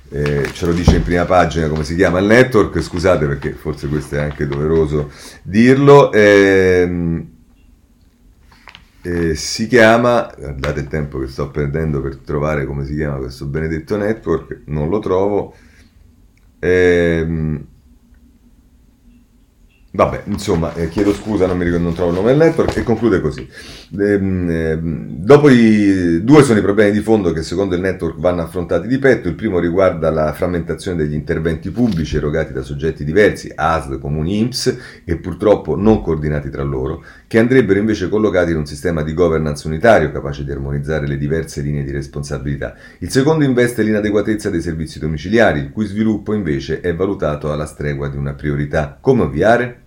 eh, 0.08 0.48
ce 0.54 0.68
lo 0.68 0.72
dice 0.72 0.98
in 0.98 1.04
prima 1.04 1.26
pagina 1.26 1.68
come 1.68 1.84
si 1.84 1.96
chiama 1.96 2.20
il 2.20 2.28
network, 2.28 2.80
scusate 2.80 3.26
perché 3.26 3.54
forse 3.54 3.88
questo 3.88 4.16
è 4.16 4.20
anche 4.20 4.48
doveroso 4.48 5.12
dirlo. 5.42 6.12
Eh, 6.12 7.26
eh, 9.06 9.36
si 9.36 9.68
chiama, 9.68 10.34
guardate 10.36 10.80
il 10.80 10.88
tempo 10.88 11.20
che 11.20 11.28
sto 11.28 11.52
perdendo 11.52 12.02
per 12.02 12.18
trovare 12.18 12.66
come 12.66 12.86
si 12.86 12.96
chiama 12.96 13.18
questo 13.18 13.46
benedetto 13.46 13.98
network, 13.98 14.62
non 14.66 14.90
lo 14.90 14.98
trovo. 14.98 15.54
Ehm, 16.58 17.66
Vabbè, 19.96 20.24
insomma, 20.26 20.74
eh, 20.74 20.90
chiedo 20.90 21.14
scusa, 21.14 21.48
non 21.48 21.58
mi 21.58 21.64
ricordo, 21.64 21.86
non 21.86 21.94
trovo 21.94 22.10
il 22.10 22.18
nome 22.18 22.32
del 22.32 22.38
network 22.38 22.76
e 22.76 22.84
conclude 22.84 23.22
così. 23.22 23.48
Ehm, 23.98 24.50
ehm, 24.50 25.08
dopo 25.20 25.50
i 25.50 26.22
due 26.22 26.44
sono 26.44 26.60
i 26.60 26.62
problemi 26.62 26.92
di 26.92 27.00
fondo 27.00 27.32
che 27.32 27.42
secondo 27.44 27.76
il 27.76 27.82
network 27.82 28.20
vanno 28.20 28.42
affrontati 28.42 28.90
di 28.90 28.98
petto. 28.98 29.30
Il 29.30 29.36
primo 29.36 29.58
riguarda 29.58 30.10
la 30.10 30.34
frammentazione 30.34 30.98
degli 30.98 31.14
interventi 31.14 31.70
pubblici 31.70 32.18
erogati 32.18 32.52
da 32.52 32.62
soggetti 32.62 33.06
diversi, 33.06 33.50
ASL, 33.56 33.98
comuni 34.00 34.40
IMSS, 34.40 34.78
e 35.06 35.16
purtroppo 35.16 35.78
non 35.78 36.02
coordinati 36.02 36.50
tra 36.50 36.64
loro, 36.64 37.02
che 37.26 37.40
andrebbero 37.40 37.80
invece 37.80 38.10
collocati 38.10 38.52
in 38.52 38.58
un 38.58 38.66
sistema 38.66 39.02
di 39.02 39.14
governance 39.14 39.66
unitario 39.66 40.12
capace 40.12 40.44
di 40.44 40.52
armonizzare 40.52 41.08
le 41.08 41.18
diverse 41.18 41.62
linee 41.62 41.86
di 41.86 41.92
responsabilità. 41.92 42.76
Il 43.00 43.12
secondo 43.12 43.46
investe 43.46 43.82
l'inadeguatezza 43.82 44.50
dei 44.50 44.62
servizi 44.62 45.00
domiciliari, 45.00 45.62
il 45.62 45.72
cui 45.72 45.86
sviluppo 45.86 46.34
invece 46.34 46.82
è 46.82 46.94
valutato 46.94 47.50
alla 47.50 47.66
stregua 47.66 48.10
di 48.10 48.18
una 48.18 48.34
priorità. 48.34 48.98
Come 49.00 49.22
ovviare? 49.22 49.84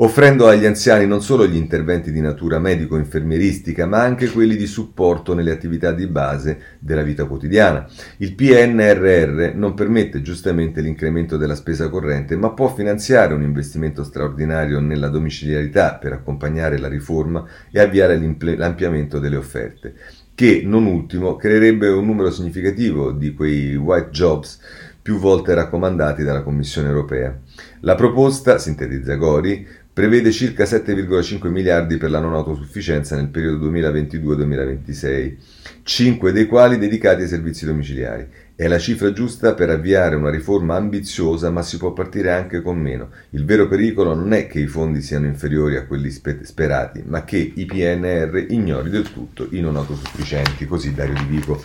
Offrendo 0.00 0.46
agli 0.46 0.64
anziani 0.64 1.06
non 1.06 1.22
solo 1.22 1.46
gli 1.46 1.56
interventi 1.56 2.12
di 2.12 2.20
natura 2.20 2.58
medico-infermieristica, 2.58 3.86
ma 3.86 4.00
anche 4.00 4.30
quelli 4.30 4.54
di 4.56 4.66
supporto 4.66 5.34
nelle 5.34 5.50
attività 5.50 5.92
di 5.92 6.06
base 6.06 6.76
della 6.78 7.02
vita 7.02 7.24
quotidiana. 7.24 7.86
Il 8.18 8.34
PNRR 8.34 9.54
non 9.54 9.74
permette 9.74 10.22
giustamente 10.22 10.80
l'incremento 10.80 11.36
della 11.36 11.56
spesa 11.56 11.88
corrente, 11.88 12.36
ma 12.36 12.50
può 12.50 12.72
finanziare 12.72 13.34
un 13.34 13.42
investimento 13.42 14.04
straordinario 14.04 14.78
nella 14.80 15.08
domiciliarità 15.08 15.94
per 15.94 16.12
accompagnare 16.12 16.78
la 16.78 16.88
riforma 16.88 17.44
e 17.70 17.80
avviare 17.80 18.16
l'ampliamento 18.56 19.18
delle 19.18 19.36
offerte, 19.36 19.94
che, 20.34 20.62
non 20.64 20.86
ultimo, 20.86 21.34
creerebbe 21.34 21.88
un 21.88 22.06
numero 22.06 22.30
significativo 22.30 23.10
di 23.10 23.34
quei 23.34 23.74
white 23.74 24.10
jobs 24.10 24.60
più 25.08 25.16
volte 25.18 25.54
raccomandati 25.54 26.22
dalla 26.22 26.42
Commissione 26.42 26.88
europea. 26.88 27.34
La 27.80 27.94
proposta, 27.94 28.58
sintetizza 28.58 29.14
Gori, 29.14 29.66
prevede 29.98 30.30
circa 30.30 30.62
7,5 30.62 31.48
miliardi 31.48 31.96
per 31.96 32.10
la 32.10 32.20
non 32.20 32.32
autosufficienza 32.34 33.16
nel 33.16 33.30
periodo 33.30 33.68
2022-2026, 33.68 35.34
5 35.82 36.30
dei 36.30 36.46
quali 36.46 36.78
dedicati 36.78 37.22
ai 37.22 37.28
servizi 37.28 37.66
domiciliari. 37.66 38.28
È 38.54 38.68
la 38.68 38.78
cifra 38.78 39.12
giusta 39.12 39.54
per 39.54 39.70
avviare 39.70 40.14
una 40.14 40.30
riforma 40.30 40.76
ambiziosa, 40.76 41.50
ma 41.50 41.62
si 41.62 41.78
può 41.78 41.92
partire 41.92 42.30
anche 42.30 42.62
con 42.62 42.78
meno. 42.78 43.10
Il 43.30 43.44
vero 43.44 43.66
pericolo 43.66 44.14
non 44.14 44.32
è 44.32 44.46
che 44.46 44.60
i 44.60 44.68
fondi 44.68 45.02
siano 45.02 45.26
inferiori 45.26 45.74
a 45.74 45.84
quelli 45.84 46.10
spe- 46.10 46.44
sperati, 46.44 47.02
ma 47.04 47.24
che 47.24 47.54
i 47.56 47.66
PNR 47.66 48.46
ignori 48.50 48.90
del 48.90 49.10
tutto 49.10 49.48
i 49.50 49.58
non 49.60 49.74
autosufficienti, 49.74 50.64
così 50.66 50.94
Dario 50.94 51.14
Di 51.14 51.24
Vico 51.24 51.60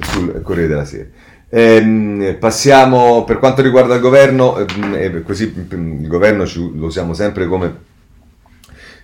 sul 0.00 0.42
Corriere 0.42 0.68
della 0.68 0.84
Sera. 0.84 1.08
Ehm, 1.52 2.36
passiamo 2.38 3.24
per 3.24 3.38
quanto 3.38 3.60
riguarda 3.60 3.96
il 3.96 4.00
governo, 4.00 4.56
ehm, 4.56 5.22
così 5.24 5.52
il 5.52 6.06
governo 6.06 6.46
ci, 6.46 6.58
lo 6.74 6.86
usiamo 6.86 7.12
sempre 7.12 7.46
come 7.46 7.88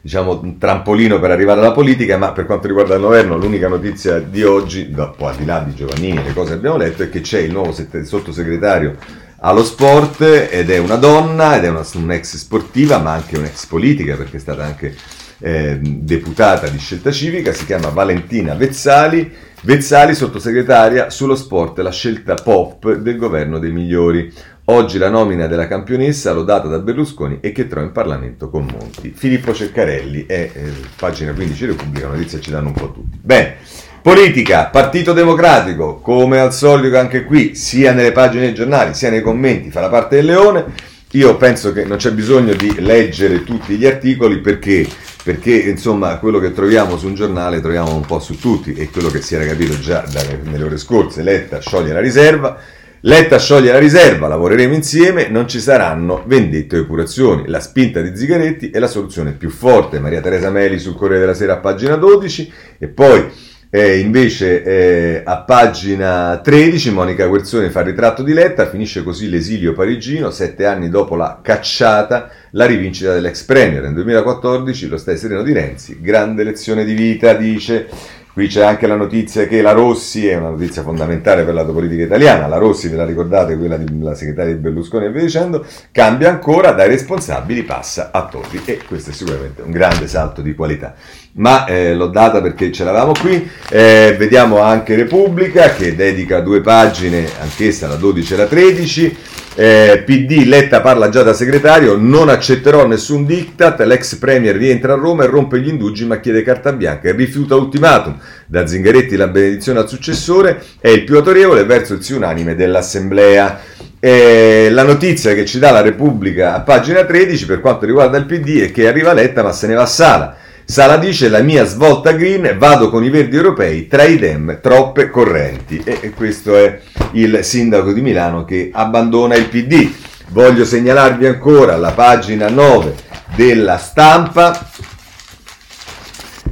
diciamo, 0.00 0.40
un 0.40 0.56
trampolino 0.56 1.18
per 1.18 1.32
arrivare 1.32 1.58
alla 1.58 1.72
politica, 1.72 2.16
ma 2.16 2.30
per 2.30 2.46
quanto 2.46 2.68
riguarda 2.68 2.94
il 2.94 3.00
governo 3.00 3.36
l'unica 3.36 3.66
notizia 3.66 4.20
di 4.20 4.44
oggi, 4.44 4.90
dopo, 4.90 5.26
al 5.26 5.34
di 5.34 5.44
là 5.44 5.58
di 5.58 5.74
Giovannini, 5.74 6.22
le 6.22 6.32
cose 6.32 6.50
che 6.50 6.56
abbiamo 6.58 6.76
letto, 6.76 7.02
è 7.02 7.10
che 7.10 7.20
c'è 7.20 7.40
il 7.40 7.50
nuovo 7.50 7.72
sottosegretario 7.72 8.96
allo 9.40 9.64
sport 9.64 10.22
ed 10.22 10.70
è 10.70 10.78
una 10.78 10.94
donna 10.94 11.56
ed 11.56 11.64
è 11.64 11.68
una, 11.68 11.84
un'ex 11.94 12.36
sportiva 12.36 12.98
ma 12.98 13.12
anche 13.12 13.36
un'ex 13.36 13.66
politica 13.66 14.16
perché 14.16 14.38
è 14.38 14.40
stata 14.40 14.64
anche 14.64 14.94
eh, 15.40 15.78
deputata 15.80 16.68
di 16.68 16.78
scelta 16.78 17.10
civica, 17.10 17.52
si 17.52 17.66
chiama 17.66 17.88
Valentina 17.88 18.54
Vezzali, 18.54 19.30
Vezzali 19.66 20.14
sottosegretaria 20.14 21.10
sullo 21.10 21.34
sport, 21.34 21.80
la 21.80 21.90
scelta 21.90 22.34
pop 22.34 22.94
del 22.94 23.16
governo 23.16 23.58
dei 23.58 23.72
migliori. 23.72 24.32
Oggi 24.66 24.96
la 24.96 25.08
nomina 25.08 25.48
della 25.48 25.66
campionessa 25.66 26.32
lodata 26.32 26.68
da 26.68 26.78
Berlusconi 26.78 27.38
e 27.40 27.50
che 27.50 27.66
trova 27.66 27.84
in 27.84 27.90
Parlamento 27.90 28.48
con 28.48 28.64
Monti. 28.64 29.12
Filippo 29.12 29.52
Ceccarelli 29.52 30.26
è 30.26 30.50
eh, 30.52 30.72
pagina 30.94 31.32
15 31.32 31.66
Repubblica, 31.66 32.06
notizia 32.06 32.38
ci 32.38 32.52
danno 32.52 32.68
un 32.68 32.74
po' 32.74 32.92
tutti. 32.92 33.18
Bene, 33.20 33.56
politica, 34.02 34.66
Partito 34.66 35.12
Democratico, 35.12 35.96
come 35.96 36.38
al 36.38 36.54
solito 36.54 36.96
anche 36.96 37.24
qui, 37.24 37.56
sia 37.56 37.92
nelle 37.92 38.12
pagine 38.12 38.44
dei 38.44 38.54
giornali 38.54 38.94
sia 38.94 39.10
nei 39.10 39.20
commenti, 39.20 39.72
fa 39.72 39.80
la 39.80 39.88
parte 39.88 40.14
del 40.14 40.26
leone. 40.26 40.64
Io 41.10 41.36
penso 41.36 41.72
che 41.72 41.84
non 41.84 41.96
c'è 41.96 42.12
bisogno 42.12 42.54
di 42.54 42.76
leggere 42.78 43.42
tutti 43.42 43.74
gli 43.74 43.86
articoli 43.86 44.38
perché, 44.38 44.86
perché 45.26 45.56
insomma 45.56 46.18
quello 46.18 46.38
che 46.38 46.52
troviamo 46.52 46.96
su 46.96 47.08
un 47.08 47.14
giornale 47.16 47.60
troviamo 47.60 47.92
un 47.92 48.06
po' 48.06 48.20
su 48.20 48.38
tutti 48.38 48.74
e 48.74 48.88
quello 48.90 49.08
che 49.08 49.20
si 49.20 49.34
era 49.34 49.44
capito 49.44 49.76
già 49.76 50.04
dalle, 50.08 50.38
nelle 50.44 50.62
ore 50.62 50.76
scorse, 50.76 51.24
Letta 51.24 51.58
scioglie 51.58 51.92
la 51.92 51.98
riserva, 51.98 52.56
Letta 53.00 53.36
scioglie 53.36 53.72
la 53.72 53.80
riserva, 53.80 54.28
lavoreremo 54.28 54.72
insieme, 54.72 55.26
non 55.26 55.48
ci 55.48 55.58
saranno 55.58 56.22
vendette 56.26 56.76
o 56.76 56.80
epurazioni. 56.82 57.48
La 57.48 57.58
spinta 57.58 58.02
di 58.02 58.16
Zigaretti 58.16 58.70
è 58.70 58.78
la 58.78 58.86
soluzione 58.86 59.32
più 59.32 59.50
forte. 59.50 59.98
Maria 59.98 60.20
Teresa 60.20 60.48
Meli 60.48 60.78
sul 60.78 60.94
Corriere 60.94 61.22
della 61.22 61.34
Sera 61.34 61.54
a 61.54 61.58
pagina 61.58 61.96
12 61.96 62.52
e 62.78 62.86
poi 62.86 63.28
eh, 63.70 63.98
invece 63.98 64.62
eh, 64.62 65.22
a 65.24 65.38
pagina 65.38 66.38
13 66.38 66.92
Monica 66.92 67.26
Guerzoni 67.26 67.68
fa 67.68 67.80
il 67.80 67.86
ritratto 67.86 68.22
di 68.22 68.32
Letta, 68.32 68.68
finisce 68.68 69.02
così 69.02 69.28
l'esilio 69.28 69.72
parigino, 69.72 70.30
sette 70.30 70.66
anni 70.66 70.88
dopo 70.88 71.16
la 71.16 71.40
cacciata, 71.42 72.30
la 72.52 72.66
rivincita 72.66 73.12
dell'ex 73.12 73.42
premier. 73.44 73.82
Nel 73.82 73.94
2014 73.94 74.88
lo 74.88 74.96
stai 74.96 75.16
sereno 75.16 75.42
di 75.42 75.52
Renzi, 75.52 75.98
grande 76.00 76.44
lezione 76.44 76.84
di 76.84 76.94
vita, 76.94 77.34
dice 77.34 77.88
Qui 78.36 78.48
c'è 78.48 78.62
anche 78.62 78.86
la 78.86 78.96
notizia 78.96 79.46
che 79.46 79.62
la 79.62 79.72
Rossi, 79.72 80.28
è 80.28 80.36
una 80.36 80.50
notizia 80.50 80.82
fondamentale 80.82 81.42
per 81.42 81.54
la 81.54 81.64
politica 81.64 82.02
italiana, 82.02 82.46
la 82.46 82.58
Rossi, 82.58 82.88
ve 82.88 82.96
la 82.96 83.06
ricordate, 83.06 83.56
quella 83.56 83.78
della 83.78 84.14
segretaria 84.14 84.52
di 84.52 84.60
Berlusconi 84.60 85.06
e 85.06 85.10
via 85.10 85.22
dicendo, 85.22 85.64
cambia 85.90 86.28
ancora, 86.28 86.72
dai 86.72 86.86
responsabili 86.86 87.62
passa 87.62 88.10
a 88.12 88.26
Topi 88.26 88.60
e 88.66 88.82
questo 88.86 89.08
è 89.08 89.14
sicuramente 89.14 89.62
un 89.62 89.70
grande 89.70 90.06
salto 90.06 90.42
di 90.42 90.54
qualità. 90.54 90.94
Ma 91.38 91.66
eh, 91.66 91.94
l'ho 91.94 92.06
data 92.06 92.40
perché 92.40 92.72
ce 92.72 92.82
l'avevamo 92.82 93.12
qui, 93.12 93.46
eh, 93.68 94.14
vediamo 94.18 94.60
anche 94.60 94.94
Repubblica 94.94 95.74
che 95.74 95.94
dedica 95.94 96.40
due 96.40 96.62
pagine, 96.62 97.28
anch'essa 97.40 97.86
la 97.86 97.96
12 97.96 98.32
e 98.32 98.36
la 98.36 98.46
13, 98.46 99.16
eh, 99.58 100.02
PD, 100.04 100.44
Letta 100.44 100.80
parla 100.80 101.08
già 101.10 101.22
da 101.22 101.34
segretario, 101.34 101.96
non 101.98 102.30
accetterò 102.30 102.86
nessun 102.86 103.26
diktat, 103.26 103.80
l'ex 103.80 104.16
premier 104.16 104.56
rientra 104.56 104.94
a 104.94 104.96
Roma 104.96 105.24
e 105.24 105.26
rompe 105.26 105.60
gli 105.60 105.68
indugi 105.68 106.06
ma 106.06 106.20
chiede 106.20 106.42
carta 106.42 106.72
bianca 106.72 107.08
e 107.08 107.12
rifiuta 107.12 107.54
ultimatum. 107.54 108.18
Da 108.46 108.66
Zingaretti 108.66 109.16
la 109.16 109.28
benedizione 109.28 109.80
al 109.80 109.88
successore 109.88 110.62
è 110.78 110.88
il 110.88 111.04
più 111.04 111.16
autorevole 111.16 111.64
verso 111.64 111.94
il 111.94 112.02
sì 112.02 112.12
unanime 112.12 112.54
dell'Assemblea. 112.54 113.60
Eh, 113.98 114.68
la 114.70 114.84
notizia 114.84 115.34
che 115.34 115.46
ci 115.46 115.58
dà 115.58 115.70
la 115.70 115.80
Repubblica 115.80 116.54
a 116.54 116.60
pagina 116.60 117.04
13 117.04 117.46
per 117.46 117.60
quanto 117.60 117.86
riguarda 117.86 118.18
il 118.18 118.26
PD 118.26 118.60
è 118.60 118.70
che 118.70 118.86
arriva 118.86 119.14
Letta 119.14 119.42
ma 119.42 119.52
se 119.52 119.66
ne 119.66 119.74
va 119.74 119.82
a 119.82 119.86
Sala. 119.86 120.36
Sala 120.68 120.96
dice 120.96 121.28
la 121.28 121.42
mia 121.42 121.64
svolta 121.64 122.10
green, 122.10 122.56
vado 122.58 122.90
con 122.90 123.04
i 123.04 123.08
verdi 123.08 123.36
europei, 123.36 123.86
tra 123.86 124.02
i 124.02 124.18
dem 124.18 124.58
troppe 124.60 125.10
correnti. 125.10 125.80
E, 125.84 126.10
questo 126.10 126.56
è 126.56 126.80
il 127.12 127.44
sindaco 127.44 127.92
di 127.92 128.00
Milano 128.00 128.44
che 128.44 128.70
abbandona 128.72 129.36
il 129.36 129.46
PD. 129.46 129.88
Voglio 130.30 130.64
segnalarvi 130.64 131.24
ancora 131.24 131.76
la 131.76 131.92
pagina 131.92 132.48
9 132.48 132.94
della 133.36 133.78
stampa. 133.78 134.70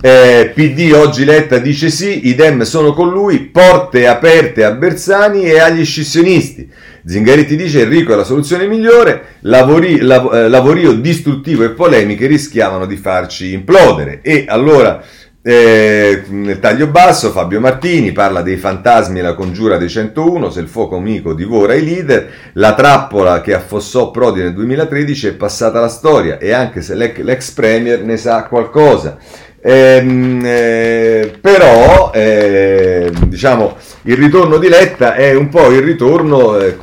Eh, 0.00 0.52
PD 0.54 0.92
oggi 0.94 1.24
Letta 1.24 1.58
dice 1.58 1.90
sì, 1.90 2.28
i 2.28 2.36
Dem 2.36 2.62
sono 2.62 2.92
con 2.92 3.10
lui, 3.10 3.40
porte 3.40 4.06
aperte 4.06 4.62
a 4.62 4.70
Bersani 4.70 5.42
e 5.42 5.58
agli 5.58 5.84
scissionisti. 5.84 6.70
Zingaretti 7.06 7.54
dice 7.56 7.82
Enrico 7.82 8.12
è 8.12 8.16
la 8.16 8.24
soluzione 8.24 8.66
migliore, 8.66 9.36
lavori, 9.40 10.00
lav- 10.00 10.32
eh, 10.32 10.48
lavorio 10.48 10.92
distruttivo 10.92 11.62
e 11.62 11.70
polemiche 11.70 12.26
rischiavano 12.26 12.86
di 12.86 12.96
farci 12.96 13.52
implodere. 13.52 14.20
E 14.22 14.46
allora 14.48 15.02
eh, 15.42 16.22
nel 16.28 16.58
taglio 16.58 16.86
basso 16.86 17.30
Fabio 17.30 17.60
Martini 17.60 18.12
parla 18.12 18.40
dei 18.40 18.56
fantasmi 18.56 19.18
e 19.18 19.22
la 19.22 19.34
congiura 19.34 19.76
dei 19.76 19.90
101, 19.90 20.48
se 20.48 20.60
il 20.60 20.68
fuoco 20.68 20.96
amico 20.96 21.34
divora 21.34 21.74
i 21.74 21.84
leader, 21.84 22.30
la 22.54 22.72
trappola 22.72 23.42
che 23.42 23.52
affossò 23.52 24.10
Prodi 24.10 24.40
nel 24.40 24.54
2013 24.54 25.26
è 25.26 25.34
passata 25.34 25.76
alla 25.76 25.88
storia 25.88 26.38
e 26.38 26.52
anche 26.52 26.80
se 26.80 26.94
l'ex, 26.94 27.18
l'ex 27.18 27.50
premier 27.50 28.02
ne 28.02 28.16
sa 28.16 28.44
qualcosa. 28.44 29.18
Ehm, 29.66 30.42
eh, 30.44 31.38
però 31.40 32.12
eh, 32.12 33.10
diciamo 33.28 33.78
il 34.02 34.16
ritorno 34.18 34.58
di 34.58 34.68
Letta 34.68 35.14
è 35.14 35.34
un 35.34 35.48
po' 35.48 35.70
il 35.70 35.80
ritorno, 35.80 36.58
eh, 36.58 36.76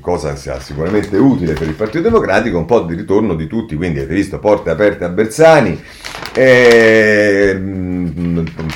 cosa 0.00 0.34
sia 0.34 0.58
sicuramente 0.58 1.16
utile 1.16 1.52
per 1.52 1.68
il 1.68 1.74
Partito 1.74 2.02
Democratico, 2.02 2.58
un 2.58 2.64
po' 2.64 2.80
di 2.80 2.96
ritorno 2.96 3.36
di 3.36 3.46
tutti, 3.46 3.76
quindi 3.76 4.00
avete 4.00 4.14
visto 4.14 4.40
porte 4.40 4.70
aperte 4.70 5.04
a 5.04 5.10
Bersani, 5.10 5.80
ehm, 6.34 7.62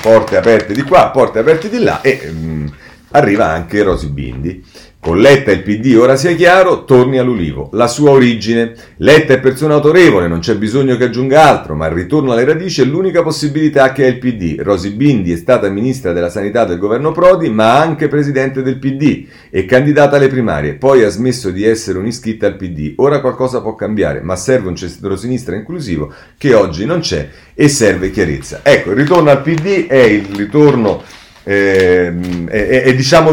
porte 0.01 0.37
aperte 0.37 0.73
di 0.73 0.83
qua, 0.83 1.09
porte 1.09 1.39
aperte 1.39 1.69
di 1.69 1.79
là 1.79 1.99
e 1.99 2.21
ehm, 2.23 2.71
arriva 3.11 3.47
anche 3.47 3.83
Rosy 3.83 4.07
Bindi. 4.07 4.63
Con 5.07 5.19
Letta 5.19 5.51
il 5.51 5.61
PD 5.63 5.95
ora 5.97 6.17
sia 6.17 6.35
chiaro, 6.35 6.83
torni 6.83 7.17
all'Ulivo. 7.17 7.69
La 7.71 7.87
sua 7.87 8.09
origine. 8.09 8.73
Letta 8.97 9.31
è 9.31 9.39
persona 9.39 9.75
autorevole, 9.75 10.27
non 10.27 10.39
c'è 10.39 10.57
bisogno 10.57 10.97
che 10.97 11.05
aggiunga 11.05 11.47
altro, 11.47 11.75
ma 11.75 11.85
il 11.85 11.93
ritorno 11.93 12.33
alle 12.33 12.43
radici 12.43 12.81
è 12.81 12.83
l'unica 12.83 13.23
possibilità 13.23 13.93
che 13.93 14.03
ha 14.03 14.07
il 14.09 14.17
PD. 14.17 14.59
Rosy 14.59 14.89
Bindi 14.89 15.31
è 15.31 15.37
stata 15.37 15.69
ministra 15.69 16.11
della 16.11 16.29
sanità 16.29 16.65
del 16.65 16.77
governo 16.77 17.13
Prodi, 17.13 17.49
ma 17.49 17.79
anche 17.79 18.09
presidente 18.09 18.61
del 18.61 18.79
PD 18.79 19.27
e 19.49 19.63
candidata 19.63 20.17
alle 20.17 20.27
primarie. 20.27 20.73
Poi 20.73 21.05
ha 21.05 21.09
smesso 21.09 21.51
di 21.51 21.63
essere 21.63 21.99
un'iscritta 21.99 22.45
al 22.45 22.57
PD. 22.57 22.95
Ora 22.97 23.21
qualcosa 23.21 23.61
può 23.61 23.75
cambiare, 23.75 24.19
ma 24.19 24.35
serve 24.35 24.67
un 24.67 24.75
centro-sinistra 24.75 25.55
inclusivo 25.55 26.13
che 26.37 26.53
oggi 26.53 26.83
non 26.83 26.99
c'è 26.99 27.29
e 27.53 27.69
serve 27.69 28.11
chiarezza. 28.11 28.59
Ecco, 28.61 28.89
il 28.89 28.97
ritorno 28.97 29.29
al 29.29 29.41
PD 29.41 29.87
è 29.87 30.03
il 30.03 30.35
ritorno 30.35 31.01
e, 31.47 32.13
e, 32.49 32.83
e, 32.87 32.93
diciamo 32.93 33.31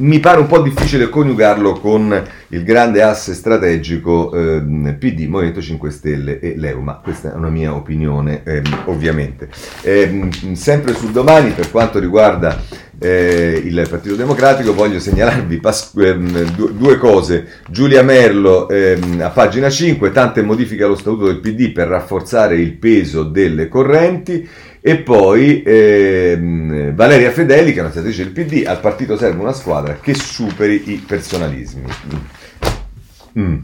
mi 0.00 0.18
pare 0.18 0.40
un 0.40 0.46
po' 0.46 0.60
difficile 0.60 1.08
coniugarlo 1.08 1.72
con 1.74 2.22
il 2.48 2.64
grande 2.64 3.02
asse 3.02 3.34
strategico 3.34 4.32
eh, 4.32 4.60
PD, 4.98 5.26
Movimento 5.26 5.60
5 5.60 5.90
Stelle 5.90 6.40
e 6.40 6.54
Leu, 6.56 6.80
ma 6.80 7.00
questa 7.02 7.32
è 7.32 7.36
una 7.36 7.48
mia 7.48 7.74
opinione 7.74 8.42
eh, 8.44 8.62
ovviamente. 8.86 9.48
Eh, 9.82 10.28
sempre 10.52 10.94
sul 10.94 11.10
domani 11.10 11.50
per 11.50 11.70
quanto 11.70 11.98
riguarda 11.98 12.58
eh, 12.98 13.62
il 13.64 13.86
Partito 13.88 14.14
Democratico 14.14 14.74
voglio 14.74 14.98
segnalarvi 14.98 15.58
pas- 15.58 15.92
ehm, 15.96 16.50
due 16.72 16.96
cose. 16.98 17.46
Giulia 17.68 18.02
Merlo 18.02 18.68
ehm, 18.68 19.20
a 19.22 19.30
pagina 19.30 19.70
5, 19.70 20.12
tante 20.12 20.42
modifiche 20.42 20.84
allo 20.84 20.96
statuto 20.96 21.26
del 21.26 21.40
PD 21.40 21.72
per 21.72 21.88
rafforzare 21.88 22.56
il 22.56 22.72
peso 22.72 23.22
delle 23.22 23.68
correnti. 23.68 24.48
E 24.82 24.96
poi 24.96 25.62
ehm, 25.62 26.94
Valeria 26.94 27.30
Fedeli, 27.30 27.72
che 27.72 27.78
è 27.78 27.82
una 27.82 27.90
senatrice 27.90 28.24
del 28.24 28.32
PD, 28.32 28.66
al 28.66 28.80
partito 28.80 29.16
serve 29.18 29.40
una 29.40 29.52
squadra 29.52 29.98
che 30.00 30.14
superi 30.14 30.92
i 30.92 31.04
personalismi. 31.06 31.84
Mm. 33.38 33.56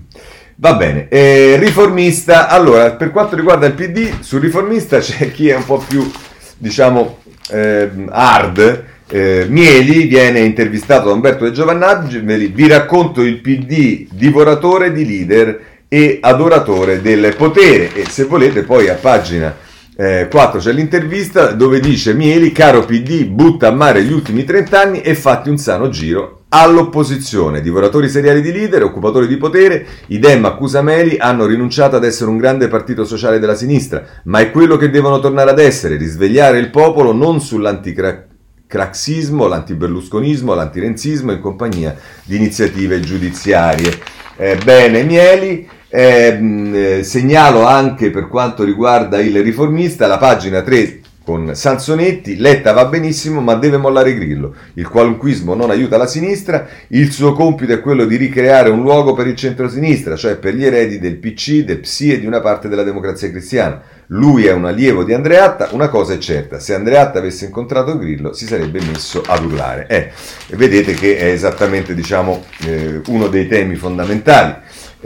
Va 0.56 0.74
bene, 0.74 1.08
eh, 1.08 1.56
riformista. 1.58 2.48
Allora, 2.48 2.92
per 2.92 3.12
quanto 3.12 3.34
riguarda 3.34 3.66
il 3.66 3.72
PD, 3.72 4.20
sul 4.20 4.40
riformista 4.40 4.98
c'è 4.98 5.32
chi 5.32 5.48
è 5.48 5.56
un 5.56 5.64
po' 5.64 5.82
più, 5.86 6.10
diciamo, 6.58 7.18
eh, 7.50 7.90
hard. 8.08 8.84
Eh, 9.08 9.46
Mieli 9.48 10.06
viene 10.06 10.40
intervistato 10.40 11.08
da 11.08 11.14
Umberto 11.14 11.44
De 11.44 11.52
Giovannaggi. 11.52 12.18
Vi 12.18 12.68
racconto 12.68 13.22
il 13.22 13.40
PD 13.40 14.08
divoratore 14.10 14.92
di 14.92 15.06
leader 15.06 15.60
e 15.88 16.18
adoratore 16.20 17.00
del 17.00 17.34
potere. 17.36 17.94
E 17.94 18.04
se 18.06 18.24
volete, 18.24 18.64
poi 18.64 18.88
a 18.88 18.94
pagina 18.94 19.64
eh, 19.98 20.28
4 20.30 20.60
c'è 20.60 20.72
l'intervista 20.72 21.52
dove 21.52 21.80
dice 21.80 22.12
Mieli, 22.12 22.52
caro 22.52 22.84
PD, 22.84 23.24
butta 23.24 23.68
a 23.68 23.72
mare 23.72 24.04
gli 24.04 24.12
ultimi 24.12 24.44
30 24.44 24.80
anni 24.80 25.00
e 25.00 25.14
fatti 25.14 25.48
un 25.48 25.56
sano 25.56 25.88
giro 25.88 26.42
all'opposizione. 26.50 27.62
Divoratori 27.62 28.10
seriali 28.10 28.42
di 28.42 28.52
leader, 28.52 28.82
occupatori 28.82 29.26
di 29.26 29.38
potere, 29.38 29.86
i 30.08 30.18
Dem 30.18 30.44
accusa 30.44 30.82
Meli 30.82 31.16
hanno 31.16 31.46
rinunciato 31.46 31.96
ad 31.96 32.04
essere 32.04 32.28
un 32.28 32.36
grande 32.36 32.68
partito 32.68 33.06
sociale 33.06 33.38
della 33.38 33.54
sinistra, 33.54 34.04
ma 34.24 34.40
è 34.40 34.50
quello 34.50 34.76
che 34.76 34.90
devono 34.90 35.18
tornare 35.18 35.48
ad 35.50 35.58
essere, 35.58 35.96
risvegliare 35.96 36.58
il 36.58 36.68
popolo 36.68 37.12
non 37.12 37.40
sull'anticraxismo, 37.40 39.46
l'antiberlusconismo, 39.46 40.52
l'antirenzismo 40.52 41.32
in 41.32 41.40
compagnia 41.40 41.96
di 42.22 42.36
iniziative 42.36 43.00
giudiziarie. 43.00 43.98
Eh, 44.36 44.58
bene, 44.62 45.04
Mieli. 45.04 45.66
Eh, 45.88 47.00
segnalo 47.02 47.64
anche 47.64 48.10
per 48.10 48.28
quanto 48.28 48.64
riguarda 48.64 49.20
il 49.20 49.40
riformista 49.42 50.06
la 50.06 50.18
pagina 50.18 50.62
3 50.62 51.00
con 51.26 51.56
Sansonetti, 51.56 52.36
Letta 52.36 52.72
va 52.72 52.84
benissimo 52.84 53.40
ma 53.40 53.54
deve 53.56 53.78
mollare 53.78 54.14
Grillo, 54.14 54.54
il 54.74 54.88
qualunquismo 54.88 55.54
non 55.56 55.70
aiuta 55.70 55.96
la 55.96 56.06
sinistra, 56.06 56.68
il 56.90 57.10
suo 57.10 57.32
compito 57.32 57.72
è 57.72 57.80
quello 57.80 58.04
di 58.04 58.14
ricreare 58.14 58.70
un 58.70 58.82
luogo 58.82 59.12
per 59.12 59.26
il 59.26 59.34
centro-sinistra, 59.34 60.14
cioè 60.14 60.36
per 60.36 60.54
gli 60.54 60.64
eredi 60.64 61.00
del 61.00 61.16
PC, 61.16 61.64
del 61.64 61.80
PSI 61.80 62.12
e 62.12 62.20
di 62.20 62.26
una 62.26 62.40
parte 62.40 62.68
della 62.68 62.84
democrazia 62.84 63.28
cristiana. 63.28 63.82
Lui 64.10 64.46
è 64.46 64.52
un 64.52 64.66
allievo 64.66 65.02
di 65.02 65.14
Andreatta, 65.14 65.70
una 65.72 65.88
cosa 65.88 66.14
è 66.14 66.18
certa, 66.18 66.60
se 66.60 66.74
Andreatta 66.74 67.18
avesse 67.18 67.46
incontrato 67.46 67.98
Grillo 67.98 68.32
si 68.32 68.46
sarebbe 68.46 68.78
messo 68.80 69.20
ad 69.26 69.44
urlare. 69.44 69.86
Eh, 69.88 70.12
vedete 70.54 70.94
che 70.94 71.16
è 71.18 71.24
esattamente 71.24 71.92
diciamo, 71.92 72.44
eh, 72.64 73.00
uno 73.08 73.26
dei 73.26 73.48
temi 73.48 73.74
fondamentali. 73.74 74.54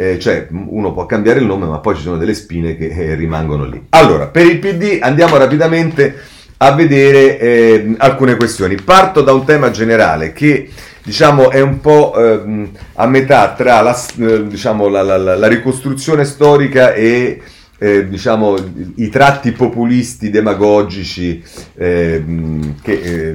Eh, 0.01 0.19
cioè 0.19 0.47
uno 0.51 0.95
può 0.95 1.05
cambiare 1.05 1.41
il 1.41 1.45
nome 1.45 1.67
ma 1.67 1.77
poi 1.77 1.95
ci 1.95 2.01
sono 2.01 2.17
delle 2.17 2.33
spine 2.33 2.75
che 2.75 2.87
eh, 2.87 3.15
rimangono 3.15 3.65
lì. 3.65 3.89
Allora, 3.91 4.29
per 4.29 4.47
il 4.47 4.59
PD 4.59 4.99
andiamo 5.03 5.37
rapidamente 5.37 6.17
a 6.57 6.73
vedere 6.73 7.39
eh, 7.39 7.95
alcune 7.99 8.37
questioni. 8.37 8.77
Parto 8.77 9.21
da 9.21 9.35
un 9.35 9.45
tema 9.45 9.71
generale 9.71 10.33
che 10.33 10.71
diciamo 11.03 11.51
è 11.51 11.61
un 11.61 11.81
po' 11.81 12.15
ehm, 12.17 12.71
a 12.95 13.07
metà 13.07 13.53
tra 13.53 13.83
la, 13.83 13.95
eh, 14.21 14.47
diciamo, 14.47 14.89
la, 14.89 15.03
la, 15.03 15.19
la 15.37 15.47
ricostruzione 15.49 16.25
storica 16.25 16.95
e 16.95 17.43
eh, 17.83 18.07
diciamo, 18.07 18.57
i 18.97 19.09
tratti 19.09 19.53
populisti 19.53 20.29
demagogici 20.29 21.43
eh, 21.77 22.23
che 22.83 22.93
eh, 22.93 23.35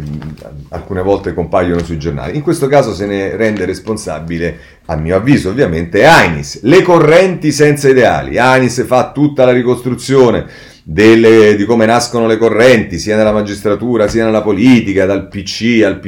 alcune 0.69 1.01
volte 1.01 1.33
compaiono 1.33 1.83
sui 1.83 1.97
giornali. 1.97 2.35
In 2.35 2.43
questo 2.43 2.67
caso 2.67 2.93
se 2.93 3.07
ne 3.07 3.35
rende 3.35 3.65
responsabile, 3.65 4.57
a 4.85 4.95
mio 4.97 5.15
avviso 5.15 5.49
ovviamente, 5.49 6.05
Ainis. 6.05 6.61
Le 6.61 6.83
correnti 6.83 7.51
senza 7.51 7.89
ideali. 7.89 8.37
Ainis 8.37 8.85
fa 8.85 9.11
tutta 9.11 9.45
la 9.45 9.51
ricostruzione 9.51 10.45
delle, 10.83 11.55
di 11.55 11.65
come 11.65 11.87
nascono 11.87 12.27
le 12.27 12.37
correnti, 12.37 12.99
sia 12.99 13.17
nella 13.17 13.31
magistratura 13.31 14.07
sia 14.07 14.25
nella 14.25 14.43
politica, 14.43 15.07
dal 15.07 15.27
PC 15.27 15.81
al 15.83 15.99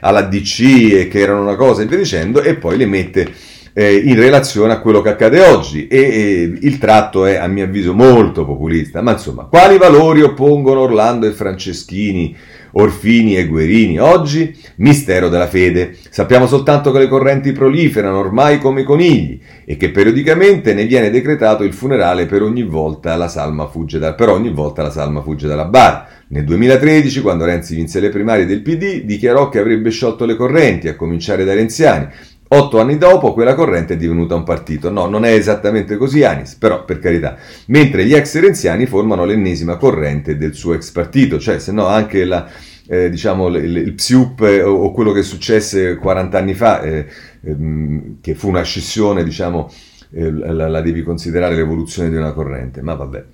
alla 0.00 0.20
DC, 0.20 1.08
che 1.08 1.18
erano 1.18 1.40
una 1.40 1.56
cosa 1.56 1.80
e 1.80 1.86
via 1.86 1.96
dicendo, 1.96 2.42
e 2.42 2.54
poi 2.54 2.76
le 2.76 2.86
mette 2.86 3.32
eh, 3.78 3.94
in 3.94 4.16
relazione 4.16 4.72
a 4.72 4.80
quello 4.80 5.00
che 5.00 5.10
accade 5.10 5.40
oggi 5.40 5.86
e, 5.86 5.98
e, 6.00 6.58
il 6.62 6.78
tratto 6.78 7.24
è 7.26 7.36
a 7.36 7.46
mio 7.46 7.62
avviso 7.62 7.94
molto 7.94 8.44
populista, 8.44 9.02
ma 9.02 9.12
insomma, 9.12 9.44
quali 9.44 9.78
valori 9.78 10.20
oppongono 10.20 10.80
Orlando 10.80 11.28
e 11.28 11.30
Franceschini, 11.30 12.36
Orfini 12.72 13.36
e 13.36 13.46
Guerini 13.46 14.00
oggi? 14.00 14.52
Mistero 14.78 15.28
della 15.28 15.46
fede. 15.46 15.96
Sappiamo 16.10 16.48
soltanto 16.48 16.90
che 16.90 16.98
le 16.98 17.06
correnti 17.06 17.52
proliferano 17.52 18.18
ormai 18.18 18.58
come 18.58 18.82
conigli 18.82 19.40
e 19.64 19.76
che 19.76 19.90
periodicamente 19.90 20.74
ne 20.74 20.84
viene 20.84 21.08
decretato 21.08 21.62
il 21.62 21.72
funerale 21.72 22.26
per 22.26 22.42
ogni 22.42 22.64
volta 22.64 23.14
la 23.14 23.28
salma 23.28 23.68
fugge, 23.68 24.00
da, 24.00 24.16
la 24.18 24.90
salma 24.90 25.22
fugge 25.22 25.46
dalla 25.46 25.66
bara. 25.66 26.08
Nel 26.30 26.44
2013, 26.44 27.22
quando 27.22 27.46
Renzi 27.46 27.74
vinse 27.74 28.00
le 28.00 28.10
primarie 28.10 28.44
del 28.44 28.60
PD, 28.60 29.02
dichiarò 29.04 29.48
che 29.48 29.60
avrebbe 29.60 29.88
sciolto 29.90 30.26
le 30.26 30.34
correnti, 30.34 30.88
a 30.88 30.94
cominciare 30.94 31.42
dai 31.42 31.56
renziani, 31.56 32.06
Otto 32.50 32.80
anni 32.80 32.96
dopo 32.96 33.34
quella 33.34 33.54
corrente 33.54 33.94
è 33.94 33.96
divenuta 33.96 34.34
un 34.34 34.42
partito. 34.42 34.90
No, 34.90 35.06
non 35.06 35.24
è 35.24 35.32
esattamente 35.32 35.96
così 35.96 36.24
Anis, 36.24 36.54
però 36.54 36.84
per 36.84 36.98
carità. 36.98 37.36
Mentre 37.66 38.06
gli 38.06 38.14
ex 38.14 38.38
renziani 38.40 38.86
formano 38.86 39.24
l'ennesima 39.24 39.76
corrente 39.76 40.38
del 40.38 40.54
suo 40.54 40.72
ex 40.74 40.90
partito, 40.90 41.38
cioè 41.38 41.58
se 41.58 41.72
no 41.72 41.86
anche 41.86 42.24
la, 42.24 42.48
eh, 42.86 43.10
diciamo, 43.10 43.48
il, 43.48 43.76
il 43.76 43.92
PSIUP 43.92 44.40
eh, 44.40 44.62
o 44.62 44.90
quello 44.92 45.12
che 45.12 45.22
successe 45.22 45.96
40 45.96 46.38
anni 46.38 46.54
fa, 46.54 46.80
eh, 46.80 47.06
ehm, 47.42 48.16
che 48.22 48.34
fu 48.34 48.48
una 48.48 48.62
scissione, 48.62 49.24
diciamo, 49.24 49.70
eh, 50.12 50.32
la, 50.32 50.68
la, 50.68 50.80
devi 50.80 51.02
considerare 51.02 51.54
l'evoluzione 51.54 52.08
di 52.08 52.16
una 52.16 52.32
corrente, 52.32 52.80
ma 52.80 52.94
vabbè 52.94 53.24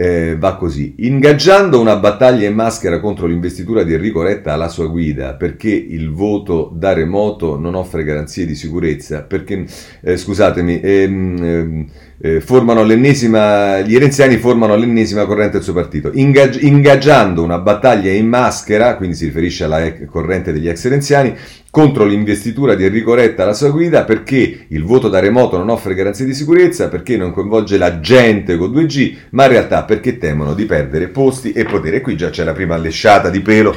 eh, 0.00 0.36
va 0.38 0.54
così. 0.54 0.94
Ingaggiando 0.98 1.80
una 1.80 1.96
battaglia 1.96 2.46
in 2.46 2.54
maschera 2.54 3.00
contro 3.00 3.26
l'investitura 3.26 3.82
di 3.82 3.94
Enrico 3.94 4.22
Retta 4.22 4.52
alla 4.52 4.68
sua 4.68 4.86
guida, 4.86 5.34
perché 5.34 5.70
il 5.70 6.12
voto 6.12 6.70
da 6.72 6.92
remoto 6.92 7.58
non 7.58 7.74
offre 7.74 8.04
garanzie 8.04 8.46
di 8.46 8.54
sicurezza, 8.54 9.22
perché, 9.22 9.66
eh, 10.02 10.16
scusatemi, 10.16 10.80
ehm, 10.80 11.42
ehm, 11.42 11.86
eh, 12.20 12.40
formano 12.40 12.84
l'ennesima, 12.84 13.80
gli 13.80 13.96
erenziani 13.96 14.36
formano 14.36 14.76
l'ennesima 14.76 15.26
corrente 15.26 15.54
del 15.54 15.62
suo 15.62 15.72
partito. 15.72 16.12
Ingaggi- 16.14 16.64
ingaggiando 16.64 17.42
una 17.42 17.58
battaglia 17.58 18.12
in 18.12 18.28
maschera, 18.28 18.96
quindi 18.96 19.16
si 19.16 19.24
riferisce 19.24 19.64
alla 19.64 19.92
corrente 20.06 20.52
degli 20.52 20.68
ex 20.68 20.84
erenziani, 20.84 21.34
contro 21.78 22.04
l'investitura 22.04 22.74
di 22.74 22.84
Enrico 22.84 23.14
Retta 23.14 23.44
alla 23.44 23.52
sua 23.52 23.70
guida 23.70 24.02
perché 24.02 24.64
il 24.66 24.82
voto 24.82 25.08
da 25.08 25.20
remoto 25.20 25.58
non 25.58 25.68
offre 25.68 25.94
garanzie 25.94 26.24
di 26.24 26.34
sicurezza, 26.34 26.88
perché 26.88 27.16
non 27.16 27.30
coinvolge 27.30 27.78
la 27.78 28.00
gente 28.00 28.56
con 28.56 28.72
2G, 28.72 29.14
ma 29.30 29.44
in 29.44 29.50
realtà 29.50 29.84
perché 29.84 30.18
temono 30.18 30.54
di 30.54 30.64
perdere 30.64 31.06
posti 31.06 31.52
e 31.52 31.62
potere. 31.62 32.00
Qui 32.00 32.16
già 32.16 32.30
c'è 32.30 32.42
la 32.42 32.52
prima 32.52 32.76
lesciata 32.76 33.30
di 33.30 33.40
pelo 33.42 33.76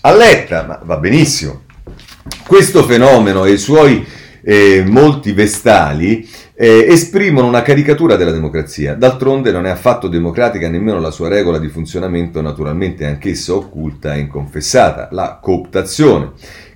a 0.00 0.16
Letta, 0.16 0.64
ma 0.66 0.80
va 0.82 0.96
benissimo. 0.96 1.64
Questo 2.46 2.84
fenomeno 2.84 3.44
e 3.44 3.52
i 3.52 3.58
suoi 3.58 4.02
eh, 4.42 4.82
molti 4.86 5.32
vestali 5.32 6.26
eh, 6.54 6.86
esprimono 6.88 7.48
una 7.48 7.60
caricatura 7.60 8.16
della 8.16 8.32
democrazia. 8.32 8.94
D'altronde 8.94 9.52
non 9.52 9.66
è 9.66 9.70
affatto 9.70 10.08
democratica 10.08 10.70
nemmeno 10.70 11.00
la 11.00 11.10
sua 11.10 11.28
regola 11.28 11.58
di 11.58 11.68
funzionamento, 11.68 12.40
naturalmente 12.40 13.04
anch'essa 13.04 13.52
occulta 13.52 14.14
e 14.14 14.20
inconfessata, 14.20 15.08
la 15.10 15.38
cooptazione 15.38 16.30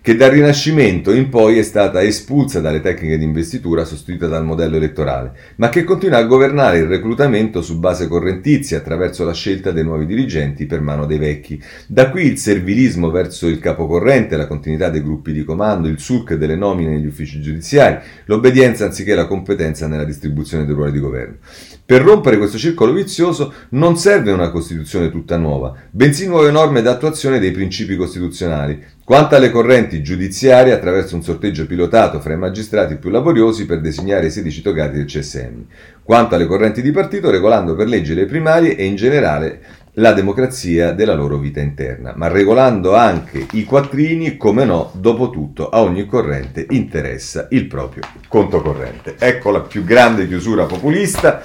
che 0.06 0.14
dal 0.14 0.30
Rinascimento 0.30 1.12
in 1.12 1.28
poi 1.28 1.58
è 1.58 1.64
stata 1.64 2.00
espulsa 2.00 2.60
dalle 2.60 2.80
tecniche 2.80 3.18
di 3.18 3.24
investitura 3.24 3.84
sostituita 3.84 4.28
dal 4.28 4.44
modello 4.44 4.76
elettorale, 4.76 5.32
ma 5.56 5.68
che 5.68 5.82
continua 5.82 6.18
a 6.18 6.24
governare 6.26 6.78
il 6.78 6.86
reclutamento 6.86 7.60
su 7.60 7.80
base 7.80 8.06
correntizia 8.06 8.78
attraverso 8.78 9.24
la 9.24 9.32
scelta 9.32 9.72
dei 9.72 9.82
nuovi 9.82 10.06
dirigenti 10.06 10.66
per 10.66 10.80
mano 10.80 11.06
dei 11.06 11.18
vecchi. 11.18 11.60
Da 11.88 12.08
qui 12.10 12.24
il 12.24 12.38
servilismo 12.38 13.10
verso 13.10 13.48
il 13.48 13.58
capocorrente, 13.58 14.36
la 14.36 14.46
continuità 14.46 14.90
dei 14.90 15.02
gruppi 15.02 15.32
di 15.32 15.42
comando, 15.42 15.88
il 15.88 15.98
sulk 15.98 16.34
delle 16.34 16.54
nomine 16.54 16.90
negli 16.90 17.06
uffici 17.06 17.40
giudiziari, 17.40 17.98
l'obbedienza 18.26 18.84
anziché 18.84 19.12
la 19.16 19.26
competenza 19.26 19.88
nella 19.88 20.04
distribuzione 20.04 20.64
dei 20.66 20.74
ruoli 20.76 20.92
di 20.92 21.00
governo. 21.00 21.38
Per 21.84 22.02
rompere 22.02 22.38
questo 22.38 22.58
circolo 22.58 22.92
vizioso 22.92 23.52
non 23.70 23.96
serve 23.96 24.30
una 24.30 24.50
Costituzione 24.50 25.10
tutta 25.10 25.36
nuova, 25.36 25.74
bensì 25.90 26.28
nuove 26.28 26.52
norme 26.52 26.80
d'attuazione 26.80 27.40
dei 27.40 27.50
principi 27.50 27.96
costituzionali. 27.96 28.94
Quanto 29.06 29.36
alle 29.36 29.52
correnti 29.52 30.02
giudiziarie, 30.02 30.72
attraverso 30.72 31.14
un 31.14 31.22
sorteggio 31.22 31.64
pilotato 31.64 32.18
fra 32.18 32.32
i 32.32 32.36
magistrati 32.36 32.96
più 32.96 33.08
laboriosi 33.08 33.64
per 33.64 33.80
designare 33.80 34.26
i 34.26 34.30
16 34.32 34.62
togati 34.62 34.96
del 34.96 35.04
CSM. 35.04 35.60
Quanto 36.02 36.34
alle 36.34 36.46
correnti 36.46 36.82
di 36.82 36.90
partito, 36.90 37.30
regolando 37.30 37.76
per 37.76 37.86
legge 37.86 38.14
le 38.14 38.24
primarie 38.24 38.74
e 38.74 38.84
in 38.84 38.96
generale 38.96 39.60
la 39.92 40.12
democrazia 40.12 40.90
della 40.90 41.14
loro 41.14 41.38
vita 41.38 41.60
interna, 41.60 42.14
ma 42.16 42.26
regolando 42.26 42.96
anche 42.96 43.46
i 43.52 43.62
quattrini, 43.62 44.36
come 44.36 44.64
no, 44.64 44.90
dopo 44.94 45.30
tutto 45.30 45.68
a 45.68 45.82
ogni 45.82 46.04
corrente 46.06 46.66
interessa 46.70 47.46
il 47.50 47.68
proprio 47.68 48.02
conto 48.26 48.60
corrente. 48.60 49.14
Ecco 49.20 49.52
la 49.52 49.60
più 49.60 49.84
grande 49.84 50.26
chiusura 50.26 50.64
populista. 50.64 51.42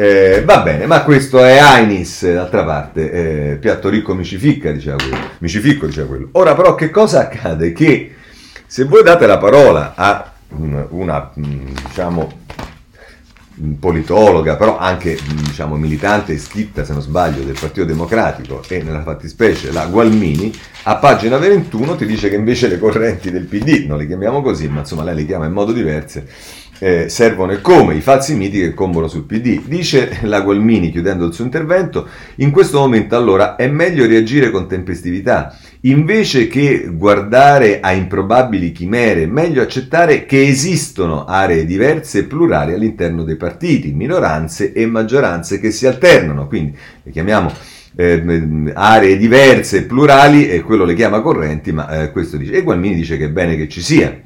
Eh, 0.00 0.44
va 0.44 0.60
bene, 0.60 0.86
ma 0.86 1.02
questo 1.02 1.42
è 1.42 1.58
Ainis, 1.58 2.24
d'altra 2.32 2.62
parte, 2.62 3.10
eh, 3.10 3.56
piatto 3.56 3.88
ricco 3.88 4.14
mi 4.14 4.24
ci 4.24 4.38
ficca, 4.38 4.70
diceva 4.70 4.94
quello. 4.94 5.16
Mi 5.38 5.48
ci 5.48 5.58
ficco, 5.58 5.86
diceva 5.86 6.06
quello. 6.06 6.28
Ora 6.34 6.54
però 6.54 6.76
che 6.76 6.88
cosa 6.88 7.22
accade? 7.22 7.72
Che 7.72 8.14
se 8.64 8.84
voi 8.84 9.02
date 9.02 9.26
la 9.26 9.38
parola 9.38 9.94
a 9.96 10.32
una, 10.50 11.32
diciamo, 11.34 12.32
politologa, 13.78 14.54
però 14.56 14.78
anche 14.78 15.18
diciamo, 15.44 15.74
militante 15.76 16.32
iscritta, 16.32 16.84
se 16.84 16.92
non 16.92 17.02
sbaglio, 17.02 17.42
del 17.42 17.56
Partito 17.58 17.84
Democratico 17.84 18.62
e 18.68 18.80
nella 18.82 19.02
fattispecie 19.02 19.72
la 19.72 19.86
Gualmini, 19.86 20.52
a 20.84 20.96
pagina 20.96 21.38
21 21.38 21.96
ti 21.96 22.06
dice 22.06 22.28
che 22.28 22.36
invece 22.36 22.68
le 22.68 22.78
correnti 22.78 23.32
del 23.32 23.46
PD, 23.46 23.86
non 23.86 23.98
le 23.98 24.06
chiamiamo 24.06 24.42
così, 24.42 24.68
ma 24.68 24.80
insomma 24.80 25.02
lei 25.02 25.16
le 25.16 25.26
chiama 25.26 25.46
in 25.46 25.52
modo 25.52 25.72
diverso, 25.72 26.22
eh, 26.78 27.08
servono 27.08 27.52
e 27.52 27.60
come 27.60 27.94
i 27.94 28.00
falsi 28.00 28.34
miti 28.34 28.60
che 28.60 28.74
combono 28.74 29.08
sul 29.08 29.24
PD. 29.24 29.62
Dice 29.64 30.18
la 30.22 30.40
Gualmini 30.40 30.90
chiudendo 30.90 31.26
il 31.26 31.32
suo 31.32 31.44
intervento, 31.44 32.06
in 32.36 32.50
questo 32.50 32.78
momento 32.78 33.16
allora 33.16 33.56
è 33.56 33.66
meglio 33.68 34.06
reagire 34.06 34.50
con 34.50 34.68
tempestività. 34.68 35.56
Invece 35.82 36.48
che 36.48 36.88
guardare 36.92 37.78
a 37.80 37.92
improbabili 37.92 38.72
chimere, 38.72 39.26
meglio 39.26 39.62
accettare 39.62 40.26
che 40.26 40.46
esistono 40.46 41.24
aree 41.24 41.64
diverse 41.64 42.20
e 42.20 42.24
plurali 42.24 42.72
all'interno 42.72 43.22
dei 43.22 43.36
partiti, 43.36 43.92
minoranze 43.92 44.72
e 44.72 44.86
maggioranze 44.86 45.60
che 45.60 45.70
si 45.70 45.86
alternano. 45.86 46.48
Quindi 46.48 46.76
le 47.04 47.10
chiamiamo 47.12 47.52
eh, 47.94 48.70
aree 48.74 49.16
diverse, 49.16 49.84
plurali, 49.84 50.48
e 50.48 50.62
quello 50.62 50.84
le 50.84 50.94
chiama 50.94 51.20
correnti, 51.20 51.72
ma 51.72 52.02
eh, 52.02 52.12
questo 52.12 52.36
dice. 52.36 52.52
E 52.52 52.62
Gualmini 52.62 52.94
dice 52.94 53.16
che 53.16 53.26
è 53.26 53.30
bene 53.30 53.56
che 53.56 53.68
ci 53.68 53.80
sia. 53.80 54.20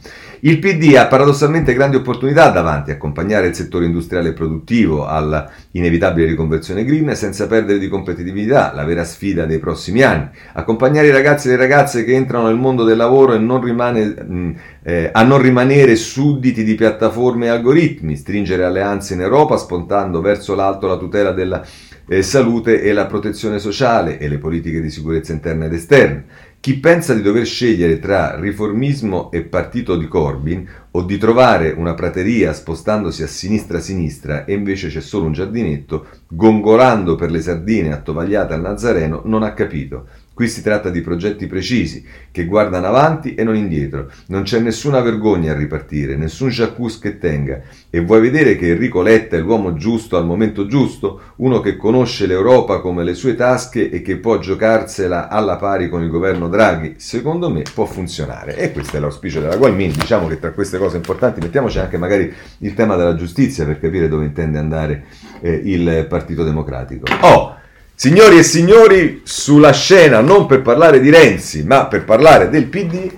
Il 0.45 0.59
PD 0.59 0.97
ha 0.97 1.07
paradossalmente 1.07 1.73
grandi 1.73 1.95
opportunità 1.95 2.49
davanti, 2.49 2.91
accompagnare 2.91 3.47
il 3.47 3.55
settore 3.55 3.85
industriale 3.85 4.31
e 4.31 4.33
produttivo 4.33 5.07
alla 5.07 5.49
inevitabile 5.71 6.27
riconversione 6.27 6.85
green 6.85 7.15
senza 7.15 7.47
perdere 7.47 7.79
di 7.79 7.87
competitività, 7.87 8.73
la 8.75 8.83
vera 8.83 9.05
sfida 9.05 9.47
dei 9.47 9.61
prossimi 9.61 10.03
anni, 10.03 10.31
accompagnare 10.55 11.07
i 11.07 11.13
ragazzi 11.13 11.47
e 11.47 11.53
le 11.53 11.59
ragazze 11.59 12.03
che 12.03 12.15
entrano 12.15 12.49
nel 12.49 12.57
mondo 12.57 12.83
del 12.83 12.97
lavoro 12.97 13.39
non 13.39 13.63
rimane, 13.63 14.05
mh, 14.05 14.55
eh, 14.83 15.11
a 15.13 15.23
non 15.23 15.41
rimanere 15.41 15.95
sudditi 15.95 16.65
di 16.65 16.75
piattaforme 16.75 17.47
e 17.47 17.51
algoritmi, 17.51 18.17
stringere 18.17 18.65
alleanze 18.65 19.15
in 19.15 19.21
Europa 19.21 19.57
spontando 19.57 20.21
verso 20.21 20.57
l'alto 20.57 20.89
la 20.89 20.97
tutela 20.97 21.31
della 21.31 21.65
eh, 22.09 22.23
salute 22.23 22.83
e 22.83 22.93
la 22.93 23.07
protezione 23.07 23.61
sociale 23.61 24.19
e 24.19 24.27
le 24.27 24.39
politiche 24.39 24.81
di 24.81 24.91
sicurezza 24.91 25.33
interna 25.33 25.67
ed 25.67 25.73
esterna. 25.73 26.25
Chi 26.63 26.79
pensa 26.79 27.13
di 27.13 27.23
dover 27.23 27.45
scegliere 27.45 27.99
tra 27.99 28.39
riformismo 28.39 29.33
e 29.33 29.43
partito 29.43 29.97
di 29.97 30.07
Corbyn 30.07 30.65
o 30.93 31.03
di 31.03 31.19
trovare 31.19 31.73
una 31.73 31.95
prateria 31.95 32.53
spostandosi 32.53 33.25
a 33.25 33.27
sinistra-sinistra 33.27 34.45
e 34.45 34.53
invece 34.53 34.87
c'è 34.87 35.01
solo 35.01 35.27
un 35.27 35.33
giardinetto, 35.33 36.07
gongolando 36.29 37.17
per 37.17 37.33
le 37.33 37.41
sardine 37.41 37.93
attovagliate 37.93 38.55
al 38.55 38.61
Nazareno, 38.61 39.23
non 39.25 39.43
ha 39.43 39.55
capito. 39.55 40.07
Qui 40.43 40.51
si 40.51 40.61
tratta 40.61 40.91
di 40.91 41.03
progetti 41.03 41.47
precisi, 41.47 42.05
che 42.33 42.47
guardano 42.47 42.89
avanti 42.89 43.37
e 43.37 43.45
non 43.45 43.55
indietro. 43.55 44.11
Non 44.27 44.43
c'è 44.43 44.59
nessuna 44.59 45.01
vergogna 45.01 45.53
a 45.53 45.57
ripartire, 45.57 46.17
nessun 46.17 46.49
jacuzzi 46.49 46.99
che 46.99 47.19
tenga. 47.19 47.61
E 47.89 48.01
vuoi 48.01 48.21
vedere 48.21 48.57
che 48.57 48.71
Enrico 48.73 49.03
Letta 49.03 49.37
è 49.37 49.39
l'uomo 49.39 49.75
giusto 49.75 50.17
al 50.17 50.27
momento 50.27 50.67
giusto? 50.67 51.35
Uno 51.37 51.61
che 51.61 51.77
conosce 51.77 52.27
l'Europa 52.27 52.81
come 52.81 53.05
le 53.05 53.15
sue 53.15 53.37
tasche 53.37 53.89
e 53.89 54.03
che 54.03 54.17
può 54.17 54.41
giocarsela 54.41 55.29
alla 55.29 55.55
pari 55.59 55.89
con 55.89 56.03
il 56.03 56.11
governo 56.11 56.49
Draghi? 56.49 56.95
Secondo 56.97 57.49
me 57.49 57.63
può 57.73 57.85
funzionare. 57.85 58.57
E 58.57 58.73
questo 58.73 58.97
è 58.97 58.99
l'auspicio 58.99 59.39
della 59.39 59.55
Gualmini. 59.55 59.93
Diciamo 59.93 60.27
che 60.27 60.41
tra 60.41 60.51
queste 60.51 60.77
cose 60.77 60.97
importanti 60.97 61.39
mettiamoci 61.39 61.79
anche 61.79 61.99
magari 61.99 62.35
il 62.59 62.75
tema 62.75 62.97
della 62.97 63.15
giustizia 63.15 63.65
per 63.65 63.79
capire 63.79 64.09
dove 64.09 64.25
intende 64.25 64.59
andare 64.59 65.05
eh, 65.41 65.53
il 65.53 66.05
Partito 66.09 66.43
Democratico. 66.43 67.05
Oh! 67.21 67.61
Signori 68.03 68.39
e 68.39 68.43
signori, 68.43 69.21
sulla 69.23 69.71
scena, 69.71 70.19
non 70.19 70.47
per 70.47 70.61
parlare 70.61 70.99
di 70.99 71.09
Renzi, 71.09 71.63
ma 71.63 71.87
per 71.87 72.03
parlare 72.03 72.49
del 72.49 72.67
PD, 72.67 73.09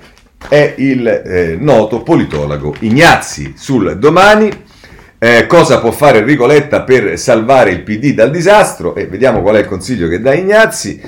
è 0.47 0.75
il 0.77 1.09
eh, 1.09 1.57
noto 1.59 2.03
politologo 2.03 2.75
Ignazzi. 2.81 3.55
Sul 3.57 3.97
domani, 3.97 4.51
eh, 5.19 5.47
cosa 5.47 5.81
può 5.81 5.91
fare 5.91 6.19
Enrico 6.19 6.45
Letta 6.45 6.83
per 6.83 7.19
salvare 7.19 7.71
il 7.71 7.81
PD 7.81 8.13
dal 8.13 8.31
disastro? 8.31 8.95
E 8.95 9.07
vediamo 9.07 9.41
qual 9.41 9.57
è 9.57 9.61
il 9.61 9.67
consiglio 9.67 10.07
che 10.07 10.21
dà 10.21 10.35
Ignazzi. 10.35 11.01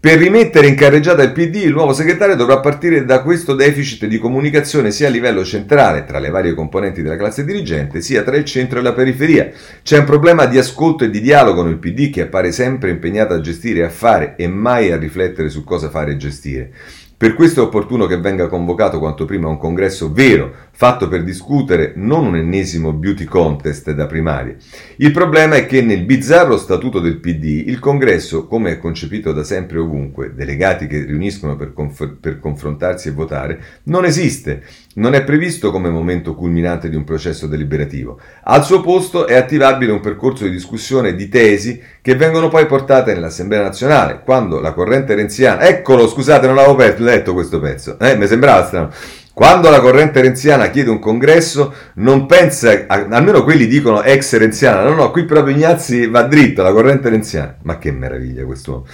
Per 0.00 0.16
rimettere 0.16 0.66
in 0.66 0.76
carreggiata 0.76 1.22
il 1.22 1.32
PD, 1.32 1.56
il 1.56 1.72
nuovo 1.72 1.92
segretario 1.92 2.34
dovrà 2.34 2.58
partire 2.60 3.04
da 3.04 3.20
questo 3.20 3.52
deficit 3.52 4.06
di 4.06 4.16
comunicazione 4.16 4.92
sia 4.92 5.08
a 5.08 5.10
livello 5.10 5.44
centrale, 5.44 6.06
tra 6.06 6.18
le 6.18 6.30
varie 6.30 6.54
componenti 6.54 7.02
della 7.02 7.18
classe 7.18 7.44
dirigente, 7.44 8.00
sia 8.00 8.22
tra 8.22 8.38
il 8.38 8.46
centro 8.46 8.78
e 8.78 8.82
la 8.82 8.94
periferia. 8.94 9.50
C'è 9.82 9.98
un 9.98 10.06
problema 10.06 10.46
di 10.46 10.56
ascolto 10.56 11.04
e 11.04 11.10
di 11.10 11.20
dialogo 11.20 11.62
nel 11.62 11.76
PD 11.76 12.08
che 12.08 12.22
appare 12.22 12.50
sempre 12.50 12.88
impegnato 12.88 13.34
a 13.34 13.42
gestire 13.42 13.80
e 13.80 13.84
a 13.84 13.90
fare 13.90 14.36
e 14.38 14.48
mai 14.48 14.90
a 14.90 14.96
riflettere 14.96 15.50
su 15.50 15.64
cosa 15.64 15.90
fare 15.90 16.12
e 16.12 16.16
gestire. 16.16 16.70
Per 17.14 17.34
questo 17.34 17.60
è 17.60 17.64
opportuno 17.64 18.06
che 18.06 18.16
venga 18.16 18.48
convocato 18.48 18.98
quanto 18.98 19.26
prima 19.26 19.48
un 19.48 19.58
congresso 19.58 20.10
vero, 20.10 20.69
fatto 20.80 21.08
per 21.08 21.24
discutere 21.24 21.92
non 21.96 22.24
un 22.24 22.36
ennesimo 22.36 22.94
beauty 22.94 23.26
contest 23.26 23.90
da 23.92 24.06
primarie. 24.06 24.56
Il 24.96 25.10
problema 25.10 25.56
è 25.56 25.66
che 25.66 25.82
nel 25.82 26.06
bizzarro 26.06 26.56
statuto 26.56 27.00
del 27.00 27.18
PD 27.18 27.64
il 27.66 27.78
congresso, 27.78 28.46
come 28.46 28.70
è 28.70 28.78
concepito 28.78 29.34
da 29.34 29.44
sempre 29.44 29.78
ovunque, 29.78 30.32
delegati 30.34 30.86
che 30.86 31.04
riuniscono 31.04 31.54
per, 31.54 31.74
conf- 31.74 32.16
per 32.18 32.38
confrontarsi 32.38 33.08
e 33.08 33.12
votare, 33.12 33.60
non 33.84 34.06
esiste, 34.06 34.62
non 34.94 35.12
è 35.12 35.22
previsto 35.22 35.70
come 35.70 35.90
momento 35.90 36.34
culminante 36.34 36.88
di 36.88 36.96
un 36.96 37.04
processo 37.04 37.46
deliberativo. 37.46 38.18
Al 38.44 38.64
suo 38.64 38.80
posto 38.80 39.26
è 39.26 39.36
attivabile 39.36 39.92
un 39.92 40.00
percorso 40.00 40.44
di 40.44 40.50
discussione 40.50 41.14
di 41.14 41.28
tesi 41.28 41.78
che 42.00 42.14
vengono 42.16 42.48
poi 42.48 42.64
portate 42.64 43.12
nell'Assemblea 43.12 43.60
nazionale, 43.60 44.22
quando 44.24 44.60
la 44.60 44.72
corrente 44.72 45.14
renziana... 45.14 45.60
Eccolo, 45.60 46.08
scusate, 46.08 46.46
non 46.46 46.56
avevo 46.56 46.78
letto 47.04 47.34
questo 47.34 47.60
pezzo, 47.60 47.98
eh, 47.98 48.16
mi 48.16 48.26
sembrava 48.26 48.64
strano. 48.64 48.90
Quando 49.32 49.70
la 49.70 49.80
corrente 49.80 50.20
renziana 50.20 50.70
chiede 50.70 50.90
un 50.90 50.98
congresso, 50.98 51.72
non 51.94 52.26
pensa, 52.26 52.84
almeno 52.88 53.42
quelli 53.44 53.66
dicono 53.66 54.02
ex 54.02 54.36
renziana, 54.36 54.82
no, 54.82 54.94
no, 54.94 55.10
qui 55.10 55.24
proprio 55.24 55.54
Ignazzi 55.54 56.06
va 56.06 56.22
dritto, 56.22 56.62
la 56.62 56.72
corrente 56.72 57.08
renziana. 57.08 57.56
Ma 57.62 57.78
che 57.78 57.92
meraviglia 57.92 58.44
quest'uomo. 58.44 58.86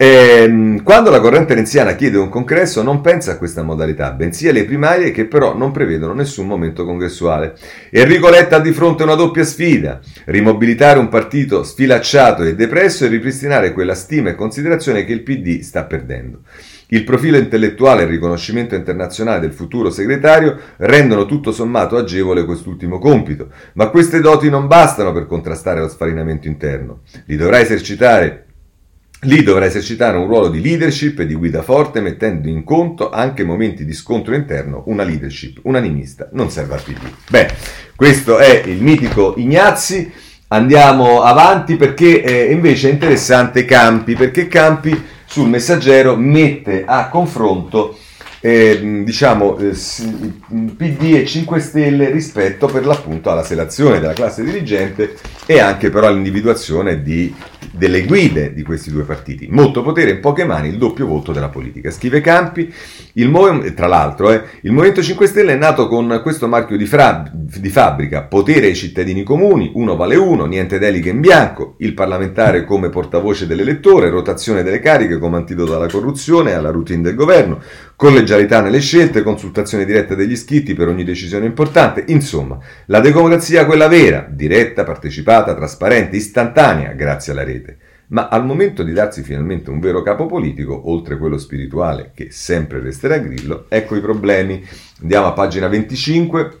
E, 0.00 0.42
ehm, 0.44 0.82
quando 0.84 1.10
la 1.10 1.18
corrente 1.18 1.54
renziana 1.54 1.96
chiede 1.96 2.18
un 2.18 2.28
congresso 2.28 2.82
non 2.84 3.00
pensa 3.00 3.32
a 3.32 3.36
questa 3.36 3.64
modalità, 3.64 4.12
bensì 4.12 4.46
alle 4.46 4.64
primarie 4.64 5.10
che 5.10 5.24
però 5.26 5.56
non 5.56 5.72
prevedono 5.72 6.12
nessun 6.12 6.46
momento 6.46 6.84
congressuale. 6.84 7.56
Enrico 7.90 8.28
Letta 8.28 8.56
ha 8.56 8.60
di 8.60 8.70
fronte 8.70 9.02
una 9.02 9.16
doppia 9.16 9.42
sfida, 9.42 9.98
rimobilitare 10.26 11.00
un 11.00 11.08
partito 11.08 11.64
sfilacciato 11.64 12.44
e 12.44 12.54
depresso 12.54 13.04
e 13.04 13.08
ripristinare 13.08 13.72
quella 13.72 13.94
stima 13.94 14.30
e 14.30 14.36
considerazione 14.36 15.04
che 15.04 15.12
il 15.12 15.22
PD 15.24 15.62
sta 15.62 15.82
perdendo. 15.82 16.42
Il 16.90 17.04
profilo 17.04 17.36
intellettuale 17.36 18.00
e 18.00 18.04
il 18.04 18.10
riconoscimento 18.10 18.74
internazionale 18.74 19.40
del 19.40 19.52
futuro 19.52 19.90
segretario 19.90 20.58
rendono 20.76 21.26
tutto 21.26 21.52
sommato 21.52 21.96
agevole 21.96 22.46
quest'ultimo 22.46 22.98
compito, 22.98 23.50
ma 23.74 23.88
queste 23.88 24.20
doti 24.20 24.48
non 24.48 24.66
bastano 24.66 25.12
per 25.12 25.26
contrastare 25.26 25.80
lo 25.80 25.88
sfarinamento 25.88 26.48
interno. 26.48 27.00
Li 27.26 27.36
dovrà 27.36 27.60
esercitare 27.60 28.44
Lì 29.22 29.42
dovrà 29.42 29.64
esercitare 29.64 30.16
un 30.16 30.28
ruolo 30.28 30.48
di 30.48 30.60
leadership 30.60 31.18
e 31.18 31.26
di 31.26 31.34
guida 31.34 31.62
forte, 31.62 32.00
mettendo 32.00 32.48
in 32.48 32.62
conto 32.62 33.10
anche 33.10 33.42
momenti 33.42 33.84
di 33.84 33.92
scontro 33.92 34.32
interno. 34.32 34.84
Una 34.86 35.02
leadership 35.02 35.58
unanimista 35.64 36.28
non 36.32 36.50
serve 36.50 36.74
al 36.74 36.82
PD. 36.82 37.00
Beh, 37.28 37.48
questo 37.96 38.38
è 38.38 38.62
il 38.64 38.80
mitico 38.80 39.34
Ignazzi. 39.36 40.08
Andiamo 40.50 41.22
avanti 41.22 41.74
perché 41.74 42.22
eh, 42.22 42.52
invece 42.52 42.88
è 42.88 42.92
interessante 42.92 43.64
Campi, 43.64 44.14
perché 44.14 44.46
Campi 44.46 45.16
sul 45.28 45.48
messaggero 45.48 46.16
mette 46.16 46.84
a 46.86 47.08
confronto 47.08 47.96
eh, 48.40 49.02
diciamo 49.04 49.58
eh, 49.58 49.72
PD 49.72 51.14
e 51.16 51.26
5 51.26 51.60
Stelle 51.60 52.10
rispetto 52.10 52.66
per 52.66 52.86
l'appunto 52.86 53.30
alla 53.30 53.42
selezione 53.42 54.00
della 54.00 54.14
classe 54.14 54.42
dirigente 54.42 55.16
e 55.44 55.60
anche 55.60 55.90
però 55.90 56.06
all'individuazione 56.06 57.02
di 57.02 57.34
delle 57.72 58.04
guide 58.04 58.52
di 58.52 58.62
questi 58.62 58.90
due 58.90 59.04
partiti. 59.04 59.48
Molto 59.50 59.82
potere 59.82 60.10
in 60.12 60.20
poche 60.20 60.44
mani, 60.44 60.68
il 60.68 60.78
doppio 60.78 61.06
voto 61.06 61.32
della 61.32 61.48
politica. 61.48 61.90
Scrive 61.90 62.20
Campi, 62.20 62.72
il 63.14 63.28
tra 63.74 63.86
l'altro, 63.86 64.30
eh, 64.30 64.42
il 64.62 64.72
Movimento 64.72 65.02
5 65.02 65.26
Stelle 65.26 65.52
è 65.52 65.56
nato 65.56 65.88
con 65.88 66.20
questo 66.22 66.48
marchio 66.48 66.76
di, 66.76 66.86
fra- 66.86 67.30
di 67.32 67.68
fabbrica, 67.68 68.22
potere 68.22 68.66
ai 68.66 68.74
cittadini 68.74 69.22
comuni, 69.22 69.70
uno 69.74 69.96
vale 69.96 70.16
uno, 70.16 70.44
niente 70.46 70.78
deleghe 70.78 71.10
in 71.10 71.20
bianco, 71.20 71.74
il 71.78 71.94
parlamentare 71.94 72.64
come 72.64 72.90
portavoce 72.90 73.46
dell'elettore, 73.46 74.10
rotazione 74.10 74.62
delle 74.62 74.80
cariche 74.80 75.18
come 75.18 75.36
antidoto 75.36 75.76
alla 75.76 75.88
corruzione 75.88 76.50
e 76.50 76.54
alla 76.54 76.70
routine 76.70 77.02
del 77.02 77.14
governo, 77.14 77.60
collegialità 77.98 78.60
nelle 78.60 78.78
scelte, 78.78 79.24
consultazione 79.24 79.84
diretta 79.84 80.14
degli 80.14 80.30
iscritti 80.30 80.72
per 80.72 80.86
ogni 80.86 81.02
decisione 81.02 81.46
importante, 81.46 82.04
insomma, 82.06 82.56
la 82.86 83.00
democrazia 83.00 83.66
quella 83.66 83.88
vera, 83.88 84.24
diretta, 84.30 84.84
partecipata, 84.84 85.52
trasparente, 85.52 86.14
istantanea, 86.14 86.92
grazie 86.92 87.32
alla 87.32 87.42
rete. 87.42 87.78
Ma 88.10 88.28
al 88.28 88.46
momento 88.46 88.84
di 88.84 88.92
darsi 88.92 89.24
finalmente 89.24 89.70
un 89.70 89.80
vero 89.80 90.02
capo 90.02 90.26
politico, 90.26 90.88
oltre 90.92 91.18
quello 91.18 91.38
spirituale 91.38 92.12
che 92.14 92.28
sempre 92.30 92.78
resterà 92.78 93.18
grillo, 93.18 93.66
ecco 93.68 93.96
i 93.96 94.00
problemi. 94.00 94.64
Andiamo 95.00 95.26
a 95.26 95.32
pagina 95.32 95.66
25. 95.66 96.58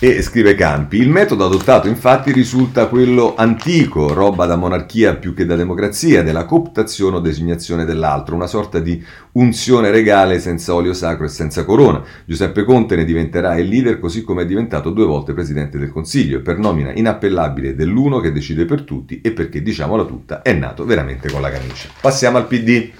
E 0.00 0.22
scrive 0.22 0.56
Campi, 0.56 0.98
il 0.98 1.08
metodo 1.08 1.46
adottato 1.46 1.86
infatti 1.86 2.32
risulta 2.32 2.88
quello 2.88 3.34
antico, 3.36 4.12
roba 4.12 4.44
da 4.44 4.56
monarchia 4.56 5.14
più 5.14 5.32
che 5.32 5.46
da 5.46 5.54
democrazia, 5.54 6.24
della 6.24 6.44
cooptazione 6.44 7.16
o 7.16 7.20
designazione 7.20 7.84
dell'altro, 7.84 8.34
una 8.34 8.48
sorta 8.48 8.80
di 8.80 9.02
unzione 9.32 9.92
regale 9.92 10.40
senza 10.40 10.74
olio 10.74 10.92
sacro 10.92 11.26
e 11.26 11.28
senza 11.28 11.64
corona. 11.64 12.02
Giuseppe 12.26 12.64
Conte 12.64 12.96
ne 12.96 13.04
diventerà 13.04 13.56
il 13.56 13.68
leader 13.68 14.00
così 14.00 14.22
come 14.22 14.42
è 14.42 14.46
diventato 14.46 14.90
due 14.90 15.06
volte 15.06 15.32
Presidente 15.32 15.78
del 15.78 15.92
Consiglio, 15.92 16.42
per 16.42 16.58
nomina 16.58 16.92
inappellabile 16.92 17.76
dell'uno 17.76 18.18
che 18.18 18.32
decide 18.32 18.64
per 18.64 18.82
tutti 18.82 19.20
e 19.22 19.30
perché, 19.30 19.62
diciamola 19.62 20.04
tutta, 20.04 20.42
è 20.42 20.52
nato 20.52 20.84
veramente 20.84 21.30
con 21.30 21.40
la 21.40 21.50
camicia. 21.50 21.88
Passiamo 22.00 22.36
al 22.36 22.46
PD. 22.48 22.90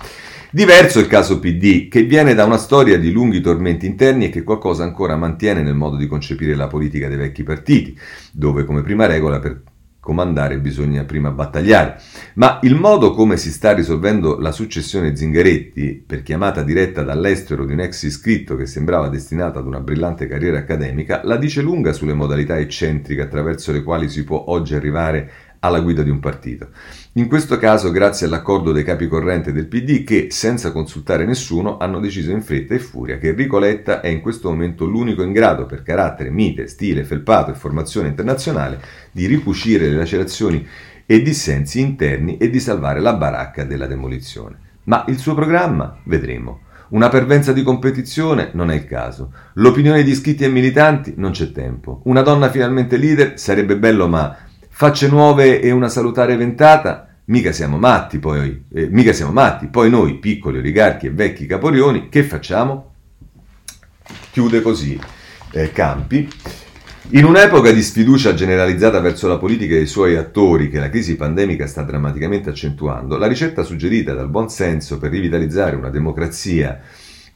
Diverso 0.55 1.01
il 1.01 1.09
caso 1.09 1.41
PD, 1.41 1.89
che 1.89 2.05
viene 2.05 2.33
da 2.33 2.45
una 2.45 2.59
storia 2.59 2.97
di 2.97 3.11
lunghi 3.11 3.41
tormenti 3.41 3.87
interni 3.87 4.27
e 4.27 4.29
che 4.29 4.45
qualcosa 4.45 4.85
ancora 4.85 5.17
mantiene 5.17 5.63
nel 5.63 5.75
modo 5.75 5.97
di 5.97 6.07
concepire 6.07 6.55
la 6.55 6.69
politica 6.69 7.09
dei 7.09 7.17
vecchi 7.17 7.43
partiti, 7.43 7.99
dove 8.31 8.63
come 8.63 8.83
prima 8.83 9.07
regola 9.07 9.41
per 9.41 9.63
comandare 9.99 10.61
bisogna 10.61 11.03
prima 11.03 11.33
battagliare. 11.33 11.97
Ma 12.35 12.61
il 12.63 12.77
modo 12.77 13.11
come 13.11 13.37
si 13.37 13.51
sta 13.51 13.73
risolvendo 13.73 14.39
la 14.39 14.53
successione 14.53 15.17
Zingaretti, 15.17 16.05
per 16.07 16.23
chiamata 16.23 16.63
diretta 16.63 17.03
dall'estero 17.03 17.65
di 17.65 17.73
un 17.73 17.81
ex 17.81 18.03
iscritto 18.03 18.55
che 18.55 18.67
sembrava 18.67 19.09
destinato 19.09 19.59
ad 19.59 19.67
una 19.67 19.81
brillante 19.81 20.29
carriera 20.29 20.59
accademica, 20.59 21.23
la 21.25 21.37
dice 21.37 21.63
lunga 21.63 21.93
sulle 21.93 22.15
modalità 22.15 22.59
eccentriche 22.61 23.23
attraverso 23.23 23.73
le 23.73 23.83
quali 23.83 24.09
si 24.09 24.23
può 24.23 24.45
oggi 24.47 24.77
arrivare 24.77 25.31
alla 25.65 25.81
guida 25.81 26.03
di 26.03 26.11
un 26.11 26.21
partito. 26.21 26.69
In 27.15 27.27
questo 27.27 27.57
caso 27.59 27.91
grazie 27.91 28.27
all'accordo 28.27 28.71
dei 28.71 28.85
capi 28.85 29.09
corrente 29.09 29.53
del 29.53 29.67
PD 29.67 30.05
che, 30.05 30.29
senza 30.31 30.73
consultare 30.73 31.25
nessuno, 31.25 31.79
hanno 31.79 32.01
deciso 32.01 32.31
in 32.31 32.43
fretta 32.43 32.75
e 32.75 32.79
furia 32.79 33.19
che 33.19 33.29
Enrico 33.29 33.59
Letta 33.59 34.01
è 34.01 34.09
in 34.09 34.21
questo 34.21 34.51
momento 34.51 34.85
l'unico 34.85 35.23
in 35.23 35.33
grado, 35.33 35.65
per 35.65 35.83
carattere, 35.83 36.31
mite, 36.31 36.67
stile, 36.67 37.05
felpato 37.05 37.51
e 37.51 37.55
formazione 37.55 38.09
internazionale, 38.09 38.81
di 39.11 39.27
ricucire 39.27 39.89
le 39.89 39.97
lacerazioni 39.97 40.67
e 41.07 41.23
dissensi 41.23 41.81
interni 41.81 42.37
e 42.37 42.51
di 42.51 42.61
salvare 42.61 43.01
la 43.01 43.15
baracca 43.15 43.65
della 43.65 43.87
demolizione. 43.87 44.59
Ma 44.85 45.05
il 45.09 45.19
suo 45.19 45.35
programma? 45.35 45.99
Vedremo. 46.05 46.61
Una 46.89 47.09
pervenza 47.09 47.53
di 47.53 47.63
competizione? 47.63 48.51
Non 48.53 48.71
è 48.71 48.75
il 48.75 48.87
caso. 48.87 49.33
L'opinione 49.55 50.03
di 50.03 50.11
iscritti 50.11 50.45
e 50.45 50.49
militanti? 50.49 51.15
Non 51.17 51.33
c'è 51.33 51.51
tempo. 51.51 52.03
Una 52.05 52.21
donna 52.21 52.51
finalmente 52.51 52.99
leader? 52.99 53.39
Sarebbe 53.39 53.77
bello 53.79 54.07
ma 54.07 54.37
facce 54.77 55.07
nuove 55.07 55.61
e 55.61 55.71
una 55.71 55.89
salutare 55.89 56.37
ventata? 56.37 57.09
Mica 57.27 57.53
siamo 57.53 57.79
matti, 57.79 58.19
poi, 58.19 58.65
eh, 58.75 58.89
mica 58.91 59.13
siamo 59.13 59.31
matti. 59.31 59.69
Poi 59.69 59.89
noi, 59.89 60.19
piccoli 60.19 60.59
oligarchi 60.59 61.07
e 61.07 61.11
vecchi 61.11 61.47
caporioni, 61.47 62.09
che 62.09 62.25
facciamo? 62.25 62.93
Chiude 64.33 64.61
così 64.63 65.01
eh, 65.53 65.71
Campi. 65.71 66.29
In 67.11 67.25
un'epoca 67.25 67.71
di 67.71 67.83
sfiducia 67.83 68.35
generalizzata 68.35 68.99
verso 68.99 69.29
la 69.29 69.39
politica 69.39 69.75
e 69.75 69.83
i 69.83 69.87
suoi 69.87 70.17
attori 70.17 70.69
che 70.69 70.81
la 70.81 70.91
crisi 70.91 71.15
pandemica 71.15 71.67
sta 71.67 71.83
drammaticamente 71.83 72.51
accentuando, 72.51 73.17
la 73.17 73.29
ricetta 73.29 73.63
suggerita 73.63 74.13
dal 74.13 74.29
buon 74.29 74.49
senso 74.51 74.99
per 74.99 75.11
rivitalizzare 75.11 75.77
una 75.77 75.91
democrazia 75.91 76.81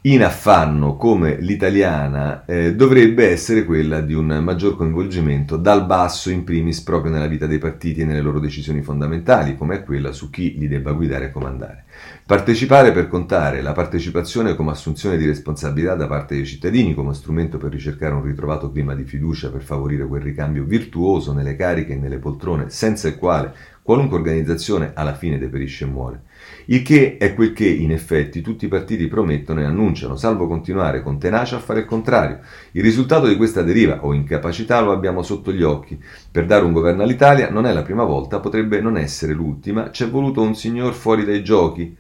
in 0.03 0.23
affanno 0.23 0.95
come 0.95 1.41
l'italiana 1.41 2.45
eh, 2.45 2.77
dovrebbe 2.77 3.31
essere 3.31 3.65
quella 3.65 4.01
di 4.01 4.15
un 4.15 4.27
maggior 4.45 4.77
coinvolgimento 4.77 5.57
dal 5.57 5.87
basso 5.87 6.31
in 6.31 6.45
primis 6.45 6.81
proprio 6.83 7.11
nella 7.11 7.27
vita 7.27 7.47
dei 7.47 7.59
partiti 7.59 8.03
e 8.03 8.05
nelle 8.05 8.21
loro 8.21 8.39
decisioni 8.39 8.81
fondamentali, 8.81 9.57
come 9.57 9.75
è 9.75 9.83
quella 9.83 10.13
su 10.13 10.31
chi 10.31 10.57
li 10.57 10.69
debba 10.69 10.93
guidare 10.93 11.25
e 11.27 11.31
comandare. 11.33 11.85
Partecipare 12.25 12.93
per 12.93 13.09
contare, 13.09 13.61
la 13.61 13.73
partecipazione 13.73 14.55
come 14.55 14.71
assunzione 14.71 15.17
di 15.17 15.27
responsabilità 15.27 15.97
da 15.97 16.07
parte 16.07 16.37
dei 16.37 16.47
cittadini, 16.47 16.95
come 16.95 17.13
strumento 17.13 17.59
per 17.59 17.73
ricercare 17.73 18.15
un 18.15 18.23
ritrovato 18.23 18.71
clima 18.71 18.95
di 18.95 19.03
fiducia 19.03 19.51
per 19.51 19.63
favorire 19.63 20.07
quel 20.07 20.23
ricambio 20.23 20.63
virtuoso 20.63 21.33
nelle 21.33 21.57
cariche 21.57 21.95
e 21.95 21.97
nelle 21.97 22.19
poltrone, 22.19 22.71
senza 22.71 23.09
il 23.09 23.17
quale 23.17 23.53
qualunque 23.83 24.19
organizzazione 24.19 24.93
alla 24.95 25.15
fine 25.15 25.39
deperisce 25.39 25.85
e 25.85 25.89
muore. 25.89 26.23
Il 26.71 26.83
che 26.83 27.17
è 27.17 27.33
quel 27.33 27.55
che, 27.55 27.67
in 27.67 27.93
effetti, 27.93 28.43
tutti 28.43 28.67
i 28.67 28.69
partiti 28.69 29.09
promettono 29.09 29.61
e 29.61 29.65
annunciano, 29.65 30.17
salvo 30.17 30.47
continuare 30.47 31.03
con 31.03 31.19
tenacia 31.19 31.57
a 31.57 31.61
fare 31.61 31.81
il 31.81 31.87
contrario. 31.87 32.41
Il 32.73 32.83
risultato 32.83 33.27
di 33.27 33.37
questa 33.37 33.63
deriva 33.63 34.05
o 34.05 34.13
incapacità 34.13 34.79
lo 34.81 34.93
abbiamo 34.93 35.23
sotto 35.23 35.51
gli 35.51 35.63
occhi. 35.63 35.99
Per 36.31 36.45
dare 36.45 36.67
un 36.67 36.73
governo 36.73 37.05
all'Italia 37.05 37.49
non 37.49 37.65
è 37.65 37.73
la 37.73 37.81
prima 37.81 38.05
volta, 38.05 38.41
potrebbe 38.41 38.83
non 38.83 38.99
essere 38.99 39.33
l'ultima, 39.33 39.89
c'è 39.89 40.11
voluto 40.11 40.43
un 40.43 40.55
signor 40.55 40.93
fuori 40.93 41.25
dai 41.25 41.43
giochi 41.43 41.97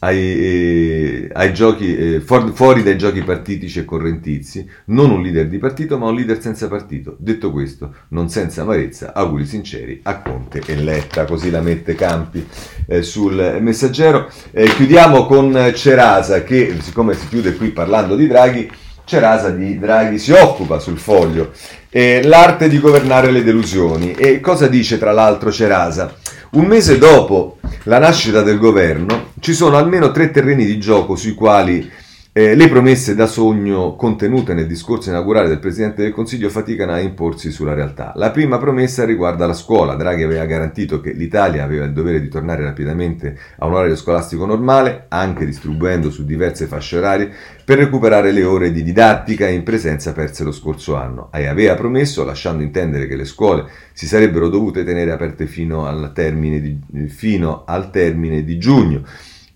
ai, 0.00 0.18
eh, 0.18 1.30
ai 1.32 1.52
giochi, 1.52 1.96
eh, 1.96 2.20
fuori, 2.20 2.52
fuori 2.52 2.82
dai 2.82 2.96
giochi 2.96 3.22
partitici 3.22 3.80
e 3.80 3.84
correntizi, 3.84 4.66
non 4.86 5.10
un 5.10 5.22
leader 5.22 5.46
di 5.46 5.58
partito 5.58 5.98
ma 5.98 6.08
un 6.08 6.14
leader 6.14 6.40
senza 6.40 6.68
partito. 6.68 7.16
Detto 7.18 7.50
questo, 7.50 7.94
non 8.08 8.28
senza 8.28 8.62
amarezza, 8.62 9.12
auguri 9.14 9.46
sinceri 9.46 10.00
a 10.04 10.20
Conte 10.20 10.62
e 10.64 10.76
Letta, 10.76 11.24
così 11.24 11.50
la 11.50 11.60
mette 11.60 11.94
Campi 11.94 12.46
eh, 12.86 13.02
sul 13.02 13.58
messaggero. 13.60 14.30
Eh, 14.52 14.68
chiudiamo 14.68 15.26
con 15.26 15.72
Cerasa 15.74 16.42
che, 16.42 16.76
siccome 16.80 17.14
si 17.14 17.28
chiude 17.28 17.54
qui 17.54 17.68
parlando 17.68 18.16
di 18.16 18.26
Draghi, 18.26 18.70
Cerasa 19.04 19.50
di 19.50 19.78
Draghi 19.78 20.18
si 20.18 20.32
occupa 20.32 20.78
sul 20.78 20.98
foglio. 20.98 21.50
Eh, 21.90 22.22
l'arte 22.24 22.68
di 22.68 22.78
governare 22.78 23.30
le 23.30 23.42
delusioni. 23.42 24.12
E 24.12 24.40
cosa 24.40 24.66
dice 24.66 24.96
tra 24.96 25.12
l'altro 25.12 25.50
Cerasa? 25.50 26.14
Un 26.52 26.64
mese 26.64 26.96
dopo 26.96 27.58
la 27.84 27.98
nascita 27.98 28.42
del 28.42 28.58
governo 28.58 29.28
ci 29.40 29.54
sono 29.54 29.78
almeno 29.78 30.10
tre 30.10 30.30
terreni 30.30 30.66
di 30.66 30.78
gioco 30.78 31.16
sui 31.16 31.32
quali 31.32 31.90
eh, 32.32 32.54
le 32.54 32.68
promesse 32.68 33.16
da 33.16 33.26
sogno 33.26 33.96
contenute 33.96 34.54
nel 34.54 34.68
discorso 34.68 35.08
inaugurale 35.08 35.48
del 35.48 35.58
Presidente 35.58 36.02
del 36.02 36.12
Consiglio 36.12 36.48
faticano 36.48 36.92
a 36.92 37.00
imporsi 37.00 37.50
sulla 37.50 37.74
realtà. 37.74 38.12
La 38.14 38.30
prima 38.30 38.56
promessa 38.56 39.04
riguarda 39.04 39.48
la 39.48 39.52
scuola. 39.52 39.96
Draghi 39.96 40.22
aveva 40.22 40.44
garantito 40.44 41.00
che 41.00 41.10
l'Italia 41.10 41.64
aveva 41.64 41.86
il 41.86 41.92
dovere 41.92 42.20
di 42.20 42.28
tornare 42.28 42.62
rapidamente 42.62 43.36
a 43.58 43.66
un 43.66 43.74
orario 43.74 43.96
scolastico 43.96 44.46
normale, 44.46 45.06
anche 45.08 45.44
distribuendo 45.44 46.08
su 46.12 46.24
diverse 46.24 46.66
fasce 46.66 46.98
orarie, 46.98 47.32
per 47.64 47.78
recuperare 47.78 48.30
le 48.30 48.44
ore 48.44 48.70
di 48.70 48.84
didattica 48.84 49.48
in 49.48 49.64
presenza 49.64 50.12
perse 50.12 50.44
lo 50.44 50.52
scorso 50.52 50.94
anno. 50.94 51.30
E 51.32 51.48
aveva 51.48 51.74
promesso, 51.74 52.24
lasciando 52.24 52.62
intendere 52.62 53.08
che 53.08 53.16
le 53.16 53.24
scuole 53.24 53.66
si 53.92 54.06
sarebbero 54.06 54.48
dovute 54.48 54.84
tenere 54.84 55.10
aperte 55.10 55.46
fino 55.46 55.84
al 55.84 56.12
termine 56.14 56.60
di, 56.60 56.78
fino 57.08 57.64
al 57.66 57.90
termine 57.90 58.44
di 58.44 58.56
giugno 58.56 59.02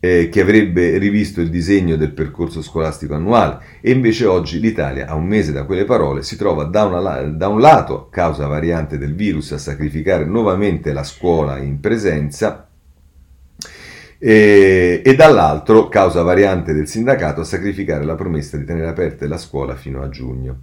eh, 0.05 0.28
che 0.28 0.42
avrebbe 0.42 0.98
rivisto 0.98 1.40
il 1.40 1.48
disegno 1.48 1.96
del 1.96 2.12
percorso 2.12 2.61
scolastico 2.61 3.14
annuale. 3.14 3.59
E 3.80 3.90
invece 3.90 4.26
oggi 4.26 4.61
l'Italia, 4.61 5.07
a 5.07 5.14
un 5.14 5.24
mese 5.24 5.50
da 5.50 5.64
quelle 5.64 5.86
parole, 5.86 6.22
si 6.22 6.36
trova 6.36 6.64
da, 6.64 6.84
una, 6.84 7.22
da 7.22 7.48
un 7.48 7.59
lato, 7.61 8.09
causa 8.11 8.46
variante 8.46 8.98
del 8.98 9.14
virus, 9.14 9.52
a 9.52 9.59
sacrificare 9.59 10.26
nuovamente 10.26 10.92
la 10.92 11.05
scuola 11.05 11.57
in 11.57 11.80
presenza 11.80 12.68
e, 14.18 15.00
e, 15.02 15.14
dall'altro, 15.14 15.88
causa 15.88 16.20
variante 16.20 16.74
del 16.74 16.86
sindacato, 16.86 17.40
a 17.40 17.44
sacrificare 17.44 18.05
la 18.05 18.14
promessa 18.14 18.59
di 18.59 18.64
tenere 18.64 18.88
aperte 18.88 19.26
la 19.26 19.38
scuola 19.38 19.74
fino 19.74 20.02
a 20.02 20.11
giugno 20.11 20.59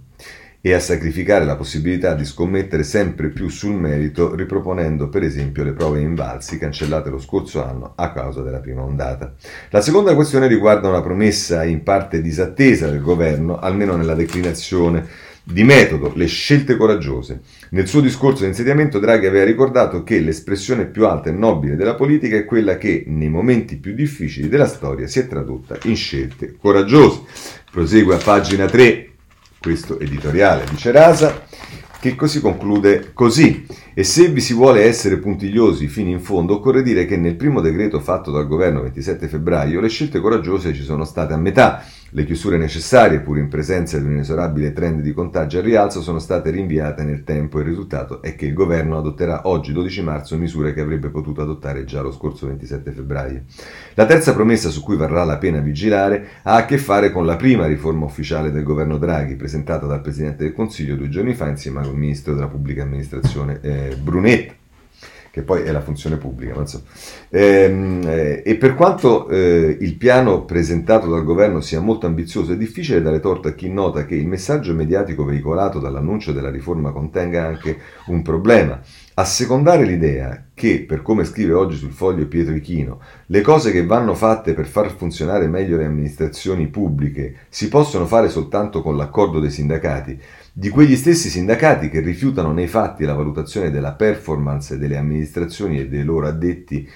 e 0.64 0.72
a 0.72 0.78
sacrificare 0.78 1.44
la 1.44 1.56
possibilità 1.56 2.14
di 2.14 2.24
scommettere 2.24 2.84
sempre 2.84 3.30
più 3.30 3.48
sul 3.48 3.74
merito, 3.74 4.32
riproponendo 4.36 5.08
per 5.08 5.24
esempio 5.24 5.64
le 5.64 5.72
prove 5.72 6.00
invalsi 6.00 6.56
cancellate 6.56 7.10
lo 7.10 7.18
scorso 7.18 7.64
anno 7.64 7.94
a 7.96 8.12
causa 8.12 8.42
della 8.42 8.60
prima 8.60 8.82
ondata. 8.82 9.34
La 9.70 9.80
seconda 9.80 10.14
questione 10.14 10.46
riguarda 10.46 10.88
una 10.88 11.02
promessa 11.02 11.64
in 11.64 11.82
parte 11.82 12.22
disattesa 12.22 12.88
del 12.88 13.00
governo, 13.00 13.58
almeno 13.58 13.96
nella 13.96 14.14
declinazione 14.14 15.04
di 15.44 15.64
metodo, 15.64 16.12
le 16.14 16.26
scelte 16.26 16.76
coraggiose. 16.76 17.40
Nel 17.70 17.88
suo 17.88 18.00
discorso 18.00 18.42
di 18.42 18.50
insediamento 18.50 19.00
Draghi 19.00 19.26
aveva 19.26 19.44
ricordato 19.44 20.04
che 20.04 20.20
l'espressione 20.20 20.86
più 20.86 21.06
alta 21.06 21.30
e 21.30 21.32
nobile 21.32 21.74
della 21.74 21.96
politica 21.96 22.36
è 22.36 22.44
quella 22.44 22.78
che, 22.78 23.02
nei 23.08 23.28
momenti 23.28 23.78
più 23.78 23.94
difficili 23.94 24.48
della 24.48 24.68
storia, 24.68 25.08
si 25.08 25.18
è 25.18 25.26
tradotta 25.26 25.76
in 25.84 25.96
scelte 25.96 26.54
coraggiose. 26.56 27.22
Prosegue 27.72 28.14
a 28.14 28.18
pagina 28.18 28.66
3 28.66 29.11
questo 29.62 30.00
editoriale 30.00 30.64
di 30.68 30.76
Cerasa, 30.76 31.46
che 32.00 32.16
così 32.16 32.40
conclude 32.40 33.12
così. 33.14 33.64
E 33.94 34.02
se 34.02 34.28
vi 34.28 34.40
si 34.40 34.54
vuole 34.54 34.82
essere 34.82 35.18
puntigliosi 35.18 35.86
fino 35.86 36.10
in 36.10 36.20
fondo, 36.20 36.54
occorre 36.54 36.82
dire 36.82 37.06
che 37.06 37.16
nel 37.16 37.36
primo 37.36 37.60
decreto 37.60 38.00
fatto 38.00 38.32
dal 38.32 38.48
governo 38.48 38.82
27 38.82 39.28
febbraio 39.28 39.80
le 39.80 39.88
scelte 39.88 40.18
coraggiose 40.18 40.74
ci 40.74 40.82
sono 40.82 41.04
state 41.04 41.32
a 41.32 41.36
metà 41.36 41.84
le 42.14 42.24
chiusure 42.24 42.58
necessarie, 42.58 43.20
pur 43.20 43.38
in 43.38 43.48
presenza 43.48 43.98
di 43.98 44.04
un 44.04 44.12
inesorabile 44.12 44.74
trend 44.74 45.00
di 45.00 45.14
contagio 45.14 45.58
al 45.58 45.64
rialzo, 45.64 46.02
sono 46.02 46.18
state 46.18 46.50
rinviate 46.50 47.04
nel 47.04 47.24
tempo 47.24 47.58
e 47.58 47.62
il 47.62 47.68
risultato 47.68 48.20
è 48.20 48.34
che 48.34 48.44
il 48.44 48.52
governo 48.52 48.98
adotterà 48.98 49.48
oggi, 49.48 49.72
12 49.72 50.02
marzo, 50.02 50.36
misure 50.36 50.74
che 50.74 50.82
avrebbe 50.82 51.08
potuto 51.08 51.40
adottare 51.40 51.84
già 51.84 52.02
lo 52.02 52.12
scorso 52.12 52.46
27 52.46 52.90
febbraio. 52.90 53.44
La 53.94 54.04
terza 54.04 54.34
promessa 54.34 54.68
su 54.68 54.82
cui 54.82 54.96
varrà 54.96 55.24
la 55.24 55.38
pena 55.38 55.60
vigilare 55.60 56.28
ha 56.42 56.56
a 56.56 56.64
che 56.66 56.76
fare 56.76 57.10
con 57.10 57.24
la 57.24 57.36
prima 57.36 57.66
riforma 57.66 58.04
ufficiale 58.04 58.50
del 58.50 58.62
governo 58.62 58.98
Draghi, 58.98 59.36
presentata 59.36 59.86
dal 59.86 60.02
Presidente 60.02 60.44
del 60.44 60.52
Consiglio 60.52 60.96
due 60.96 61.08
giorni 61.08 61.32
fa 61.32 61.48
insieme 61.48 61.80
al 61.80 61.94
Ministro 61.94 62.34
della 62.34 62.48
Pubblica 62.48 62.82
Amministrazione 62.82 63.58
eh, 63.62 63.96
Brunetta 64.00 64.60
che 65.32 65.42
poi 65.42 65.62
è 65.62 65.72
la 65.72 65.80
funzione 65.80 66.18
pubblica. 66.18 66.64
So. 66.66 66.82
Ehm, 67.30 68.02
eh, 68.06 68.42
e 68.44 68.56
per 68.56 68.74
quanto 68.74 69.28
eh, 69.30 69.78
il 69.80 69.96
piano 69.96 70.44
presentato 70.44 71.08
dal 71.08 71.24
governo 71.24 71.62
sia 71.62 71.80
molto 71.80 72.04
ambizioso, 72.04 72.52
è 72.52 72.56
difficile 72.58 73.00
dare 73.00 73.18
torto 73.18 73.48
a 73.48 73.52
chi 73.52 73.70
nota 73.70 74.04
che 74.04 74.14
il 74.14 74.26
messaggio 74.28 74.74
mediatico 74.74 75.24
veicolato 75.24 75.78
dall'annuncio 75.78 76.32
della 76.32 76.50
riforma 76.50 76.92
contenga 76.92 77.46
anche 77.46 77.78
un 78.08 78.20
problema. 78.20 78.78
A 79.14 79.24
secondare 79.24 79.84
l'idea 79.86 80.48
che, 80.52 80.84
per 80.86 81.00
come 81.00 81.24
scrive 81.24 81.54
oggi 81.54 81.76
sul 81.76 81.92
foglio 81.92 82.26
Pietro 82.26 82.54
Ichino, 82.54 83.00
le 83.26 83.40
cose 83.40 83.72
che 83.72 83.86
vanno 83.86 84.14
fatte 84.14 84.52
per 84.52 84.66
far 84.66 84.94
funzionare 84.94 85.48
meglio 85.48 85.78
le 85.78 85.86
amministrazioni 85.86 86.66
pubbliche 86.68 87.36
si 87.48 87.68
possono 87.68 88.06
fare 88.06 88.28
soltanto 88.28 88.82
con 88.82 88.96
l'accordo 88.96 89.40
dei 89.40 89.50
sindacati, 89.50 90.20
di 90.54 90.68
quegli 90.68 90.96
stessi 90.96 91.30
sindacati 91.30 91.88
che 91.88 92.00
rifiutano 92.00 92.52
nei 92.52 92.66
fatti 92.66 93.04
la 93.04 93.14
valutazione 93.14 93.70
della 93.70 93.92
performance 93.92 94.76
delle 94.76 94.98
amministrazioni 94.98 95.80
e 95.80 95.88
dei 95.88 96.04
loro 96.04 96.26
addetti 96.26 96.86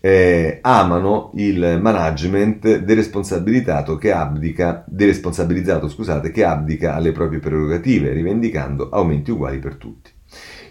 eh, 0.00 0.60
amano 0.62 1.32
il 1.34 1.78
management 1.82 2.78
deresponsabilizzato 2.78 3.96
che 3.96 4.12
abdica, 4.12 4.84
deresponsabilizzato 4.86 5.88
scusate, 5.88 6.30
che 6.30 6.44
abdica 6.44 6.94
alle 6.94 7.10
proprie 7.10 7.40
prerogative, 7.40 8.12
rivendicando 8.12 8.88
aumenti 8.90 9.32
uguali 9.32 9.58
per 9.58 9.74
tutti. 9.74 10.12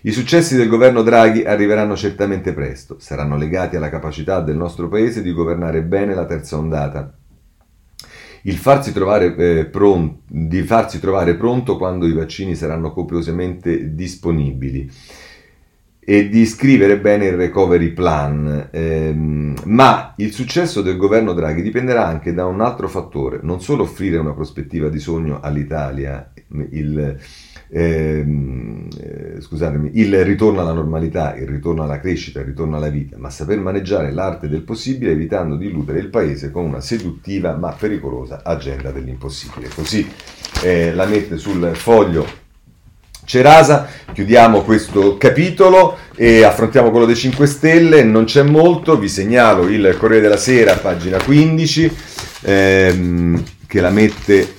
I 0.03 0.11
successi 0.11 0.55
del 0.55 0.69
governo 0.69 1.03
Draghi 1.03 1.43
arriveranno 1.43 1.97
certamente 1.97 2.53
presto, 2.53 2.95
saranno 2.99 3.35
legati 3.35 3.75
alla 3.75 3.89
capacità 3.89 4.39
del 4.39 4.55
nostro 4.55 4.87
Paese 4.87 5.21
di 5.21 5.33
governare 5.33 5.83
bene 5.83 6.15
la 6.15 6.25
terza 6.25 6.57
ondata 6.57 7.18
il 8.43 8.55
farsi 8.55 8.91
trovare, 8.91 9.35
eh, 9.35 9.65
pronto, 9.65 10.21
di 10.27 10.61
farsi 10.63 10.99
trovare 10.99 11.35
pronto 11.35 11.77
quando 11.77 12.07
i 12.07 12.13
vaccini 12.13 12.55
saranno 12.55 12.91
copiosamente 12.91 13.93
disponibili. 13.93 14.89
e 16.09 16.27
di 16.27 16.47
scrivere 16.47 16.97
bene 16.99 17.27
il 17.27 17.35
recovery 17.35 17.91
plan. 17.91 18.69
Ehm, 18.71 19.53
ma 19.65 20.15
il 20.17 20.33
successo 20.33 20.81
del 20.81 20.97
governo 20.97 21.33
Draghi 21.33 21.61
dipenderà 21.61 22.07
anche 22.07 22.33
da 22.33 22.47
un 22.47 22.61
altro 22.61 22.87
fattore, 22.87 23.41
non 23.43 23.61
solo 23.61 23.83
offrire 23.83 24.17
una 24.17 24.33
prospettiva 24.33 24.89
di 24.89 24.97
sogno 24.97 25.39
all'Italia, 25.39 26.31
il, 26.71 27.15
eh, 27.71 28.25
scusatemi, 29.39 29.91
il 29.95 30.23
ritorno 30.23 30.61
alla 30.61 30.73
normalità, 30.73 31.35
il 31.35 31.47
ritorno 31.47 31.83
alla 31.83 31.99
crescita, 31.99 32.39
il 32.39 32.45
ritorno 32.45 32.77
alla 32.77 32.89
vita, 32.89 33.17
ma 33.17 33.29
saper 33.29 33.59
maneggiare 33.59 34.11
l'arte 34.11 34.49
del 34.49 34.61
possibile 34.61 35.11
evitando 35.11 35.55
di 35.55 35.67
illudere 35.67 35.99
il 35.99 36.09
paese 36.09 36.51
con 36.51 36.65
una 36.65 36.81
seduttiva 36.81 37.55
ma 37.55 37.71
pericolosa 37.71 38.41
agenda 38.43 38.91
dell'impossibile. 38.91 39.69
Così 39.73 40.07
eh, 40.63 40.93
la 40.93 41.05
mette 41.05 41.37
sul 41.37 41.71
foglio 41.75 42.47
Cerasa, 43.29 43.87
chiudiamo 44.11 44.63
questo 44.63 45.15
capitolo 45.17 45.97
e 46.15 46.43
affrontiamo 46.43 46.89
quello 46.89 47.05
dei 47.05 47.15
5 47.15 47.45
Stelle, 47.45 48.01
non 48.01 48.23
c'è 48.23 48.41
molto, 48.41 48.97
vi 48.97 49.07
segnalo 49.07 49.69
il 49.69 49.95
Corriere 49.99 50.23
della 50.23 50.37
Sera, 50.37 50.73
pagina 50.77 51.23
15, 51.23 51.95
ehm, 52.41 53.43
che 53.67 53.81
la 53.81 53.91
mette 53.91 54.55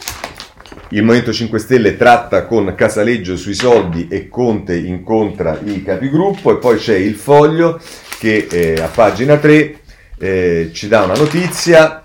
il 0.92 1.02
Movimento 1.02 1.32
5 1.32 1.58
Stelle 1.58 1.96
tratta 1.96 2.46
con 2.46 2.74
Casaleggio 2.76 3.36
sui 3.36 3.54
soldi 3.54 4.08
e 4.08 4.28
Conte 4.28 4.76
incontra 4.76 5.58
i 5.62 5.82
capigruppo 5.84 6.52
e 6.52 6.56
poi 6.56 6.78
c'è 6.78 6.96
il 6.96 7.14
foglio 7.14 7.80
che 8.18 8.48
eh, 8.50 8.74
a 8.80 8.88
pagina 8.88 9.36
3 9.36 9.78
eh, 10.18 10.70
ci 10.72 10.88
dà 10.88 11.04
una 11.04 11.14
notizia 11.14 12.02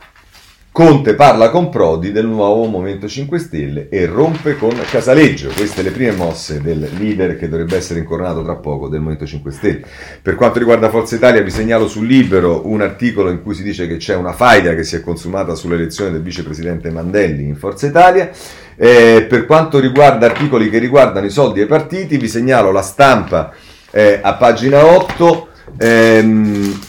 Conte 0.76 1.16
parla 1.16 1.52
con 1.52 1.70
Prodi 1.70 2.12
del 2.12 2.26
nuovo 2.26 2.66
Movimento 2.66 3.08
5 3.08 3.40
Stelle 3.40 3.88
e 3.88 4.06
rompe 4.08 4.58
con 4.58 4.78
Casaleggio. 4.92 5.50
Queste 5.56 5.82
le 5.82 5.92
prime 5.92 6.12
mosse 6.12 6.62
del 6.62 6.90
leader 6.98 7.38
che 7.38 7.48
dovrebbe 7.48 7.78
essere 7.78 8.02
incoronato 8.02 8.44
tra 8.44 8.58
poco 8.58 8.90
del 8.90 9.00
Movimento 9.00 9.26
5 9.26 9.52
Stelle. 9.52 9.86
Per 10.22 10.36
quanto 10.36 10.60
riguarda 10.60 10.90
Forza 10.90 11.16
Italia 11.16 11.42
vi 11.42 11.50
segnalo 11.50 11.88
sul 11.88 12.06
Libero 12.06 12.68
un 12.68 12.82
articolo 12.82 13.30
in 13.30 13.42
cui 13.42 13.56
si 13.56 13.64
dice 13.64 13.88
che 13.88 13.96
c'è 13.96 14.18
una 14.18 14.34
faida 14.34 14.76
che 14.76 14.84
si 14.84 14.98
è 14.98 15.00
consumata 15.00 15.56
sull'elezione 15.56 16.12
del 16.12 16.22
vicepresidente 16.22 16.92
Mandelli 16.92 17.44
in 17.44 17.56
Forza 17.56 17.88
Italia. 17.88 18.30
Eh, 18.78 19.26
per 19.30 19.46
quanto 19.46 19.80
riguarda 19.80 20.26
articoli 20.26 20.70
che 20.70 20.80
riguardano 20.80 21.26
i 21.26 21.30
soldi 21.30 21.62
ai 21.62 21.66
partiti 21.66 22.18
vi 22.18 22.28
segnalo 22.28 22.72
la 22.72 22.82
stampa 22.82 23.54
eh, 23.92 24.20
a 24.22 24.34
pagina 24.34 24.86
8. 24.86 25.48
Ehm, 25.78 26.80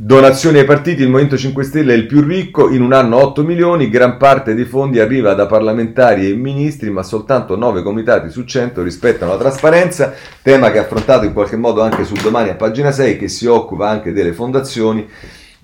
Donazioni 0.00 0.58
ai 0.58 0.64
partiti, 0.64 1.02
il 1.02 1.08
Movimento 1.08 1.36
5 1.36 1.64
Stelle 1.64 1.92
è 1.92 1.96
il 1.96 2.06
più 2.06 2.20
ricco, 2.20 2.70
in 2.70 2.82
un 2.82 2.92
anno 2.92 3.16
8 3.16 3.42
milioni, 3.42 3.90
gran 3.90 4.16
parte 4.16 4.54
dei 4.54 4.64
fondi 4.64 5.00
arriva 5.00 5.34
da 5.34 5.46
parlamentari 5.46 6.30
e 6.30 6.34
ministri, 6.34 6.88
ma 6.88 7.02
soltanto 7.02 7.56
9 7.56 7.82
comitati 7.82 8.30
su 8.30 8.44
100 8.44 8.80
rispettano 8.84 9.32
la 9.32 9.38
trasparenza, 9.38 10.14
tema 10.40 10.70
che 10.70 10.76
è 10.76 10.82
affrontato 10.82 11.24
in 11.24 11.32
qualche 11.32 11.56
modo 11.56 11.82
anche 11.82 12.04
su 12.04 12.14
domani 12.14 12.50
a 12.50 12.54
pagina 12.54 12.92
6, 12.92 13.18
che 13.18 13.26
si 13.26 13.46
occupa 13.46 13.88
anche 13.88 14.12
delle 14.12 14.32
fondazioni 14.32 15.04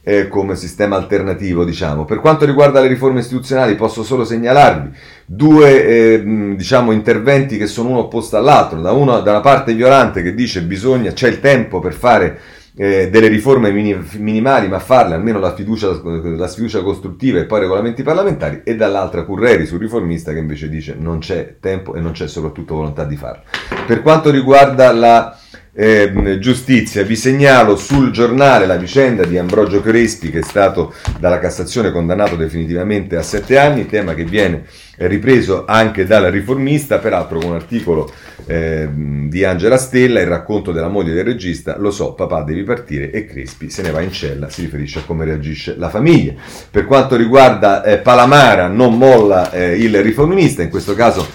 eh, 0.05 0.29
come 0.29 0.55
sistema 0.55 0.97
alternativo, 0.97 1.65
diciamo. 1.65 2.05
Per 2.05 2.21
quanto 2.21 2.45
riguarda 2.45 2.81
le 2.81 2.89
riforme 2.89 3.21
istituzionali, 3.21 3.75
posso 3.75 4.05
solo 4.05 4.25
segnalarvi 4.25 4.97
due 5.25 5.87
eh, 5.87 6.55
diciamo, 6.55 6.93
interventi 6.93 7.57
che 7.57 7.67
sono 7.67 7.89
uno 7.89 8.01
opposto 8.01 8.37
all'altro, 8.37 8.81
da, 8.81 8.93
uno, 8.93 9.21
da 9.21 9.31
una 9.31 9.41
parte 9.41 9.75
Violante 9.75 10.23
che 10.23 10.35
dice 10.35 10.63
bisogna, 10.63 11.13
c'è 11.13 11.29
il 11.29 11.41
tempo 11.41 11.81
per 11.81 11.95
fare 11.95 12.39
eh, 12.77 13.09
delle 13.09 13.29
riforme 13.29 13.71
mini, 13.73 13.97
minimali, 14.19 14.69
ma 14.69 14.79
farle 14.79 15.15
almeno 15.15 15.39
la 15.39 15.55
fiducia, 15.55 15.99
la 16.03 16.49
sfiducia 16.49 16.83
costruttiva 16.83 17.39
e 17.39 17.47
poi 17.47 17.61
regolamenti 17.61 18.03
parlamentari, 18.03 18.61
e 18.63 18.77
dall'altra 18.77 19.25
Curreri 19.25 19.65
sul 19.65 19.79
riformista 19.79 20.33
che 20.33 20.39
invece 20.39 20.69
dice 20.69 20.97
non 20.99 21.19
c'è 21.19 21.57
tempo 21.61 21.95
e 21.95 22.01
non 22.01 22.13
c'è 22.13 22.29
soprattutto 22.29 22.75
volontà 22.75 23.05
di 23.05 23.17
farlo. 23.17 23.43
Per 23.87 24.03
quanto 24.03 24.31
riguarda 24.31 24.93
la 24.93 25.39
eh, 25.75 26.39
giustizia. 26.39 27.03
Vi 27.03 27.17
segnalo 27.17 27.77
sul 27.77 28.11
giornale 28.11 28.67
la 28.67 28.77
vicenda 28.77 29.25
di 29.25 29.37
Ambrogio 29.37 29.83
Crespi 29.83 30.31
che 30.31 30.39
è 30.39 30.43
stato 30.43 30.95
dalla 31.19 31.39
Cassazione 31.39 31.91
condannato 31.91 32.37
definitivamente 32.37 33.17
a 33.17 33.23
sette 33.23 33.59
anni, 33.59 33.87
tema 33.87 34.15
che 34.15 34.25
viene 34.25 34.65
ripreso 34.97 35.65
anche 35.67 36.07
dal 36.07 36.31
riformista, 36.31 36.99
peraltro 36.99 37.39
con 37.39 37.51
un 37.51 37.57
articolo 37.57 38.11
eh, 38.47 38.89
di 38.93 39.45
Angela 39.45 39.77
Stella, 39.77 40.21
il 40.21 40.29
racconto 40.29 40.71
della 40.71 40.89
moglie 40.89 41.13
del 41.13 41.25
regista, 41.25 41.77
lo 41.79 41.91
so, 41.91 42.13
papà 42.13 42.43
devi 42.43 42.63
partire 42.63 43.11
e 43.11 43.27
Crespi 43.27 43.71
se 43.71 43.83
ne 43.83 43.91
va 43.91 44.01
in 44.01 44.13
cella, 44.13 44.49
si 44.49 44.63
riferisce 44.63 45.01
a 45.01 45.03
come 45.03 45.25
reagisce 45.25 45.75
la 45.77 45.89
famiglia. 45.89 46.35
Per 46.71 46.85
quanto 46.85 47.17
riguarda 47.17 47.83
eh, 47.83 47.99
Palamara, 47.99 48.69
non 48.69 48.97
molla 48.97 49.51
eh, 49.51 49.77
il 49.77 50.01
riformista, 50.03 50.63
in 50.63 50.71
questo 50.71 50.95
caso 50.95 51.27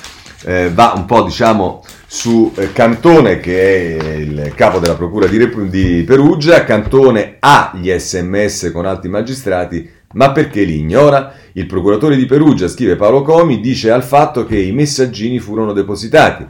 eh, 0.46 0.70
va 0.74 0.94
un 0.96 1.06
po' 1.06 1.24
diciamo 1.24 1.84
su 2.12 2.51
eh, 2.55 2.74
Cantone 2.74 3.39
che 3.39 3.99
è 3.99 4.14
il 4.14 4.51
capo 4.55 4.80
della 4.80 4.95
procura 4.95 5.28
di, 5.28 5.38
Rep- 5.38 5.62
di 5.62 6.03
Perugia, 6.03 6.64
Cantone 6.64 7.36
ha 7.38 7.72
gli 7.80 7.91
sms 7.95 8.72
con 8.74 8.88
altri 8.88 9.10
magistrati, 9.10 9.88
ma 10.14 10.32
perché 10.32 10.64
li 10.64 10.80
ignora? 10.80 11.32
Il 11.51 11.68
procuratore 11.68 12.16
di 12.16 12.26
Perugia, 12.26 12.68
scrive 12.68 12.95
Paolo 12.95 13.22
Comi, 13.22 13.60
dice 13.60 13.91
al 13.91 14.03
fatto 14.03 14.43
che 14.47 14.57
i 14.57 14.72
messaggini 14.72 15.38
furono 15.38 15.72
depositati. 15.72 16.47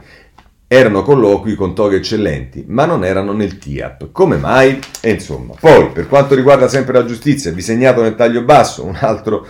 Erano 0.66 1.02
colloqui 1.02 1.54
con 1.56 1.74
toghe 1.74 1.96
eccellenti, 1.96 2.64
ma 2.66 2.86
non 2.86 3.04
erano 3.04 3.32
nel 3.32 3.58
TIAP. 3.58 4.12
Come 4.12 4.38
mai? 4.38 4.78
E 5.02 5.10
insomma. 5.10 5.52
Poi, 5.60 5.90
per 5.90 6.08
quanto 6.08 6.34
riguarda 6.34 6.68
sempre 6.68 6.94
la 6.94 7.04
giustizia, 7.04 7.52
disegnato 7.52 8.00
nel 8.00 8.14
taglio 8.14 8.42
basso, 8.44 8.84
un 8.86 8.96
altro 8.98 9.46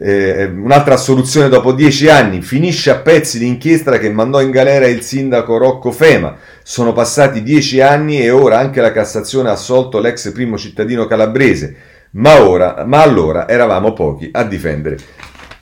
eh, 0.00 0.44
un'altra 0.44 0.94
assoluzione 0.94 1.48
dopo 1.48 1.72
dieci 1.72 2.08
anni, 2.08 2.42
finisce 2.42 2.90
a 2.90 2.96
pezzi 2.96 3.38
l'inchiesta 3.38 3.98
che 3.98 4.10
mandò 4.10 4.40
in 4.40 4.50
galera 4.50 4.86
il 4.86 5.02
sindaco 5.02 5.56
Rocco 5.56 5.90
Fema. 5.92 6.36
Sono 6.62 6.92
passati 6.92 7.42
dieci 7.42 7.80
anni 7.80 8.20
e 8.20 8.30
ora 8.30 8.58
anche 8.58 8.80
la 8.80 8.92
Cassazione 8.92 9.48
ha 9.48 9.52
assolto 9.52 10.00
l'ex 10.00 10.32
primo 10.32 10.58
cittadino 10.58 11.06
calabrese, 11.06 11.76
ma, 12.12 12.42
ora, 12.42 12.84
ma 12.86 13.02
allora 13.02 13.48
eravamo 13.48 13.92
pochi 13.92 14.28
a 14.32 14.44
difendere 14.44 14.96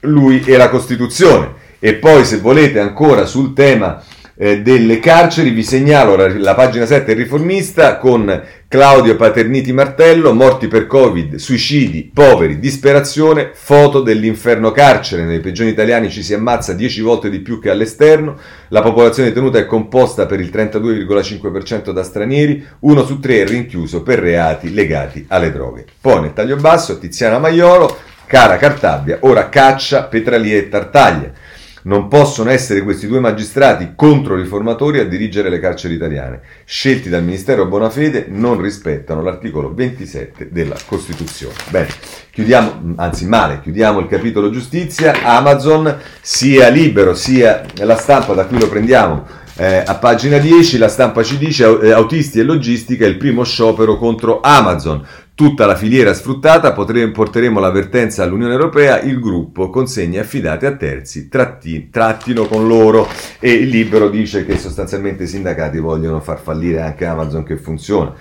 lui 0.02 0.42
e 0.44 0.56
la 0.56 0.68
Costituzione. 0.68 1.60
E 1.78 1.94
poi 1.94 2.24
se 2.24 2.38
volete 2.38 2.78
ancora 2.78 3.26
sul 3.26 3.52
tema 3.54 4.02
eh, 4.34 4.62
delle 4.62 4.98
carceri, 4.98 5.50
vi 5.50 5.62
segnalo 5.62 6.16
la, 6.16 6.54
pagina 6.54 6.86
7 6.86 7.12
riformista 7.12 7.98
con 7.98 8.42
Claudio 8.66 9.16
Paterniti 9.16 9.72
Martello, 9.72 10.32
morti 10.32 10.68
per 10.68 10.86
Covid, 10.86 11.34
suicidi, 11.34 12.10
poveri, 12.12 12.58
disperazione, 12.58 13.50
foto 13.52 14.00
dell'inferno 14.00 14.70
carcere. 14.70 15.24
Nei 15.24 15.40
prigioni 15.40 15.70
italiani 15.70 16.10
ci 16.10 16.22
si 16.22 16.32
ammazza 16.32 16.72
10 16.72 17.00
volte 17.02 17.28
di 17.28 17.40
più 17.40 17.60
che 17.60 17.68
all'esterno, 17.68 18.38
la 18.68 18.80
popolazione 18.80 19.28
detenuta 19.28 19.58
è 19.58 19.66
composta 19.66 20.24
per 20.24 20.40
il 20.40 20.48
32,5% 20.48 21.90
da 21.90 22.02
stranieri, 22.02 22.64
uno 22.80 23.04
su 23.04 23.20
tre 23.20 23.42
è 23.42 23.46
rinchiuso 23.46 24.02
per 24.02 24.20
reati 24.20 24.72
legati 24.72 25.26
alle 25.28 25.52
droghe. 25.52 25.84
Poi 26.00 26.22
nel 26.22 26.32
taglio 26.32 26.56
basso 26.56 26.98
Tiziana 26.98 27.38
Maiolo, 27.38 27.94
cara 28.26 28.56
Cartabia, 28.56 29.18
ora 29.20 29.50
caccia 29.50 30.04
Petralie 30.04 30.56
e 30.56 30.68
Tartaglia. 30.70 31.32
Non 31.84 32.06
possono 32.06 32.50
essere 32.50 32.82
questi 32.82 33.08
due 33.08 33.18
magistrati 33.18 33.94
controriformatori 33.96 35.00
a 35.00 35.04
dirigere 35.04 35.48
le 35.48 35.58
carceri 35.58 35.94
italiane. 35.94 36.40
Scelti 36.64 37.08
dal 37.08 37.24
Ministero 37.24 37.66
Bonafede 37.66 38.26
non 38.28 38.60
rispettano 38.60 39.20
l'articolo 39.20 39.74
27 39.74 40.50
della 40.52 40.76
Costituzione. 40.86 41.54
Bene, 41.70 41.88
chiudiamo, 42.30 42.94
anzi 42.96 43.26
male, 43.26 43.60
chiudiamo 43.60 43.98
il 43.98 44.06
capitolo 44.06 44.50
giustizia. 44.50 45.22
Amazon 45.24 45.98
sia 46.20 46.68
libero 46.68 47.14
sia 47.14 47.64
la 47.78 47.96
stampa 47.96 48.32
da 48.34 48.46
cui 48.46 48.60
lo 48.60 48.68
prendiamo. 48.68 49.40
Eh, 49.54 49.82
a 49.84 49.96
pagina 49.96 50.38
10 50.38 50.78
la 50.78 50.88
stampa 50.88 51.22
ci 51.22 51.36
dice 51.36 51.78
eh, 51.82 51.90
autisti 51.90 52.38
e 52.38 52.42
logistica 52.42 53.04
il 53.04 53.18
primo 53.18 53.44
sciopero 53.44 53.98
contro 53.98 54.40
Amazon 54.40 55.06
tutta 55.34 55.66
la 55.66 55.74
filiera 55.74 56.12
sfruttata, 56.12 56.72
porteremo 56.72 57.58
l'avvertenza 57.58 58.22
all'Unione 58.22 58.52
Europea, 58.52 59.00
il 59.00 59.18
gruppo 59.18 59.70
consegne 59.70 60.20
affidate 60.20 60.66
a 60.66 60.76
terzi, 60.76 61.28
tratti, 61.28 61.88
trattino 61.90 62.46
con 62.46 62.66
loro 62.66 63.08
e 63.38 63.52
il 63.52 63.68
libero 63.68 64.08
dice 64.08 64.44
che 64.44 64.58
sostanzialmente 64.58 65.24
i 65.24 65.28
sindacati 65.28 65.78
vogliono 65.78 66.20
far 66.20 66.40
fallire 66.40 66.82
anche 66.82 67.06
Amazon 67.06 67.42
che 67.42 67.56
funziona. 67.56 68.14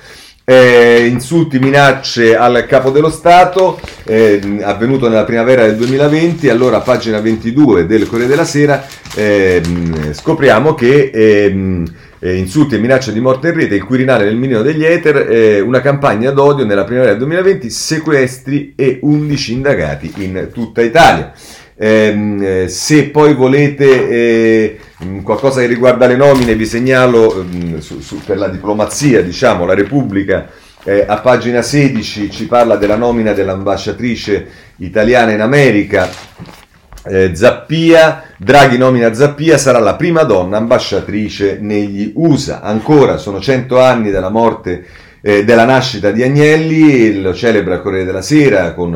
Eh, 0.43 1.05
insulti, 1.05 1.59
minacce 1.59 2.36
al 2.36 2.66
capo 2.68 2.89
dello 2.89 3.09
Stato, 3.09 3.80
eh, 4.03 4.59
avvenuto 4.64 5.07
nella 5.07 5.24
primavera 5.24 5.66
del 5.66 5.78
2020, 5.78 6.49
allora 6.49 6.80
pagina 6.80 7.22
22 7.22 7.86
del 7.86 8.07
Corriere 8.07 8.32
della 8.32 8.43
Sera 8.43 8.84
eh, 9.16 9.62
scopriamo 10.12 10.74
che 10.74 11.12
ehm, 11.14 11.86
eh, 12.24 12.36
insulti 12.36 12.76
e 12.76 12.78
minacce 12.78 13.11
di 13.11 13.19
morte 13.19 13.47
in 13.47 13.55
rete, 13.55 13.74
il 13.74 13.84
Quirinale 13.84 14.26
nel 14.26 14.36
Milino 14.36 14.61
degli 14.61 14.86
Ether, 14.86 15.28
eh, 15.30 15.59
una 15.59 15.82
campagna 15.82 16.30
d'odio 16.30 16.65
nella 16.65 16.84
primavera 16.84 17.11
del 17.13 17.19
2020, 17.19 17.69
sequestri 17.72 18.74
e 18.76 18.99
11 19.01 19.53
indagati 19.53 20.13
in 20.17 20.49
tutta 20.53 20.84
Italia. 20.84 21.34
Ehm, 21.76 22.39
eh, 22.43 22.67
se 22.67 23.05
poi 23.05 23.34
volete 23.34 24.09
eh, 24.09 24.80
qualcosa 25.24 25.61
che 25.61 25.65
riguarda 25.65 26.05
le 26.05 26.15
nomine, 26.15 26.53
vi 26.53 26.67
segnalo 26.67 27.43
mh, 27.43 27.80
su, 27.80 28.01
su, 28.01 28.19
per 28.24 28.38
la 28.38 28.49
diplomazia, 28.49 29.24
diciamo, 29.24 29.65
la 29.65 29.74
Repubblica. 29.74 30.47
Eh, 30.84 31.03
a 31.07 31.17
pagina 31.22 31.63
16 31.63 32.30
ci 32.30 32.45
parla 32.45 32.76
della 32.76 32.97
nomina 32.97 33.34
dell'ambasciatrice 33.34 34.47
italiana 34.78 35.32
in 35.32 35.41
America, 35.41 36.07
eh, 37.05 37.36
Zappia, 37.36 38.30
Draghi 38.43 38.75
nomina 38.75 39.13
Zappia, 39.13 39.55
sarà 39.59 39.77
la 39.77 39.93
prima 39.93 40.23
donna 40.23 40.57
ambasciatrice 40.57 41.59
negli 41.61 42.11
USA. 42.15 42.61
Ancora 42.61 43.17
sono 43.17 43.39
100 43.39 43.79
anni 43.79 44.09
dalla 44.09 44.31
morte 44.31 44.83
eh, 45.21 45.45
della 45.45 45.63
nascita 45.63 46.09
di 46.09 46.23
Agnelli, 46.23 47.21
lo 47.21 47.35
celebra 47.35 47.81
Corriere 47.81 48.03
della 48.03 48.23
Sera 48.23 48.73
con 48.73 48.95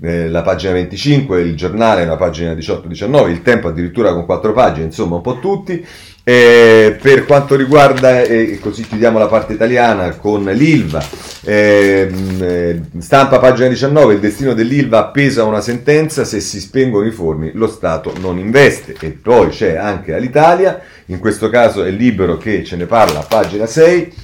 eh, 0.00 0.28
la 0.28 0.42
pagina 0.42 0.74
25, 0.74 1.40
il 1.40 1.56
giornale 1.56 2.04
una 2.04 2.14
pagina 2.14 2.52
18-19, 2.52 3.30
il 3.30 3.42
tempo 3.42 3.66
addirittura 3.66 4.12
con 4.12 4.26
quattro 4.26 4.52
pagine, 4.52 4.84
insomma 4.84 5.16
un 5.16 5.22
po' 5.22 5.40
tutti. 5.40 5.84
Eh, 6.26 6.96
per 7.02 7.26
quanto 7.26 7.54
riguarda, 7.54 8.22
eh, 8.22 8.58
così 8.58 8.82
chiudiamo 8.86 9.18
la 9.18 9.26
parte 9.26 9.52
italiana 9.52 10.12
con 10.12 10.42
l'Ilva, 10.42 11.04
ehm, 11.44 12.38
eh, 12.40 12.80
stampa 12.98 13.38
pagina 13.38 13.68
19, 13.68 14.14
il 14.14 14.20
destino 14.20 14.54
dell'Ilva 14.54 15.00
appesa 15.00 15.42
a 15.42 15.44
una 15.44 15.60
sentenza, 15.60 16.24
se 16.24 16.40
si 16.40 16.60
spengono 16.60 17.06
i 17.06 17.10
forni 17.10 17.50
lo 17.52 17.68
Stato 17.68 18.14
non 18.20 18.38
investe 18.38 18.94
e 19.00 19.10
poi 19.10 19.50
c'è 19.50 19.76
anche 19.76 20.14
all'Italia, 20.14 20.80
in 21.06 21.18
questo 21.18 21.50
caso 21.50 21.84
è 21.84 21.90
libero 21.90 22.38
che 22.38 22.64
ce 22.64 22.76
ne 22.76 22.86
parla 22.86 23.20
pagina 23.20 23.66
6, 23.66 24.14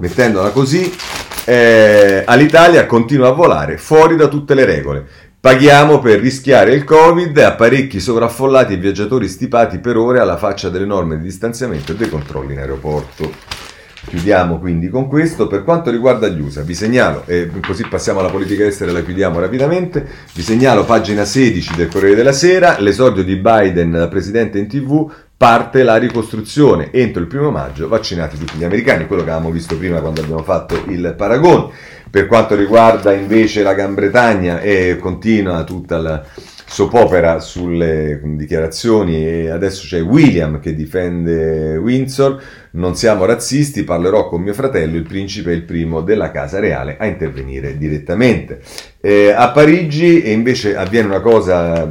mettendola 0.00 0.50
così, 0.50 0.94
eh, 1.46 2.22
all'Italia 2.26 2.84
continua 2.84 3.28
a 3.28 3.32
volare 3.32 3.78
fuori 3.78 4.16
da 4.16 4.28
tutte 4.28 4.52
le 4.52 4.66
regole. 4.66 5.06
Paghiamo 5.46 6.00
per 6.00 6.18
rischiare 6.18 6.74
il 6.74 6.82
Covid, 6.82 7.38
apparecchi 7.38 8.00
sovraffollati 8.00 8.72
e 8.72 8.78
viaggiatori 8.78 9.28
stipati 9.28 9.78
per 9.78 9.96
ore 9.96 10.18
alla 10.18 10.36
faccia 10.36 10.70
delle 10.70 10.86
norme 10.86 11.18
di 11.18 11.22
distanziamento 11.22 11.92
e 11.92 11.94
dei 11.94 12.08
controlli 12.08 12.54
in 12.54 12.58
aeroporto. 12.58 13.30
Chiudiamo 14.08 14.58
quindi 14.58 14.88
con 14.88 15.06
questo. 15.06 15.46
Per 15.46 15.62
quanto 15.62 15.92
riguarda 15.92 16.26
gli 16.26 16.40
USA, 16.40 16.62
vi 16.62 16.74
segnalo, 16.74 17.22
e 17.26 17.48
così 17.64 17.86
passiamo 17.86 18.18
alla 18.18 18.28
politica 18.28 18.66
estera 18.66 18.90
e 18.90 18.94
la 18.94 19.04
chiudiamo 19.04 19.38
rapidamente, 19.38 20.04
vi 20.34 20.42
segnalo 20.42 20.84
pagina 20.84 21.24
16 21.24 21.76
del 21.76 21.90
Corriere 21.90 22.16
della 22.16 22.32
Sera, 22.32 22.80
l'esordio 22.80 23.22
di 23.22 23.36
Biden 23.36 23.92
da 23.92 24.08
presidente 24.08 24.58
in 24.58 24.66
tv, 24.66 25.08
parte 25.36 25.84
la 25.84 25.94
ricostruzione. 25.94 26.90
Entro 26.92 27.20
il 27.20 27.28
primo 27.28 27.52
maggio 27.52 27.86
vaccinati 27.86 28.36
tutti 28.36 28.56
gli 28.58 28.64
americani, 28.64 29.06
quello 29.06 29.22
che 29.22 29.30
avevamo 29.30 29.52
visto 29.52 29.78
prima 29.78 30.00
quando 30.00 30.22
abbiamo 30.22 30.42
fatto 30.42 30.82
il 30.88 31.14
paragone. 31.16 31.94
Per 32.16 32.28
quanto 32.28 32.54
riguarda 32.54 33.12
invece 33.12 33.62
la 33.62 33.74
Gran 33.74 33.92
Bretagna, 33.92 34.62
eh, 34.62 34.96
continua 34.98 35.64
tutta 35.64 35.98
la 35.98 36.24
soppopera 36.66 37.40
sulle 37.40 38.18
dichiarazioni 38.24 39.22
e 39.28 39.50
adesso 39.50 39.86
c'è 39.86 40.00
William 40.00 40.58
che 40.58 40.74
difende 40.74 41.76
Windsor. 41.76 42.42
Non 42.70 42.96
siamo 42.96 43.26
razzisti, 43.26 43.84
parlerò 43.84 44.30
con 44.30 44.40
mio 44.40 44.54
fratello, 44.54 44.96
il 44.96 45.02
principe 45.02 45.50
è 45.52 45.54
il 45.54 45.64
primo 45.64 46.00
della 46.00 46.30
casa 46.30 46.58
reale 46.58 46.96
a 46.98 47.04
intervenire 47.04 47.76
direttamente. 47.76 48.62
Eh, 48.98 49.32
a 49.32 49.50
Parigi 49.50 50.32
invece 50.32 50.74
avviene 50.74 51.08
una 51.08 51.20
cosa 51.20 51.86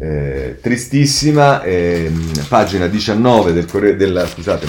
eh, 0.00 0.56
tristissima, 0.60 1.62
eh, 1.62 2.10
pagina 2.48 2.88
19 2.88 3.52
del, 3.52 3.96
della, 3.96 4.26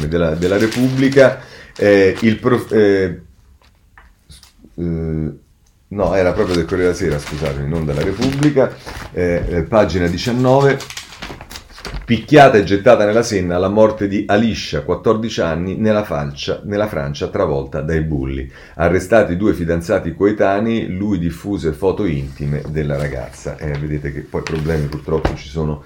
della, 0.08 0.36
della 0.36 0.58
Repubblica, 0.60 1.40
eh, 1.76 2.16
il 2.20 2.38
prof, 2.38 2.72
eh, 4.76 5.32
no, 5.94 6.16
era 6.16 6.34
proprio 6.34 6.56
del 6.56 6.66
Corriere 6.66 6.94
della 6.94 7.20
Sera, 7.20 7.20
scusatemi, 7.20 7.68
non 7.68 7.86
della 7.86 8.02
Repubblica, 8.02 8.76
eh, 9.12 9.46
eh, 9.48 9.62
pagina 9.64 10.08
19, 10.08 10.80
picchiata 12.06 12.58
e 12.58 12.64
gettata 12.64 13.06
nella 13.06 13.24
Senna 13.24 13.58
la 13.58 13.70
morte 13.70 14.08
di 14.08 14.26
Alicia, 14.28 14.82
14 14.82 15.42
anni, 15.42 15.76
nella, 15.76 16.04
falcia, 16.04 16.62
nella 16.64 16.88
Francia 16.88 17.28
travolta 17.30 17.82
dai 17.82 18.02
bulli. 18.02 18.50
Arrestati 18.76 19.38
due 19.38 19.54
fidanzati 19.54 20.14
coetanei, 20.14 20.88
lui 20.88 21.20
diffuse 21.20 21.72
foto 21.72 22.06
intime 22.06 22.62
della 22.70 22.98
ragazza. 22.98 23.58
Eh, 23.58 23.78
vedete 23.78 24.12
che 24.12 24.22
poi 24.22 24.42
problemi 24.42 24.88
purtroppo 24.88 25.36
ci 25.36 25.48
sono 25.48 25.84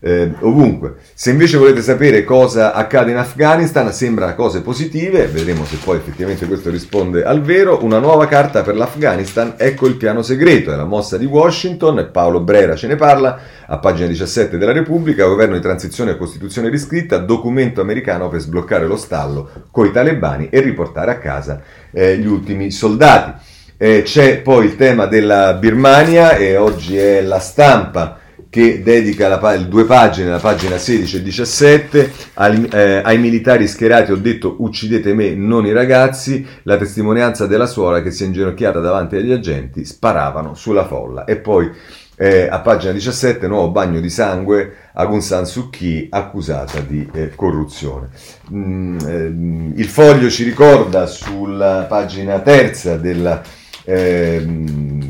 eh, 0.00 0.32
ovunque. 0.40 0.96
Se 1.14 1.30
invece 1.30 1.58
volete 1.58 1.82
sapere 1.82 2.24
cosa 2.24 2.72
accade 2.72 3.10
in 3.10 3.16
Afghanistan, 3.16 3.92
sembra 3.92 4.34
cose 4.34 4.62
positive, 4.62 5.26
vedremo 5.26 5.64
se 5.64 5.76
poi 5.82 5.96
effettivamente 5.96 6.46
questo 6.46 6.70
risponde 6.70 7.24
al 7.24 7.42
vero. 7.42 7.82
Una 7.82 7.98
nuova 7.98 8.26
carta 8.26 8.62
per 8.62 8.76
l'Afghanistan, 8.76 9.54
ecco 9.56 9.86
il 9.86 9.96
piano 9.96 10.22
segreto, 10.22 10.72
è 10.72 10.76
la 10.76 10.84
mossa 10.84 11.16
di 11.16 11.24
Washington, 11.24 12.10
Paolo 12.12 12.40
Brera 12.40 12.76
ce 12.76 12.86
ne 12.86 12.96
parla, 12.96 13.38
a 13.70 13.78
pagina 13.78 14.06
17 14.08 14.56
della 14.56 14.72
Repubblica, 14.72 15.26
governo 15.26 15.54
di 15.54 15.60
transizione 15.60 16.12
e 16.12 16.16
costituzione 16.16 16.70
riscritta, 16.70 17.18
documento 17.18 17.82
americano 17.82 18.28
per 18.28 18.40
sbloccare 18.40 18.86
lo 18.86 18.96
stallo 18.96 19.50
coi 19.70 19.92
talebani 19.92 20.48
e 20.50 20.60
riportare 20.60 21.10
a 21.10 21.18
casa 21.18 21.60
eh, 21.90 22.16
gli 22.16 22.26
ultimi 22.26 22.70
soldati. 22.70 23.56
Eh, 23.76 24.02
c'è 24.02 24.40
poi 24.40 24.64
il 24.66 24.76
tema 24.76 25.06
della 25.06 25.52
Birmania 25.54 26.36
e 26.36 26.56
oggi 26.56 26.96
è 26.96 27.20
la 27.20 27.38
stampa 27.38 28.18
che 28.50 28.82
dedica 28.82 29.28
la, 29.28 29.56
due 29.58 29.84
pagine, 29.84 30.30
la 30.30 30.38
pagina 30.38 30.78
16 30.78 31.16
e 31.16 31.22
17, 31.22 32.12
ai, 32.34 32.66
eh, 32.72 33.02
ai, 33.04 33.18
militari 33.18 33.68
schierati 33.68 34.10
ho 34.10 34.16
detto 34.16 34.56
uccidete 34.60 35.12
me, 35.12 35.34
non 35.34 35.66
i 35.66 35.72
ragazzi, 35.72 36.44
la 36.62 36.78
testimonianza 36.78 37.46
della 37.46 37.66
suora 37.66 38.00
che 38.00 38.10
si 38.10 38.22
è 38.22 38.26
inginocchiata 38.26 38.80
davanti 38.80 39.16
agli 39.16 39.32
agenti, 39.32 39.84
sparavano 39.84 40.54
sulla 40.54 40.86
folla. 40.86 41.24
E 41.24 41.36
poi 41.36 41.70
eh, 42.18 42.48
a 42.50 42.58
pagina 42.58 42.92
17, 42.92 43.46
nuovo 43.46 43.70
bagno 43.70 44.00
di 44.00 44.10
sangue, 44.10 44.90
Aung 44.94 45.22
San 45.22 45.46
Suu 45.46 45.70
Kyi 45.70 46.08
accusata 46.10 46.80
di 46.80 47.08
eh, 47.12 47.32
corruzione. 47.36 48.08
Mm, 48.52 48.98
ehm, 48.98 49.72
il 49.76 49.86
foglio 49.86 50.28
ci 50.28 50.42
ricorda 50.42 51.06
sulla 51.06 51.86
pagina 51.88 52.40
terza 52.40 52.96
della 52.96 53.40
eh, 53.88 54.44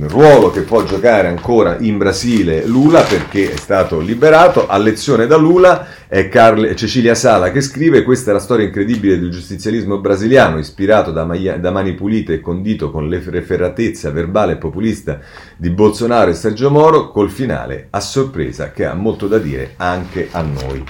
ruolo 0.03 0.53
che 0.53 0.61
può 0.61 0.85
giocare 0.85 1.27
ancora 1.27 1.79
in 1.81 1.99
Brasile 1.99 2.65
Lula 2.65 3.03
perché 3.03 3.53
è 3.53 3.57
stato 3.57 3.99
liberato. 3.99 4.69
A 4.69 4.79
lezione 4.79 5.27
da 5.27 5.37
Lula 5.37 6.07
è 6.07 6.29
Carle, 6.29 6.77
Cecilia 6.77 7.17
Sala 7.17 7.51
che 7.51 7.61
scrive: 7.61 8.05
Questa 8.05 8.31
è 8.31 8.33
la 8.33 8.39
storia 8.39 8.67
incredibile 8.67 9.19
del 9.19 9.33
giustizialismo 9.33 9.99
brasiliano, 9.99 10.59
ispirato 10.59 11.11
da, 11.11 11.25
da 11.25 11.71
mani 11.73 11.95
pulite 11.95 12.35
e 12.35 12.41
condito 12.41 12.93
con 12.93 13.09
l'efferatezza 13.09 14.13
verbale 14.13 14.53
e 14.53 14.59
populista 14.59 15.19
di 15.57 15.71
Bolsonaro 15.71 16.31
e 16.31 16.35
Sergio 16.35 16.71
Moro, 16.71 17.11
col 17.11 17.31
finale 17.31 17.89
a 17.91 17.99
sorpresa 17.99 18.71
che 18.71 18.85
ha 18.85 18.95
molto 18.95 19.27
da 19.27 19.39
dire 19.39 19.73
anche 19.77 20.29
a 20.31 20.43
noi. 20.43 20.85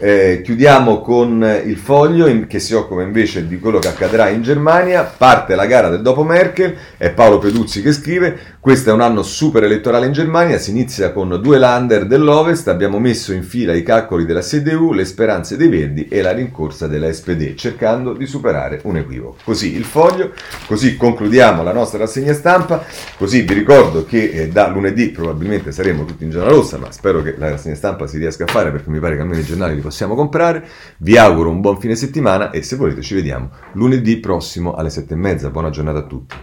Eh, 0.00 0.42
chiudiamo 0.44 1.00
con 1.00 1.44
il 1.64 1.76
foglio 1.76 2.28
in, 2.28 2.46
che 2.46 2.60
si 2.60 2.72
occupa 2.72 3.02
invece 3.02 3.48
di 3.48 3.58
quello 3.58 3.80
che 3.80 3.88
accadrà 3.88 4.28
in 4.28 4.42
Germania. 4.42 5.02
Parte 5.02 5.56
la 5.56 5.66
gara 5.66 5.88
del 5.88 6.02
dopo 6.02 6.22
Merkel, 6.22 6.76
è 6.96 7.10
Paolo 7.10 7.38
Peduzzi 7.38 7.82
che 7.82 7.92
scrive: 7.92 8.38
Questo 8.68 8.90
è 8.90 8.92
un 8.92 9.00
anno 9.00 9.22
super 9.22 9.64
elettorale 9.64 10.04
in 10.04 10.12
Germania. 10.12 10.58
Si 10.58 10.68
inizia 10.68 11.10
con 11.10 11.40
due 11.40 11.56
lander 11.56 12.04
dell'Ovest. 12.04 12.68
Abbiamo 12.68 12.98
messo 12.98 13.32
in 13.32 13.42
fila 13.42 13.74
i 13.74 13.82
calcoli 13.82 14.26
della 14.26 14.42
CDU, 14.42 14.92
le 14.92 15.06
speranze 15.06 15.56
dei 15.56 15.68
Verdi 15.68 16.06
e 16.06 16.20
la 16.20 16.32
rincorsa 16.32 16.86
della 16.86 17.10
SPD, 17.10 17.54
cercando 17.54 18.12
di 18.12 18.26
superare 18.26 18.80
un 18.84 18.98
equivoco. 18.98 19.38
Così 19.42 19.74
il 19.74 19.84
foglio, 19.84 20.34
così 20.66 20.98
concludiamo 20.98 21.62
la 21.62 21.72
nostra 21.72 22.00
rassegna 22.00 22.34
stampa. 22.34 22.84
Così 23.16 23.40
vi 23.40 23.54
ricordo 23.54 24.04
che 24.04 24.24
eh, 24.24 24.48
da 24.48 24.68
lunedì 24.68 25.08
probabilmente 25.12 25.72
saremo 25.72 26.04
tutti 26.04 26.24
in 26.24 26.30
giornata 26.30 26.54
rossa, 26.54 26.76
ma 26.76 26.92
spero 26.92 27.22
che 27.22 27.36
la 27.38 27.48
rassegna 27.48 27.74
stampa 27.74 28.06
si 28.06 28.18
riesca 28.18 28.44
a 28.44 28.48
fare 28.48 28.70
perché 28.70 28.90
mi 28.90 28.98
pare 28.98 29.14
che 29.14 29.22
almeno 29.22 29.40
i 29.40 29.44
giornali 29.44 29.76
li 29.76 29.80
possiamo 29.80 30.14
comprare. 30.14 30.62
Vi 30.98 31.16
auguro 31.16 31.48
un 31.48 31.62
buon 31.62 31.80
fine 31.80 31.94
settimana 31.94 32.50
e 32.50 32.62
se 32.62 32.76
volete 32.76 33.00
ci 33.00 33.14
vediamo 33.14 33.48
lunedì 33.72 34.18
prossimo 34.18 34.74
alle 34.74 34.90
sette 34.90 35.14
e 35.14 35.16
mezza. 35.16 35.48
Buona 35.48 35.70
giornata 35.70 36.00
a 36.00 36.06
tutti. 36.06 36.36